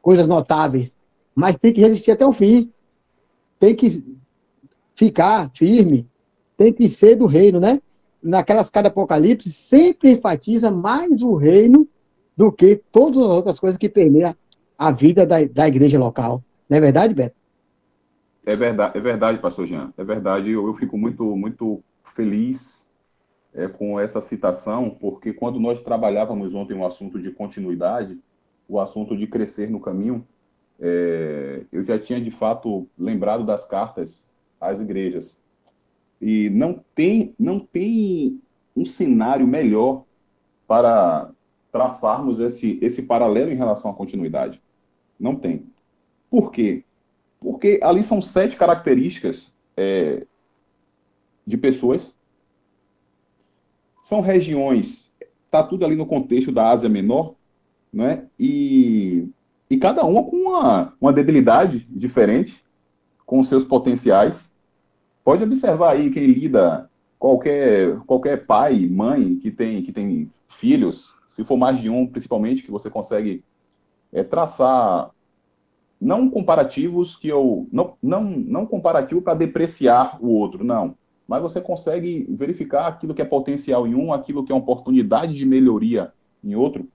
coisas 0.00 0.26
notáveis, 0.26 0.96
mas 1.34 1.56
tem 1.56 1.72
que 1.72 1.80
resistir 1.80 2.10
até 2.10 2.26
o 2.26 2.32
fim. 2.32 2.70
Tem 3.58 3.74
que 3.74 3.88
ficar 4.94 5.50
firme, 5.54 6.06
tem 6.56 6.72
que 6.72 6.88
ser 6.88 7.16
do 7.16 7.26
reino, 7.26 7.60
né? 7.60 7.80
Naquelas 8.22 8.70
cartas 8.70 8.90
do 8.90 8.94
Apocalipse, 8.94 9.50
sempre 9.50 10.12
enfatiza 10.12 10.70
mais 10.70 11.22
o 11.22 11.34
reino 11.34 11.88
do 12.36 12.50
que 12.50 12.82
todas 12.90 13.18
as 13.18 13.28
outras 13.28 13.60
coisas 13.60 13.78
que 13.78 13.88
permeiam 13.88 14.34
a 14.78 14.90
vida 14.90 15.26
da, 15.26 15.44
da 15.44 15.68
igreja 15.68 15.98
local. 15.98 16.42
Não 16.68 16.78
é 16.78 16.80
verdade, 16.80 17.14
Beto? 17.14 17.36
É 18.44 18.56
verdade, 18.56 18.98
é 18.98 19.00
verdade, 19.00 19.38
pastor 19.38 19.66
Jean. 19.66 19.92
É 19.96 20.02
verdade. 20.02 20.50
Eu, 20.50 20.66
eu 20.66 20.74
fico 20.74 20.98
muito, 20.98 21.24
muito 21.36 21.82
feliz 22.14 22.84
é, 23.54 23.68
com 23.68 24.00
essa 24.00 24.20
citação, 24.20 24.90
porque 24.90 25.32
quando 25.32 25.60
nós 25.60 25.80
trabalhávamos 25.82 26.54
ontem 26.54 26.74
o 26.74 26.84
assunto 26.84 27.20
de 27.20 27.30
continuidade, 27.30 28.18
o 28.68 28.80
assunto 28.80 29.16
de 29.16 29.26
crescer 29.26 29.70
no 29.70 29.80
caminho, 29.80 30.26
é, 30.80 31.62
eu 31.70 31.84
já 31.84 31.98
tinha 31.98 32.20
de 32.20 32.30
fato 32.30 32.88
lembrado 32.98 33.44
das 33.44 33.66
cartas 33.66 34.28
às 34.60 34.80
igrejas. 34.80 35.38
E 36.20 36.50
não 36.50 36.82
tem, 36.94 37.34
não 37.38 37.60
tem 37.60 38.40
um 38.76 38.84
cenário 38.84 39.46
melhor 39.46 40.04
para 40.66 41.30
traçarmos 41.72 42.38
esse, 42.38 42.78
esse 42.82 43.02
paralelo 43.02 43.50
em 43.50 43.56
relação 43.56 43.90
à 43.90 43.94
continuidade. 43.94 44.62
Não 45.18 45.34
tem. 45.34 45.66
Por 46.30 46.52
quê? 46.52 46.84
Porque 47.40 47.80
ali 47.82 48.02
são 48.02 48.20
sete 48.20 48.56
características 48.56 49.52
é, 49.76 50.26
de 51.46 51.56
pessoas. 51.56 52.14
São 54.02 54.20
regiões, 54.20 55.10
está 55.46 55.62
tudo 55.62 55.84
ali 55.84 55.96
no 55.96 56.06
contexto 56.06 56.52
da 56.52 56.70
Ásia 56.70 56.88
Menor, 56.88 57.34
né? 57.92 58.26
E, 58.38 59.28
e 59.70 59.76
cada 59.78 60.04
uma 60.04 60.24
com 60.24 60.36
uma, 60.36 60.94
uma 61.00 61.12
debilidade 61.12 61.86
diferente, 61.90 62.62
com 63.24 63.42
seus 63.42 63.64
potenciais. 63.64 64.50
Pode 65.24 65.44
observar 65.44 65.92
aí 65.92 66.10
quem 66.10 66.26
lida, 66.26 66.90
qualquer, 67.18 67.96
qualquer 68.00 68.44
pai, 68.44 68.88
mãe 68.90 69.36
que 69.36 69.50
tem, 69.50 69.82
que 69.82 69.92
tem 69.92 70.30
filhos, 70.48 71.14
se 71.32 71.42
for 71.44 71.56
mais 71.56 71.80
de 71.80 71.88
um, 71.88 72.06
principalmente, 72.06 72.62
que 72.62 72.70
você 72.70 72.90
consegue 72.90 73.42
é, 74.12 74.22
traçar 74.22 75.10
não 75.98 76.28
comparativos 76.28 77.16
que 77.16 77.26
eu 77.26 77.66
não 77.72 77.96
não 78.02 78.22
não 78.22 78.66
comparativo 78.66 79.22
para 79.22 79.32
depreciar 79.32 80.18
o 80.20 80.28
outro, 80.28 80.62
não. 80.62 80.94
Mas 81.26 81.40
você 81.40 81.58
consegue 81.58 82.26
verificar 82.28 82.86
aquilo 82.86 83.14
que 83.14 83.22
é 83.22 83.24
potencial 83.24 83.86
em 83.86 83.94
um, 83.94 84.12
aquilo 84.12 84.44
que 84.44 84.52
é 84.52 84.54
oportunidade 84.54 85.34
de 85.34 85.46
melhoria 85.46 86.12
em 86.44 86.54
outro. 86.54 86.86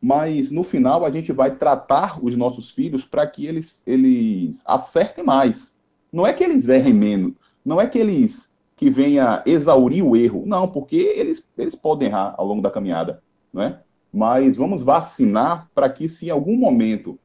Mas 0.00 0.50
no 0.50 0.64
final 0.64 1.04
a 1.04 1.10
gente 1.10 1.32
vai 1.32 1.54
tratar 1.54 2.18
os 2.24 2.34
nossos 2.34 2.70
filhos 2.70 3.04
para 3.04 3.26
que 3.26 3.44
eles 3.44 3.82
eles 3.86 4.62
acertem 4.64 5.22
mais. 5.22 5.78
Não 6.10 6.26
é 6.26 6.32
que 6.32 6.42
eles 6.42 6.66
errem 6.66 6.94
menos, 6.94 7.34
não 7.62 7.78
é 7.78 7.86
que 7.86 7.98
eles 7.98 8.45
que 8.76 8.90
venha 8.90 9.42
exaurir 9.46 10.04
o 10.04 10.14
erro, 10.14 10.44
não, 10.46 10.68
porque 10.68 10.96
eles 10.96 11.42
eles 11.56 11.74
podem 11.74 12.08
errar 12.08 12.34
ao 12.36 12.46
longo 12.46 12.60
da 12.60 12.70
caminhada, 12.70 13.22
não 13.52 13.62
é? 13.62 13.80
Mas 14.12 14.56
vamos 14.56 14.82
vacinar 14.82 15.68
para 15.74 15.88
que 15.88 16.08
se 16.08 16.26
em 16.26 16.30
algum 16.30 16.56
momento 16.56 17.18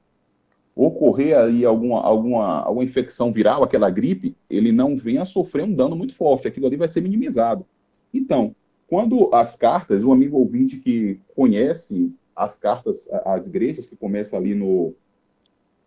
ocorrer 0.73 1.37
aí 1.37 1.65
alguma, 1.65 2.01
alguma, 2.01 2.61
alguma 2.61 2.83
infecção 2.83 3.31
viral, 3.31 3.63
aquela 3.63 3.89
gripe, 3.89 4.35
ele 4.49 4.71
não 4.71 4.95
venha 4.95 5.25
sofrer 5.25 5.63
um 5.63 5.73
dano 5.73 5.95
muito 5.95 6.15
forte, 6.15 6.47
aquilo 6.47 6.65
ali 6.67 6.77
vai 6.77 6.87
ser 6.87 7.01
minimizado. 7.01 7.65
Então, 8.13 8.55
quando 8.87 9.33
as 9.33 9.55
cartas, 9.55 10.03
o 10.03 10.11
amigo 10.11 10.37
ouvinte 10.37 10.77
que 10.77 11.19
conhece 11.35 12.13
as 12.35 12.57
cartas 12.57 13.07
às 13.25 13.45
igrejas, 13.47 13.87
que 13.87 13.95
começa 13.95 14.37
ali 14.37 14.55
no, 14.55 14.93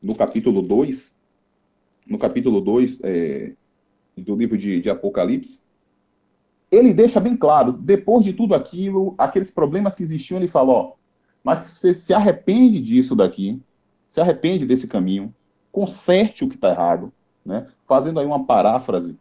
no 0.02 0.14
capítulo 0.14 0.62
2, 0.62 1.14
no 2.06 2.18
capítulo 2.18 2.60
2 2.60 3.00
é, 3.02 3.52
do 4.16 4.36
livro 4.36 4.56
de, 4.56 4.80
de 4.80 4.90
Apocalipse, 4.90 5.60
ele 6.70 6.92
deixa 6.92 7.20
bem 7.20 7.36
claro, 7.36 7.72
depois 7.72 8.24
de 8.24 8.32
tudo 8.32 8.54
aquilo, 8.54 9.14
aqueles 9.16 9.50
problemas 9.50 9.94
que 9.94 10.02
existiam, 10.02 10.38
ele 10.38 10.48
fala, 10.48 10.72
ó, 10.72 10.92
mas 11.42 11.70
você 11.70 11.92
se 11.94 12.12
arrepende 12.12 12.80
disso 12.80 13.14
daqui, 13.14 13.60
se 14.08 14.20
arrepende 14.20 14.66
desse 14.66 14.86
caminho, 14.88 15.34
conserte 15.70 16.44
o 16.44 16.48
que 16.48 16.54
está 16.54 16.70
errado, 16.70 17.12
né? 17.44 17.68
fazendo 17.86 18.18
aí 18.18 18.26
uma 18.26 18.44
paráfrase, 18.44 19.16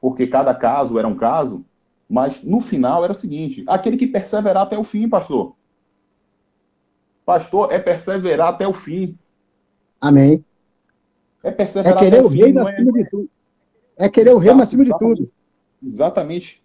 porque 0.00 0.26
cada 0.26 0.54
caso 0.54 0.98
era 0.98 1.06
um 1.06 1.16
caso, 1.16 1.64
mas 2.08 2.42
no 2.42 2.60
final 2.60 3.04
era 3.04 3.12
o 3.12 3.16
seguinte: 3.16 3.64
aquele 3.66 3.96
que 3.96 4.06
perseverar 4.06 4.62
até 4.62 4.78
o 4.78 4.84
fim, 4.84 5.08
pastor. 5.08 5.54
Pastor, 7.24 7.72
é 7.72 7.78
perseverar 7.78 8.48
até 8.50 8.68
o 8.68 8.72
fim. 8.72 9.18
Amém. 10.00 10.44
É 11.42 11.48
É 11.48 11.50
perseverar 11.50 11.98
querer 11.98 12.18
até 12.18 12.26
o 12.26 12.30
fim. 12.30 12.52
não 12.52 12.68
é-. 12.68 12.76
É 13.98 14.08
querer 14.08 14.34
o 14.34 14.38
reino 14.38 14.62
acima 14.62 14.84
de 14.84 14.96
tudo. 14.98 15.30
Exatamente. 15.82 16.62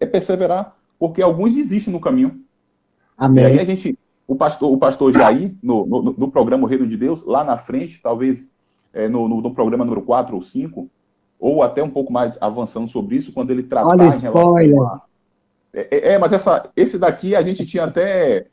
É 0.00 0.06
perseverar, 0.06 0.76
porque 0.98 1.22
alguns 1.22 1.54
desistem 1.54 1.92
no 1.92 2.00
caminho. 2.00 2.40
E 3.20 3.24
aí 3.24 3.26
Amém. 3.26 3.60
a 3.60 3.64
gente, 3.64 3.98
o 4.26 4.34
pastor, 4.34 4.72
o 4.72 4.78
pastor 4.78 5.12
Jair, 5.12 5.54
no, 5.62 5.86
no, 5.86 6.02
no 6.02 6.30
programa 6.30 6.64
O 6.64 6.66
Reino 6.66 6.86
de 6.86 6.96
Deus, 6.96 7.24
lá 7.24 7.44
na 7.44 7.58
frente, 7.58 8.00
talvez 8.02 8.50
é, 8.92 9.08
no, 9.08 9.28
no, 9.28 9.40
no 9.40 9.54
programa 9.54 9.84
número 9.84 10.02
4 10.02 10.34
ou 10.34 10.42
5, 10.42 10.88
ou 11.38 11.62
até 11.62 11.82
um 11.82 11.90
pouco 11.90 12.12
mais 12.12 12.38
avançando 12.40 12.88
sobre 12.88 13.16
isso, 13.16 13.32
quando 13.32 13.50
ele 13.50 13.62
tratar 13.62 13.88
Olha 13.88 14.04
em 14.04 14.20
relação 14.20 14.56
a. 14.56 15.02
É, 15.74 15.80
é, 15.90 16.12
é, 16.14 16.18
mas 16.18 16.32
essa, 16.32 16.70
esse 16.76 16.98
daqui 16.98 17.34
a 17.34 17.42
gente 17.42 17.64
tinha 17.66 17.84
até. 17.84 18.46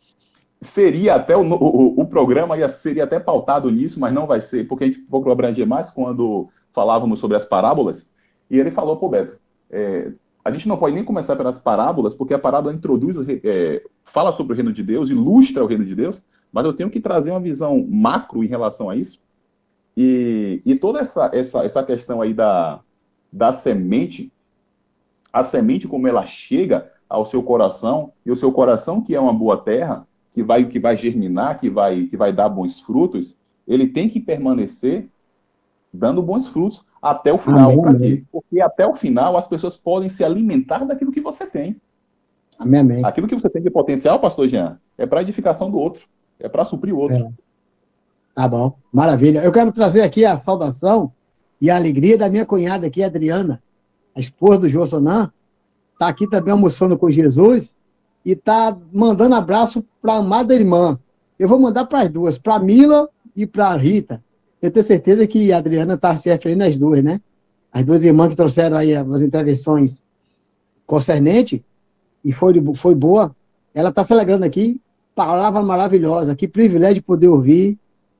Seria 0.61 1.15
até 1.15 1.37
o, 1.37 1.41
o, 1.41 2.01
o 2.01 2.05
programa 2.05 2.57
ia, 2.57 2.69
seria 2.69 3.05
até 3.05 3.17
pautado 3.17 3.71
nisso, 3.71 3.97
mas 3.97 4.13
não 4.13 4.27
vai 4.27 4.41
ser, 4.41 4.67
porque 4.67 4.83
a 4.83 4.87
gente 4.87 4.99
pouco 4.99 5.31
abranger 5.31 5.65
mais 5.65 5.89
quando 5.89 6.49
falávamos 6.79 7.19
sobre 7.19 7.35
as 7.35 7.43
parábolas. 7.43 8.09
E 8.49 8.57
ele 8.57 8.71
falou, 8.71 8.95
pô, 8.95 9.09
Beto, 9.09 9.37
é, 9.69 10.13
a 10.45 10.49
gente 10.49 10.65
não 10.65 10.77
pode 10.77 10.95
nem 10.95 11.03
começar 11.03 11.35
pelas 11.35 11.59
parábolas, 11.59 12.15
porque 12.15 12.33
a 12.33 12.39
parábola 12.39 12.73
introduz, 12.73 13.17
o 13.17 13.25
é, 13.29 13.83
fala 14.05 14.31
sobre 14.31 14.53
o 14.53 14.55
reino 14.55 14.71
de 14.71 14.81
Deus, 14.81 15.09
ilustra 15.09 15.61
o 15.61 15.67
reino 15.67 15.83
de 15.83 15.93
Deus, 15.93 16.23
mas 16.53 16.65
eu 16.65 16.71
tenho 16.71 16.89
que 16.89 17.01
trazer 17.01 17.31
uma 17.31 17.39
visão 17.41 17.85
macro 17.89 18.45
em 18.45 18.47
relação 18.47 18.89
a 18.89 18.95
isso. 18.95 19.19
E, 19.97 20.61
e 20.65 20.79
toda 20.79 21.01
essa, 21.01 21.29
essa, 21.33 21.65
essa 21.65 21.83
questão 21.83 22.21
aí 22.21 22.33
da, 22.33 22.79
da 23.29 23.51
semente, 23.51 24.31
a 25.33 25.43
semente 25.43 25.85
como 25.85 26.07
ela 26.07 26.25
chega 26.25 26.89
ao 27.09 27.25
seu 27.25 27.43
coração, 27.43 28.13
e 28.25 28.31
o 28.31 28.37
seu 28.37 28.53
coração, 28.53 29.01
que 29.01 29.13
é 29.13 29.19
uma 29.19 29.33
boa 29.33 29.57
terra, 29.57 30.07
que 30.33 30.41
vai, 30.41 30.63
que 30.63 30.79
vai 30.79 30.95
germinar, 30.95 31.59
que 31.59 31.69
vai, 31.69 32.05
que 32.05 32.15
vai 32.15 32.31
dar 32.31 32.47
bons 32.47 32.79
frutos, 32.79 33.37
ele 33.67 33.89
tem 33.89 34.07
que 34.07 34.21
permanecer 34.21 35.09
dando 35.93 36.21
bons 36.21 36.47
frutos 36.47 36.85
até 37.01 37.33
o 37.33 37.37
final. 37.37 37.71
Amém, 37.71 37.85
amém. 37.85 38.27
Porque 38.31 38.61
até 38.61 38.85
o 38.85 38.93
final 38.93 39.37
as 39.37 39.47
pessoas 39.47 39.75
podem 39.75 40.09
se 40.09 40.23
alimentar 40.23 40.85
daquilo 40.85 41.11
que 41.11 41.21
você 41.21 41.45
tem. 41.45 41.79
Amém, 42.57 42.79
amém. 42.81 43.05
Aquilo 43.05 43.27
que 43.27 43.35
você 43.35 43.49
tem 43.49 43.61
de 43.61 43.69
potencial, 43.69 44.19
pastor 44.19 44.47
Jean, 44.47 44.79
é 44.97 45.05
para 45.05 45.21
edificação 45.21 45.71
do 45.71 45.79
outro, 45.79 46.03
é 46.39 46.49
para 46.49 46.65
suprir 46.65 46.93
o 46.93 46.97
outro. 46.97 47.17
É. 47.17 47.31
Tá 48.35 48.47
bom, 48.47 48.75
maravilha. 48.91 49.39
Eu 49.39 49.51
quero 49.51 49.71
trazer 49.71 50.01
aqui 50.01 50.25
a 50.25 50.35
saudação 50.35 51.11
e 51.59 51.69
a 51.69 51.75
alegria 51.75 52.17
da 52.17 52.29
minha 52.29 52.45
cunhada 52.45 52.87
aqui, 52.87 53.03
Adriana, 53.03 53.61
a 54.15 54.19
esposa 54.19 54.59
do 54.59 54.87
Sonan. 54.87 55.31
Está 55.93 56.07
aqui 56.07 56.29
também 56.29 56.53
almoçando 56.53 56.97
com 56.97 57.11
Jesus 57.11 57.75
e 58.25 58.31
está 58.31 58.77
mandando 58.93 59.35
abraço 59.35 59.83
para 60.01 60.13
a 60.13 60.17
amada 60.17 60.53
irmã. 60.53 60.97
Eu 61.37 61.47
vou 61.47 61.59
mandar 61.59 61.85
para 61.85 62.01
as 62.01 62.09
duas, 62.09 62.37
para 62.37 62.55
a 62.55 62.59
Mila 62.59 63.09
e 63.35 63.45
para 63.45 63.67
a 63.67 63.75
Rita. 63.75 64.23
Eu 64.61 64.71
tenho 64.71 64.85
certeza 64.85 65.25
que 65.25 65.51
a 65.53 65.57
Adriana 65.57 65.93
está 65.93 66.15
se 66.15 66.29
referindo 66.29 66.63
às 66.63 66.77
duas, 66.77 67.03
né? 67.03 67.21
As 67.71 67.85
duas 67.85 68.03
irmãs 68.03 68.29
que 68.29 68.35
trouxeram 68.35 68.77
aí 68.77 68.95
as 68.95 69.21
intervenções 69.21 70.03
concernentes 70.85 71.61
e 72.23 72.33
foi, 72.33 72.53
foi 72.75 72.95
boa. 72.95 73.35
Ela 73.73 73.89
está 73.89 74.03
se 74.03 74.11
alegrando 74.11 74.45
aqui 74.45 74.81
palavra 75.15 75.61
maravilhosa. 75.61 76.35
Que 76.35 76.47
privilégio 76.47 77.03
poder 77.03 77.27
ouvir 77.27 77.77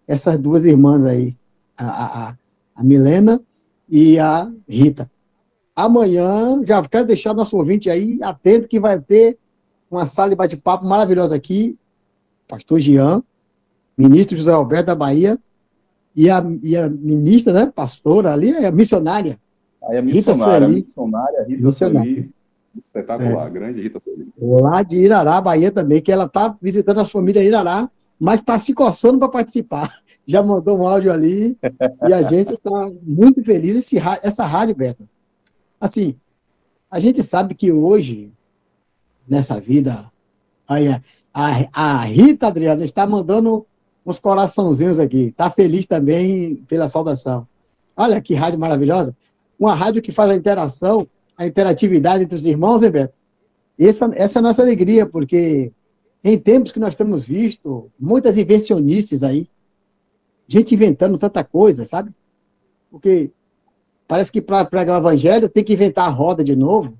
essas 0.07 0.37
duas 0.37 0.65
irmãs 0.65 1.05
aí, 1.05 1.35
a, 1.77 2.29
a, 2.29 2.35
a 2.75 2.83
Milena 2.83 3.39
e 3.87 4.19
a 4.19 4.51
Rita. 4.67 5.09
Amanhã, 5.75 6.61
já 6.65 6.83
quero 6.83 7.05
deixar 7.05 7.33
nosso 7.33 7.55
ouvinte 7.55 7.89
aí 7.89 8.19
atento 8.21 8.67
que 8.67 8.79
vai 8.79 8.99
ter 8.99 9.37
uma 9.89 10.05
sala 10.05 10.29
de 10.29 10.35
bate-papo 10.35 10.85
maravilhosa 10.85 11.35
aqui. 11.35 11.77
Pastor 12.47 12.79
Jean, 12.79 13.23
ministro 13.97 14.35
José 14.35 14.51
Alberto 14.51 14.87
da 14.87 14.95
Bahia, 14.95 15.39
e 16.15 16.29
a, 16.29 16.43
e 16.61 16.75
a 16.75 16.89
ministra, 16.89 17.53
né, 17.53 17.71
pastora 17.73 18.33
ali, 18.33 18.51
é 18.51 18.67
a 18.67 18.71
missionária. 18.71 19.39
Aí 19.83 19.97
a 19.97 20.01
Rita 20.01 20.31
missionária, 20.31 20.65
a 20.65 20.69
Sueli. 20.69 20.81
missionária 20.81 21.45
Rita 21.47 21.63
Missionária. 21.63 22.11
Sueli, 22.13 22.31
espetacular, 22.77 23.49
grande 23.49 23.81
Rita 23.81 23.99
Sueli. 23.99 24.27
lá 24.37 24.83
de 24.83 24.97
Irará, 24.97 25.39
Bahia 25.39 25.71
também, 25.71 26.01
que 26.01 26.11
ela 26.11 26.25
está 26.25 26.55
visitando 26.61 26.99
as 26.99 27.11
famílias 27.11 27.45
Irará, 27.45 27.89
mas 28.19 28.41
está 28.41 28.59
se 28.59 28.73
coçando 28.73 29.19
para 29.19 29.29
participar. 29.29 29.93
Já 30.27 30.43
mandou 30.43 30.79
um 30.79 30.87
áudio 30.87 31.11
ali 31.11 31.57
e 32.07 32.13
a 32.13 32.21
gente 32.21 32.53
está 32.53 32.91
muito 33.01 33.43
feliz. 33.43 33.75
Esse, 33.77 33.97
essa 34.21 34.45
rádio, 34.45 34.75
Beto, 34.75 35.07
assim, 35.79 36.15
a 36.91 36.99
gente 36.99 37.23
sabe 37.23 37.55
que 37.55 37.71
hoje, 37.71 38.31
nessa 39.27 39.59
vida, 39.59 40.05
aí, 40.67 40.89
a, 41.33 41.69
a 41.71 42.03
Rita 42.03 42.47
Adriana 42.47 42.83
está 42.83 43.07
mandando 43.07 43.65
uns 44.05 44.19
coraçãozinhos 44.19 44.99
aqui, 44.99 45.27
está 45.27 45.49
feliz 45.49 45.85
também 45.85 46.55
pela 46.67 46.87
saudação. 46.87 47.47
Olha 47.95 48.21
que 48.21 48.33
rádio 48.33 48.59
maravilhosa. 48.59 49.15
Uma 49.59 49.73
rádio 49.73 50.01
que 50.01 50.11
faz 50.11 50.31
a 50.31 50.35
interação, 50.35 51.07
a 51.37 51.45
interatividade 51.45 52.23
entre 52.23 52.37
os 52.37 52.45
irmãos, 52.45 52.81
hein, 52.81 52.91
Beto? 52.91 53.13
Essa, 53.77 54.09
essa 54.15 54.39
é 54.39 54.41
a 54.41 54.43
nossa 54.43 54.61
alegria, 54.61 55.05
porque 55.05 55.71
em 56.23 56.37
tempos 56.37 56.71
que 56.71 56.79
nós 56.79 56.95
temos 56.95 57.23
visto 57.23 57.89
muitas 57.99 58.37
invencionices 58.37 59.23
aí, 59.23 59.47
gente 60.47 60.73
inventando 60.73 61.17
tanta 61.17 61.43
coisa, 61.43 61.85
sabe? 61.85 62.11
Porque 62.91 63.31
parece 64.07 64.31
que 64.31 64.41
para 64.41 64.65
pregar 64.65 64.97
o 64.97 65.01
evangelho 65.01 65.47
tem 65.47 65.63
que 65.63 65.73
inventar 65.73 66.07
a 66.07 66.11
roda 66.11 66.43
de 66.43 66.55
novo, 66.55 66.97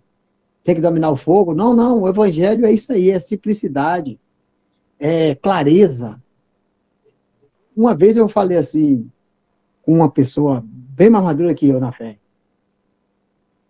tem 0.64 0.76
que 0.76 0.82
dominar 0.82 1.10
o 1.10 1.18
fogo. 1.18 1.54
Não, 1.54 1.76
não, 1.76 2.02
o 2.02 2.08
evangelho 2.08 2.66
é 2.66 2.72
isso 2.72 2.94
aí, 2.94 3.10
é 3.10 3.20
simplicidade, 3.20 4.20
é 5.00 5.36
clareza. 5.36 6.22
Uma 7.80 7.96
vez 7.96 8.18
eu 8.18 8.28
falei 8.28 8.58
assim, 8.58 9.10
com 9.84 9.94
uma 9.94 10.12
pessoa 10.12 10.62
bem 10.68 11.10
mais 11.10 11.24
madura 11.24 11.54
que 11.54 11.70
eu 11.70 11.80
na 11.80 11.94
fé. 11.94 12.20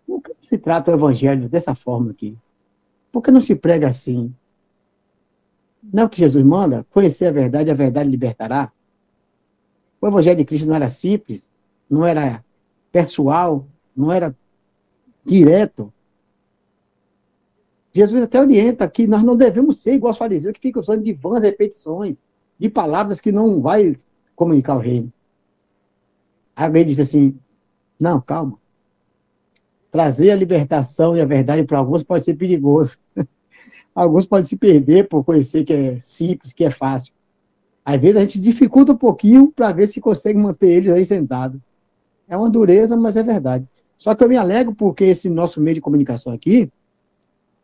Por 0.08 0.20
que 0.20 0.34
se 0.40 0.58
trata 0.58 0.90
o 0.90 0.96
evangelho 0.96 1.48
dessa 1.48 1.76
forma 1.76 2.10
aqui? 2.10 2.36
Por 3.12 3.22
que 3.22 3.30
não 3.30 3.40
se 3.40 3.54
prega 3.54 3.88
assim? 3.88 4.34
Não 5.94 6.02
é 6.02 6.06
o 6.08 6.10
que 6.10 6.22
Jesus 6.22 6.44
manda? 6.44 6.84
Conhecer 6.90 7.28
a 7.28 7.32
verdade, 7.32 7.70
a 7.70 7.76
verdade 7.76 8.10
libertará. 8.10 8.74
O 10.02 10.08
evangelho 10.08 10.38
de 10.38 10.46
Cristo 10.46 10.68
não 10.68 10.76
era 10.76 10.90
simples, 10.90 11.52
não 11.88 12.04
era 12.04 12.44
pessoal, 12.92 13.68
não 13.96 14.12
era 14.12 14.36
direto. 15.24 15.94
Jesus 17.94 18.24
até 18.24 18.42
orienta 18.42 18.90
que 18.90 19.06
nós 19.06 19.22
não 19.22 19.38
devemos 19.38 19.78
ser 19.78 19.94
igual 19.94 20.10
aos 20.10 20.18
fariseus 20.18 20.54
que 20.54 20.62
ficam 20.62 20.82
usando 20.82 21.04
de 21.04 21.14
vãs 21.14 21.44
repetições, 21.44 22.24
de 22.60 22.70
palavras 22.70 23.22
que 23.22 23.32
não 23.32 23.62
vai 23.62 23.96
comunicar 24.36 24.76
o 24.76 24.80
reino. 24.80 25.12
Alguém 26.56 26.86
disse 26.86 27.02
assim, 27.02 27.36
não, 28.00 28.20
calma. 28.20 28.58
Trazer 29.90 30.32
a 30.32 30.36
libertação 30.36 31.16
e 31.16 31.22
a 31.22 31.26
verdade 31.26 31.64
para 31.64 31.78
alguns 31.78 32.04
pode 32.04 32.26
ser 32.26 32.36
perigoso. 32.36 32.98
alguns 33.96 34.26
podem 34.26 34.46
se 34.46 34.58
perder 34.58 35.08
por 35.08 35.24
conhecer 35.24 35.64
que 35.64 35.74
é 35.74 36.00
simples, 36.00 36.54
que 36.54 36.66
é 36.66 36.70
fácil. 36.70 37.14
Às 37.84 38.00
vezes 38.00 38.18
a 38.18 38.22
gente 38.22 38.40
dificulta 38.40 38.92
um 38.92 38.98
pouquinho 38.98 39.52
para 39.52 39.72
ver 39.72 39.88
se 39.88 40.02
consegue 40.02 40.38
manter 40.38 40.70
eles 40.70 40.92
aí 40.92 41.04
sentados. 41.04 41.60
É 42.28 42.38
uma 42.38 42.50
dureza, 42.50 42.96
mas 42.96 43.18
é 43.18 43.24
verdade. 43.24 43.66
Só 43.98 44.14
que 44.14 44.24
eu 44.24 44.30
me 44.30 44.38
alegro 44.38 44.76
porque 44.76 45.06
esse 45.06 45.30
nosso 45.30 45.60
meio 45.60 45.76
de 45.76 45.82
comunicação 45.82 46.32
aqui, 46.32 46.72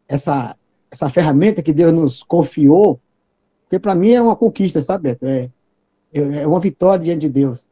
essa, 0.08 0.56
essa 0.90 1.10
ferramenta 1.10 1.62
que 1.62 1.72
Deus 1.72 1.94
nos 1.94 2.24
confiou, 2.24 3.00
porque 3.66 3.80
para 3.80 3.96
mim 3.96 4.12
é 4.12 4.22
uma 4.22 4.36
conquista, 4.36 4.80
sabe, 4.80 5.10
Beto? 5.10 5.26
É, 5.26 5.50
é 6.14 6.48
uma 6.48 6.60
vitória 6.60 7.04
diante 7.04 7.22
de 7.22 7.30
Deus. 7.30 7.68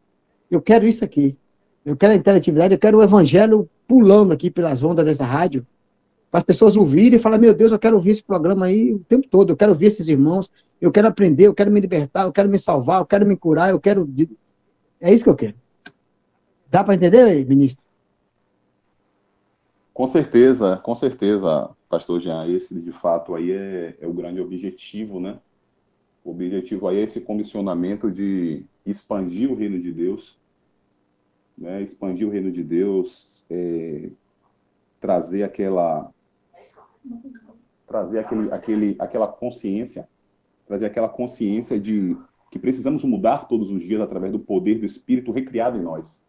Eu 0.49 0.61
quero 0.61 0.85
isso 0.85 1.05
aqui. 1.05 1.37
Eu 1.85 1.95
quero 1.95 2.13
a 2.13 2.15
interatividade, 2.15 2.73
eu 2.73 2.79
quero 2.79 2.97
o 2.97 3.03
evangelho 3.03 3.69
pulando 3.87 4.31
aqui 4.31 4.49
pelas 4.49 4.81
ondas 4.81 5.05
dessa 5.05 5.25
rádio, 5.25 5.65
para 6.31 6.39
as 6.39 6.43
pessoas 6.43 6.75
ouvirem 6.75 7.19
e 7.19 7.21
falar, 7.21 7.37
meu 7.37 7.53
Deus, 7.53 7.71
eu 7.71 7.79
quero 7.79 7.95
ouvir 7.95 8.11
esse 8.11 8.23
programa 8.23 8.65
aí 8.65 8.93
o 8.93 8.99
tempo 8.99 9.27
todo, 9.27 9.51
eu 9.51 9.57
quero 9.57 9.71
ouvir 9.71 9.87
esses 9.87 10.07
irmãos, 10.07 10.49
eu 10.81 10.91
quero 10.91 11.07
aprender, 11.07 11.45
eu 11.45 11.53
quero 11.53 11.69
me 11.69 11.79
libertar, 11.79 12.23
eu 12.23 12.31
quero 12.31 12.49
me 12.49 12.57
salvar, 12.57 13.01
eu 13.01 13.05
quero 13.05 13.25
me 13.25 13.35
curar, 13.35 13.69
eu 13.69 13.79
quero... 13.79 14.09
É 15.01 15.13
isso 15.13 15.23
que 15.23 15.29
eu 15.29 15.35
quero. 15.35 15.55
Dá 16.71 16.83
para 16.83 16.95
entender, 16.95 17.45
ministro? 17.45 17.85
Com 19.93 20.07
certeza, 20.07 20.77
com 20.77 20.95
certeza, 20.95 21.69
pastor 21.87 22.19
Jean, 22.19 22.47
esse 22.47 22.73
de 22.81 22.91
fato 22.91 23.35
aí 23.35 23.51
é, 23.51 23.97
é 24.01 24.07
o 24.07 24.13
grande 24.13 24.41
objetivo, 24.41 25.19
né? 25.19 25.37
O 26.24 26.32
objetivo 26.32 26.88
aí 26.88 26.97
é 26.97 27.03
esse 27.03 27.19
comissionamento 27.21 28.09
de 28.09 28.65
expandir 28.86 29.51
o 29.51 29.55
reino 29.55 29.80
de 29.80 29.91
Deus, 29.91 30.38
né? 31.57 31.82
Expandir 31.82 32.28
o 32.28 32.32
reino 32.32 32.51
de 32.51 32.63
Deus, 32.63 33.43
é, 33.49 34.09
trazer 34.99 35.43
aquela 35.43 36.11
trazer 37.86 38.19
aquele, 38.19 38.51
aquele, 38.51 38.95
aquela 38.97 39.28
consciência, 39.28 40.07
trazer 40.65 40.86
aquela 40.86 41.09
consciência 41.09 41.80
de 41.80 42.17
que 42.49 42.57
precisamos 42.57 43.03
mudar 43.03 43.47
todos 43.47 43.69
os 43.69 43.84
dias 43.84 44.01
através 44.01 44.32
do 44.32 44.39
poder 44.39 44.80
do 44.80 44.86
Espírito 44.86 45.32
recriado 45.32 45.78
em 45.78 45.82
nós. 45.82 46.21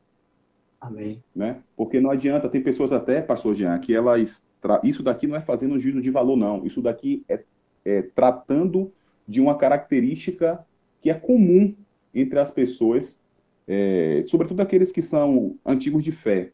Amém. 0.80 1.22
Né? 1.34 1.62
Porque 1.76 2.00
não 2.00 2.10
adianta, 2.10 2.48
tem 2.48 2.62
pessoas 2.62 2.92
até, 2.92 3.22
pastor 3.22 3.54
Jean, 3.54 3.78
que 3.78 3.94
elas, 3.94 4.42
isso 4.82 5.02
daqui 5.02 5.26
não 5.26 5.36
é 5.36 5.40
fazendo 5.40 5.74
um 5.74 5.80
juízo 5.80 6.02
de 6.02 6.10
valor, 6.10 6.36
não. 6.36 6.66
Isso 6.66 6.82
daqui 6.82 7.24
é, 7.28 7.42
é 7.84 8.02
tratando 8.02 8.92
de 9.26 9.40
uma 9.40 9.56
característica 9.56 10.64
que 11.00 11.10
é 11.10 11.14
comum 11.14 11.74
entre 12.14 12.38
as 12.38 12.50
pessoas, 12.50 13.18
é, 13.66 14.22
sobretudo 14.26 14.60
aqueles 14.60 14.92
que 14.92 15.02
são 15.02 15.56
antigos 15.64 16.02
de 16.02 16.12
fé, 16.12 16.50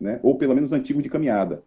né? 0.00 0.20
ou 0.22 0.36
pelo 0.36 0.54
menos 0.54 0.72
antigos 0.72 1.02
de 1.02 1.08
caminhada. 1.08 1.62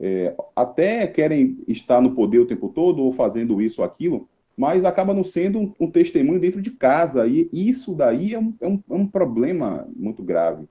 É, 0.00 0.34
até 0.56 1.06
querem 1.06 1.58
estar 1.68 2.00
no 2.00 2.14
poder 2.14 2.38
o 2.38 2.46
tempo 2.46 2.68
todo, 2.68 3.02
ou 3.02 3.12
fazendo 3.12 3.62
isso 3.62 3.80
ou 3.80 3.86
aquilo, 3.86 4.28
mas 4.56 4.84
acaba 4.84 5.14
não 5.14 5.24
sendo 5.24 5.58
um, 5.58 5.74
um 5.80 5.90
testemunho 5.90 6.40
dentro 6.40 6.60
de 6.60 6.70
casa, 6.70 7.26
e 7.26 7.48
isso 7.52 7.94
daí 7.94 8.34
é 8.34 8.38
um, 8.38 8.54
é 8.60 8.68
um, 8.68 8.82
é 8.90 8.94
um 8.94 9.06
problema 9.06 9.86
muito 9.94 10.22
grave. 10.22 10.66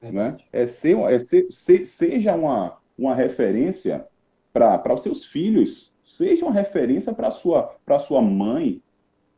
Né? 0.00 0.36
É 0.52 0.66
ser, 0.66 0.96
é 0.98 1.20
ser, 1.20 1.46
ser, 1.50 1.86
seja 1.86 2.34
uma, 2.34 2.78
uma 2.96 3.14
referência 3.14 4.06
para 4.52 4.94
os 4.94 5.02
seus 5.02 5.24
filhos, 5.24 5.87
seja 6.08 6.44
uma 6.44 6.54
referência 6.54 7.12
para 7.12 7.30
sua 7.30 7.74
para 7.84 7.98
sua 7.98 8.20
mãe, 8.20 8.82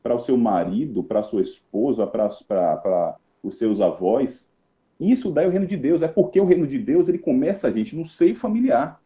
para 0.03 0.14
o 0.14 0.21
seu 0.21 0.37
marido, 0.37 1.03
para 1.03 1.23
sua 1.23 1.43
esposa, 1.43 2.07
para 2.07 3.16
os 3.43 3.59
seus 3.59 3.81
avós. 3.81 4.49
Isso 4.99 5.31
daí 5.31 5.45
é 5.47 5.49
o 5.49 5.51
reino 5.51 5.66
de 5.66 5.77
Deus. 5.77 6.03
É 6.03 6.09
porque 6.09 6.41
o 6.41 6.45
reino 6.45 6.66
de 6.66 6.79
Deus 6.79 7.09
ele 7.09 7.18
começa, 7.18 7.73
gente, 7.73 7.97
no 7.97 8.07
seio 8.07 8.37
familiar. 8.37 9.01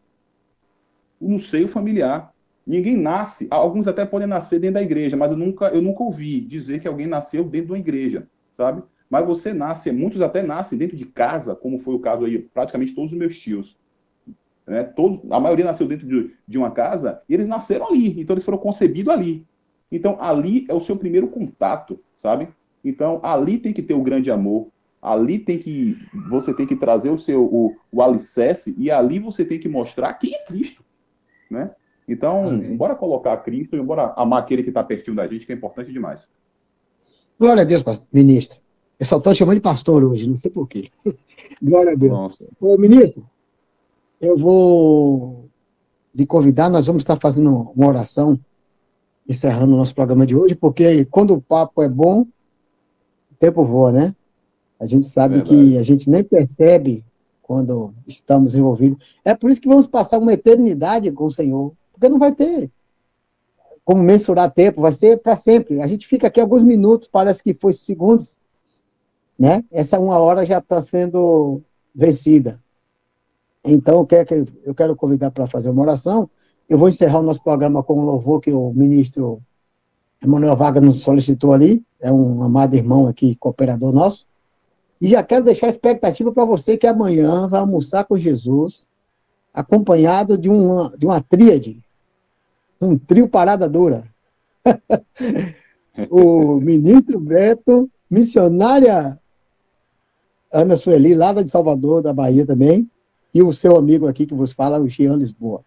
No 1.19 1.39
seio 1.39 1.67
familiar. 1.67 2.33
Ninguém 2.65 2.97
nasce. 2.97 3.47
Alguns 3.51 3.87
até 3.87 4.05
podem 4.05 4.27
nascer 4.27 4.59
dentro 4.59 4.75
da 4.75 4.83
igreja, 4.83 5.15
mas 5.15 5.31
eu 5.31 5.37
nunca, 5.37 5.67
eu 5.67 5.81
nunca 5.81 6.03
ouvi 6.03 6.41
dizer 6.41 6.79
que 6.79 6.87
alguém 6.87 7.07
nasceu 7.07 7.43
dentro 7.43 7.67
de 7.67 7.73
uma 7.73 7.79
igreja, 7.79 8.27
sabe? 8.53 8.83
Mas 9.09 9.25
você 9.25 9.53
nasce, 9.53 9.91
muitos 9.91 10.19
até 10.21 10.41
nascem 10.41 10.77
dentro 10.77 10.97
de 10.97 11.05
casa, 11.05 11.55
como 11.55 11.77
foi 11.77 11.93
o 11.93 11.99
caso 11.99 12.25
aí, 12.25 12.39
praticamente 12.39 12.95
todos 12.95 13.11
os 13.11 13.17
meus 13.17 13.37
tios. 13.37 13.77
Né? 14.67 14.83
Todos, 14.83 15.19
a 15.31 15.39
maioria 15.39 15.65
nasceu 15.65 15.87
dentro 15.87 16.07
de, 16.07 16.33
de 16.47 16.57
uma 16.57 16.71
casa 16.71 17.21
e 17.29 17.33
eles 17.33 17.47
nasceram 17.47 17.87
ali, 17.87 18.19
então 18.19 18.33
eles 18.33 18.43
foram 18.43 18.57
concebidos 18.57 19.13
ali. 19.13 19.45
Então 19.91 20.17
ali 20.19 20.65
é 20.67 20.73
o 20.73 20.79
seu 20.79 20.95
primeiro 20.95 21.27
contato, 21.27 21.99
sabe? 22.17 22.47
Então 22.83 23.19
ali 23.23 23.59
tem 23.59 23.71
que 23.71 23.83
ter 23.83 23.93
o 23.93 24.01
grande 24.01 24.31
amor, 24.31 24.69
ali 25.01 25.37
tem 25.37 25.59
que 25.59 25.97
você 26.29 26.53
tem 26.53 26.65
que 26.65 26.75
trazer 26.75 27.11
o 27.11 27.19
seu 27.19 27.43
o, 27.43 27.75
o 27.91 28.01
alicerce 28.01 28.75
e 28.77 28.89
ali 28.89 29.19
você 29.19 29.45
tem 29.45 29.59
que 29.59 29.69
mostrar 29.69 30.13
quem 30.15 30.33
é 30.33 30.45
Cristo, 30.45 30.83
né? 31.49 31.71
Então, 32.07 32.49
Amém. 32.49 32.77
bora 32.77 32.95
colocar 32.95 33.35
Cristo 33.37 33.75
e 33.75 33.81
bora 33.81 34.13
amar 34.15 34.43
aquele 34.43 34.61
que 34.61 34.69
está 34.69 34.83
pertinho 34.83 35.15
da 35.15 35.27
gente, 35.27 35.45
que 35.45 35.51
é 35.51 35.55
importante 35.55 35.91
demais. 35.91 36.27
Glória 37.39 37.63
a 37.63 37.65
Deus, 37.65 37.83
ministro. 38.13 38.59
Eu 38.99 39.05
só 39.05 39.17
estou 39.17 39.35
chamando 39.35 39.55
de 39.55 39.61
pastor 39.61 40.03
hoje, 40.03 40.29
não 40.29 40.37
sei 40.37 40.51
porquê. 40.51 40.89
Glória 41.61 41.93
a 41.93 41.95
Deus. 41.95 42.13
Nossa. 42.13 42.47
Ô, 42.61 42.77
ministro, 42.77 43.27
eu 44.25 44.37
vou 44.37 45.49
lhe 46.13 46.25
convidar, 46.25 46.69
nós 46.69 46.87
vamos 46.87 47.01
estar 47.01 47.15
fazendo 47.15 47.71
uma 47.75 47.87
oração, 47.87 48.39
encerrando 49.27 49.73
o 49.73 49.77
nosso 49.77 49.93
programa 49.93 50.25
de 50.25 50.35
hoje, 50.35 50.55
porque 50.55 51.05
quando 51.05 51.33
o 51.33 51.41
papo 51.41 51.81
é 51.81 51.89
bom, 51.89 52.21
o 52.21 53.35
tempo 53.39 53.63
voa, 53.65 53.91
né? 53.91 54.15
A 54.79 54.85
gente 54.85 55.05
sabe 55.05 55.35
Verdade. 55.35 55.55
que 55.55 55.77
a 55.77 55.83
gente 55.83 56.09
nem 56.09 56.23
percebe 56.23 57.03
quando 57.41 57.93
estamos 58.07 58.55
envolvidos. 58.55 59.17
É 59.23 59.35
por 59.35 59.49
isso 59.49 59.61
que 59.61 59.67
vamos 59.67 59.87
passar 59.87 60.17
uma 60.17 60.33
eternidade 60.33 61.11
com 61.11 61.25
o 61.25 61.31
Senhor, 61.31 61.73
porque 61.93 62.09
não 62.09 62.19
vai 62.19 62.33
ter. 62.33 62.69
como 63.85 64.01
mensurar 64.01 64.51
tempo, 64.51 64.81
vai 64.81 64.91
ser 64.91 65.19
para 65.19 65.35
sempre. 65.35 65.79
A 65.79 65.87
gente 65.87 66.07
fica 66.07 66.27
aqui 66.27 66.41
alguns 66.41 66.63
minutos, 66.63 67.07
parece 67.07 67.43
que 67.43 67.53
foi 67.53 67.71
segundos, 67.71 68.35
né? 69.37 69.63
Essa 69.71 69.99
uma 69.99 70.17
hora 70.17 70.45
já 70.45 70.57
está 70.57 70.81
sendo 70.81 71.61
vencida. 71.93 72.59
Então, 73.65 74.07
eu 74.63 74.75
quero, 74.75 74.95
convidar 74.95 75.31
para 75.31 75.47
fazer 75.47 75.71
uma 75.71 75.81
oração. 75.81 76.29
Eu 76.69 76.77
vou 76.77 76.87
encerrar 76.87 77.19
o 77.19 77.23
nosso 77.23 77.41
programa 77.41 77.83
com 77.83 77.99
um 77.99 78.05
louvor 78.05 78.39
que 78.39 78.51
o 78.51 78.71
ministro 78.71 79.41
Emanuel 80.23 80.55
Vaga 80.55 80.79
nos 80.79 80.97
solicitou 80.97 81.51
ali. 81.51 81.83
É 81.99 82.11
um 82.11 82.43
amado 82.43 82.75
irmão 82.75 83.07
aqui, 83.07 83.35
cooperador 83.35 83.91
nosso. 83.91 84.27
E 85.01 85.09
já 85.09 85.23
quero 85.23 85.43
deixar 85.43 85.65
a 85.65 85.69
expectativa 85.69 86.31
para 86.31 86.45
você 86.45 86.77
que 86.77 86.85
amanhã 86.85 87.47
vai 87.47 87.59
almoçar 87.59 88.05
com 88.05 88.15
Jesus, 88.15 88.87
acompanhado 89.53 90.37
de 90.37 90.49
uma, 90.49 90.93
de 90.97 91.05
uma 91.05 91.19
tríade, 91.19 91.83
um 92.79 92.97
trio 92.97 93.27
parada 93.27 93.67
dura. 93.67 94.07
o 96.09 96.59
ministro 96.59 97.19
Beto, 97.19 97.89
missionária 98.09 99.19
Ana 100.51 100.77
Sueli, 100.77 101.15
lá 101.15 101.33
de 101.33 101.49
Salvador, 101.49 102.01
da 102.01 102.13
Bahia 102.13 102.45
também, 102.45 102.89
e 103.35 103.43
o 103.43 103.51
seu 103.51 103.75
amigo 103.75 104.07
aqui 104.07 104.25
que 104.25 104.33
vos 104.33 104.53
fala, 104.53 104.79
o 104.79 104.87
Jean 104.87 105.17
Lisboa. 105.17 105.61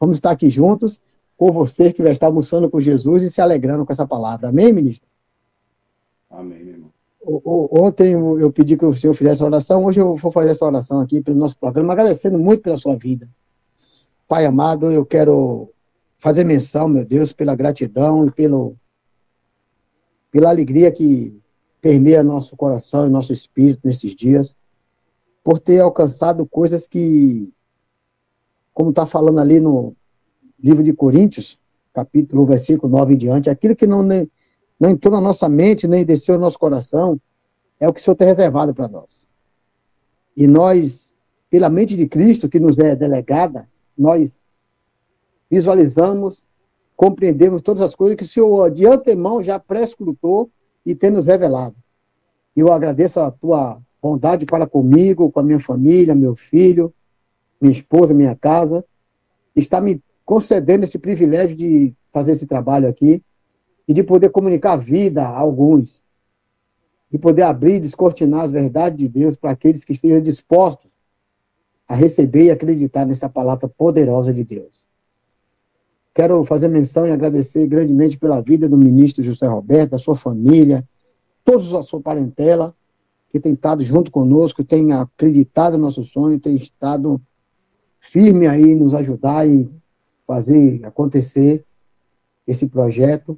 Vamos 0.00 0.16
estar 0.16 0.32
aqui 0.32 0.50
juntos 0.50 1.00
com 1.36 1.52
você 1.52 1.92
que 1.92 2.02
vai 2.02 2.10
estar 2.10 2.26
almoçando 2.26 2.68
com 2.68 2.80
Jesus 2.80 3.22
e 3.22 3.30
se 3.30 3.40
alegrando 3.40 3.86
com 3.86 3.92
essa 3.92 4.04
palavra. 4.04 4.48
Amém, 4.48 4.72
ministro? 4.72 5.08
Amém, 6.28 6.64
meu 6.64 6.74
irmão. 6.74 6.90
Ontem 7.70 8.12
eu 8.12 8.52
pedi 8.52 8.76
que 8.76 8.84
o 8.84 8.92
senhor 8.92 9.14
fizesse 9.14 9.42
a 9.42 9.46
oração, 9.46 9.84
hoje 9.84 10.00
eu 10.00 10.16
vou 10.16 10.32
fazer 10.32 10.50
essa 10.50 10.64
oração 10.64 11.00
aqui 11.00 11.22
pelo 11.22 11.38
nosso 11.38 11.56
programa, 11.56 11.92
agradecendo 11.92 12.36
muito 12.36 12.62
pela 12.62 12.76
sua 12.76 12.96
vida. 12.96 13.28
Pai 14.26 14.44
amado, 14.44 14.90
eu 14.90 15.06
quero 15.06 15.70
fazer 16.18 16.44
menção, 16.44 16.88
meu 16.88 17.04
Deus, 17.04 17.32
pela 17.32 17.54
gratidão 17.54 18.26
e 18.26 18.30
pelo, 18.32 18.76
pela 20.32 20.50
alegria 20.50 20.90
que 20.90 21.40
permeia 21.80 22.24
nosso 22.24 22.56
coração 22.56 23.06
e 23.06 23.10
nosso 23.10 23.32
espírito 23.32 23.80
nesses 23.84 24.14
dias, 24.14 24.56
por 25.44 25.58
ter 25.58 25.80
alcançado 25.80 26.46
coisas 26.46 26.88
que, 26.88 27.52
como 28.72 28.90
está 28.90 29.06
falando 29.06 29.38
ali 29.38 29.60
no 29.60 29.94
livro 30.58 30.82
de 30.82 30.94
Coríntios, 30.94 31.58
capítulo, 31.92 32.46
versículo 32.46 32.90
9 32.90 33.12
em 33.12 33.18
diante, 33.18 33.50
aquilo 33.50 33.76
que 33.76 33.86
não 33.86 34.02
não 34.02 34.90
entrou 34.90 35.12
na 35.12 35.20
nossa 35.20 35.48
mente, 35.48 35.86
nem 35.86 36.04
desceu 36.04 36.34
no 36.34 36.40
nosso 36.40 36.58
coração, 36.58 37.20
é 37.78 37.86
o 37.86 37.92
que 37.92 38.00
o 38.00 38.02
Senhor 38.02 38.16
tem 38.16 38.26
reservado 38.26 38.74
para 38.74 38.88
nós. 38.88 39.28
E 40.36 40.46
nós, 40.48 41.14
pela 41.48 41.70
mente 41.70 41.94
de 41.94 42.08
Cristo, 42.08 42.48
que 42.48 42.58
nos 42.58 42.78
é 42.78 42.96
delegada, 42.96 43.68
nós 43.96 44.42
visualizamos, 45.48 46.44
compreendemos 46.96 47.62
todas 47.62 47.82
as 47.82 47.94
coisas 47.94 48.16
que 48.16 48.24
o 48.24 48.26
Senhor, 48.26 48.70
de 48.70 48.86
antemão, 48.86 49.42
já 49.42 49.58
pré-escrutou 49.58 50.50
e 50.84 50.94
tem 50.94 51.10
nos 51.10 51.26
revelado. 51.26 51.76
Eu 52.56 52.72
agradeço 52.72 53.20
a 53.20 53.30
tua 53.30 53.80
bondade 54.04 54.44
para 54.44 54.66
comigo, 54.66 55.32
com 55.32 55.40
a 55.40 55.42
minha 55.42 55.58
família, 55.58 56.14
meu 56.14 56.36
filho, 56.36 56.92
minha 57.58 57.72
esposa, 57.72 58.12
minha 58.12 58.36
casa, 58.36 58.84
está 59.56 59.80
me 59.80 59.98
concedendo 60.26 60.84
esse 60.84 60.98
privilégio 60.98 61.56
de 61.56 61.94
fazer 62.12 62.32
esse 62.32 62.46
trabalho 62.46 62.86
aqui 62.86 63.22
e 63.88 63.94
de 63.94 64.02
poder 64.02 64.28
comunicar 64.28 64.72
a 64.72 64.76
vida 64.76 65.22
a 65.22 65.38
alguns, 65.38 66.04
de 67.10 67.18
poder 67.18 67.44
abrir 67.44 67.76
e 67.76 67.80
descortinar 67.80 68.42
as 68.42 68.52
verdades 68.52 68.98
de 68.98 69.08
Deus 69.08 69.36
para 69.36 69.52
aqueles 69.52 69.86
que 69.86 69.92
estejam 69.92 70.20
dispostos 70.20 70.92
a 71.88 71.94
receber 71.94 72.44
e 72.44 72.50
acreditar 72.50 73.06
nessa 73.06 73.28
palavra 73.30 73.68
poderosa 73.68 74.34
de 74.34 74.44
Deus. 74.44 74.84
Quero 76.14 76.44
fazer 76.44 76.68
menção 76.68 77.06
e 77.06 77.10
agradecer 77.10 77.66
grandemente 77.66 78.18
pela 78.18 78.42
vida 78.42 78.68
do 78.68 78.76
ministro 78.76 79.24
José 79.24 79.46
Roberto, 79.46 79.92
da 79.92 79.98
sua 79.98 80.14
família, 80.14 80.86
todos 81.42 81.72
a 81.72 81.80
sua 81.80 82.02
parentela, 82.02 82.74
que 83.34 83.40
tem 83.40 83.54
estado 83.54 83.82
junto 83.82 84.12
conosco, 84.12 84.62
tem 84.62 84.92
acreditado 84.92 85.76
no 85.76 85.86
nosso 85.86 86.04
sonho, 86.04 86.38
tem 86.38 86.54
estado 86.54 87.20
firme 87.98 88.46
aí 88.46 88.76
nos 88.76 88.94
ajudar 88.94 89.44
e 89.44 89.68
fazer 90.24 90.86
acontecer 90.86 91.64
esse 92.46 92.68
projeto 92.68 93.36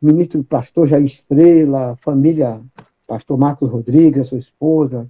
ministro 0.00 0.42
pastor 0.42 0.88
Jair 0.88 1.04
Estrela, 1.04 1.94
família 2.00 2.58
pastor 3.06 3.36
Marcos 3.36 3.70
Rodrigues, 3.70 4.28
sua 4.28 4.38
esposa, 4.38 5.06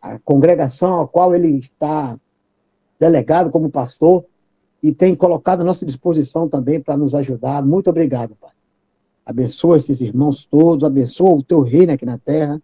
a 0.00 0.20
congregação 0.20 1.00
a 1.00 1.08
qual 1.08 1.34
ele 1.34 1.58
está 1.58 2.16
delegado 2.96 3.50
como 3.50 3.68
pastor 3.68 4.24
e 4.80 4.94
tem 4.94 5.16
colocado 5.16 5.62
à 5.62 5.64
nossa 5.64 5.84
disposição 5.84 6.48
também 6.48 6.80
para 6.80 6.96
nos 6.96 7.12
ajudar. 7.12 7.66
Muito 7.66 7.90
obrigado, 7.90 8.36
Pai. 8.36 8.52
Abençoa 9.26 9.78
esses 9.78 10.00
irmãos 10.00 10.46
todos, 10.46 10.84
abençoa 10.84 11.34
o 11.34 11.42
teu 11.42 11.62
reino 11.62 11.92
aqui 11.92 12.06
na 12.06 12.18
terra, 12.18 12.62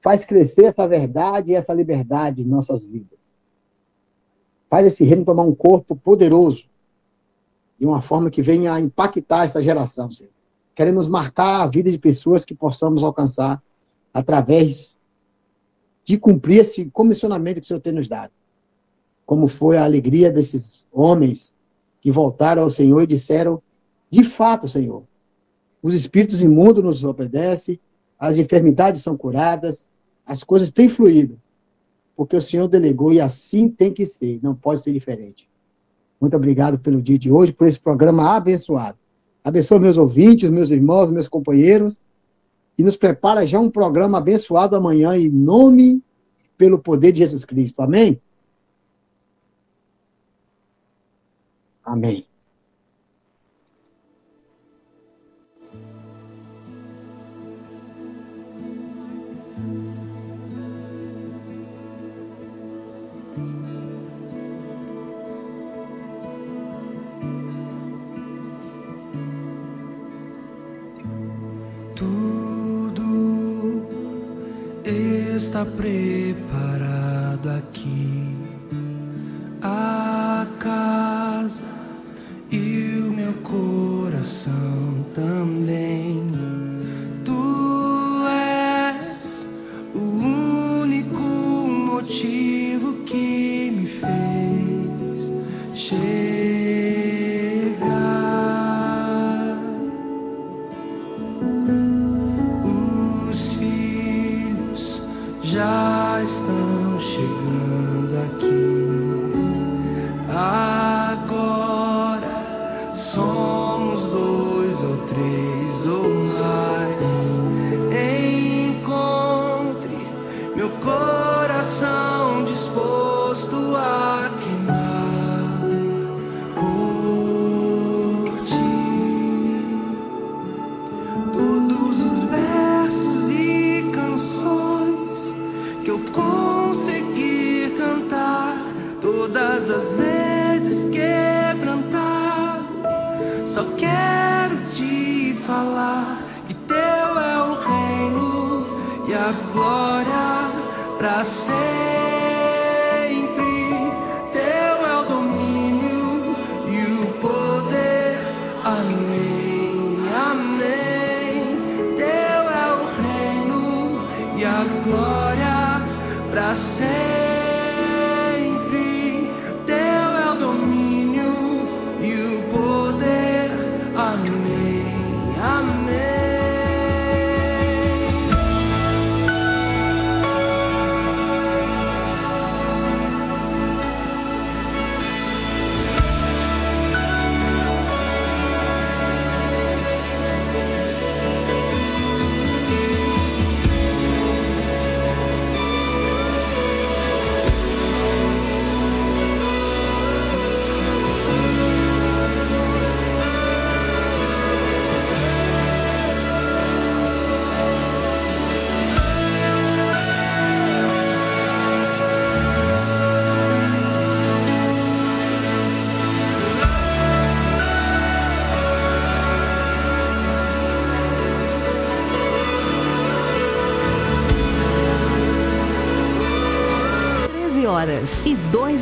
faz 0.00 0.24
crescer 0.24 0.64
essa 0.64 0.86
verdade 0.88 1.52
e 1.52 1.54
essa 1.54 1.72
liberdade 1.72 2.42
em 2.42 2.46
nossas 2.46 2.82
vidas. 2.82 3.18
Faz 4.68 4.86
esse 4.86 5.04
reino 5.04 5.24
tomar 5.24 5.42
um 5.42 5.54
corpo 5.54 5.94
poderoso, 5.94 6.64
de 7.78 7.86
uma 7.86 8.02
forma 8.02 8.30
que 8.30 8.42
venha 8.42 8.72
a 8.72 8.80
impactar 8.80 9.44
essa 9.44 9.62
geração, 9.62 10.10
Senhor 10.10 10.30
queremos 10.80 11.08
marcar 11.08 11.60
a 11.60 11.66
vida 11.66 11.90
de 11.90 11.98
pessoas 11.98 12.42
que 12.42 12.54
possamos 12.54 13.04
alcançar 13.04 13.62
através 14.14 14.96
de 16.04 16.16
cumprir 16.16 16.60
esse 16.60 16.86
comissionamento 16.86 17.60
que 17.60 17.64
o 17.64 17.68
Senhor 17.68 17.80
tem 17.80 17.92
nos 17.92 18.08
dado. 18.08 18.32
Como 19.26 19.46
foi 19.46 19.76
a 19.76 19.84
alegria 19.84 20.32
desses 20.32 20.86
homens 20.90 21.52
que 22.00 22.10
voltaram 22.10 22.62
ao 22.62 22.70
Senhor 22.70 23.02
e 23.02 23.06
disseram, 23.06 23.62
de 24.10 24.24
fato, 24.24 24.70
Senhor, 24.70 25.04
os 25.82 25.94
espíritos 25.94 26.40
imundos 26.40 26.82
nos 26.82 27.04
obedecem, 27.04 27.78
as 28.20 28.38
enfermidades 28.38 29.00
são 29.00 29.16
curadas, 29.16 29.92
as 30.26 30.44
coisas 30.44 30.70
têm 30.70 30.88
fluído, 30.88 31.40
porque 32.14 32.36
o 32.36 32.42
Senhor 32.42 32.68
delegou 32.68 33.12
e 33.12 33.20
assim 33.20 33.68
tem 33.68 33.92
que 33.92 34.04
ser, 34.04 34.38
não 34.42 34.54
pode 34.54 34.82
ser 34.82 34.92
diferente. 34.92 35.48
Muito 36.20 36.36
obrigado 36.36 36.78
pelo 36.78 37.00
dia 37.00 37.18
de 37.18 37.32
hoje, 37.32 37.52
por 37.52 37.66
esse 37.66 37.80
programa 37.80 38.36
abençoado. 38.36 38.98
Abençoa 39.42 39.80
meus 39.80 39.96
ouvintes, 39.96 40.50
meus 40.50 40.70
irmãos, 40.70 41.10
meus 41.10 41.26
companheiros. 41.26 41.98
E 42.76 42.82
nos 42.82 42.96
prepara 42.96 43.46
já 43.46 43.58
um 43.58 43.70
programa 43.70 44.18
abençoado 44.18 44.76
amanhã, 44.76 45.16
em 45.16 45.30
nome 45.30 46.02
pelo 46.58 46.78
poder 46.78 47.12
de 47.12 47.20
Jesus 47.20 47.44
Cristo. 47.46 47.80
Amém? 47.80 48.20
Amém. 51.82 52.29
Tudo 72.00 73.84
está 74.82 75.66
preparado 75.66 77.50
aqui. 77.50 78.38
A 79.60 80.46
casa 80.58 80.99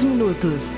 minutos. 0.05 0.78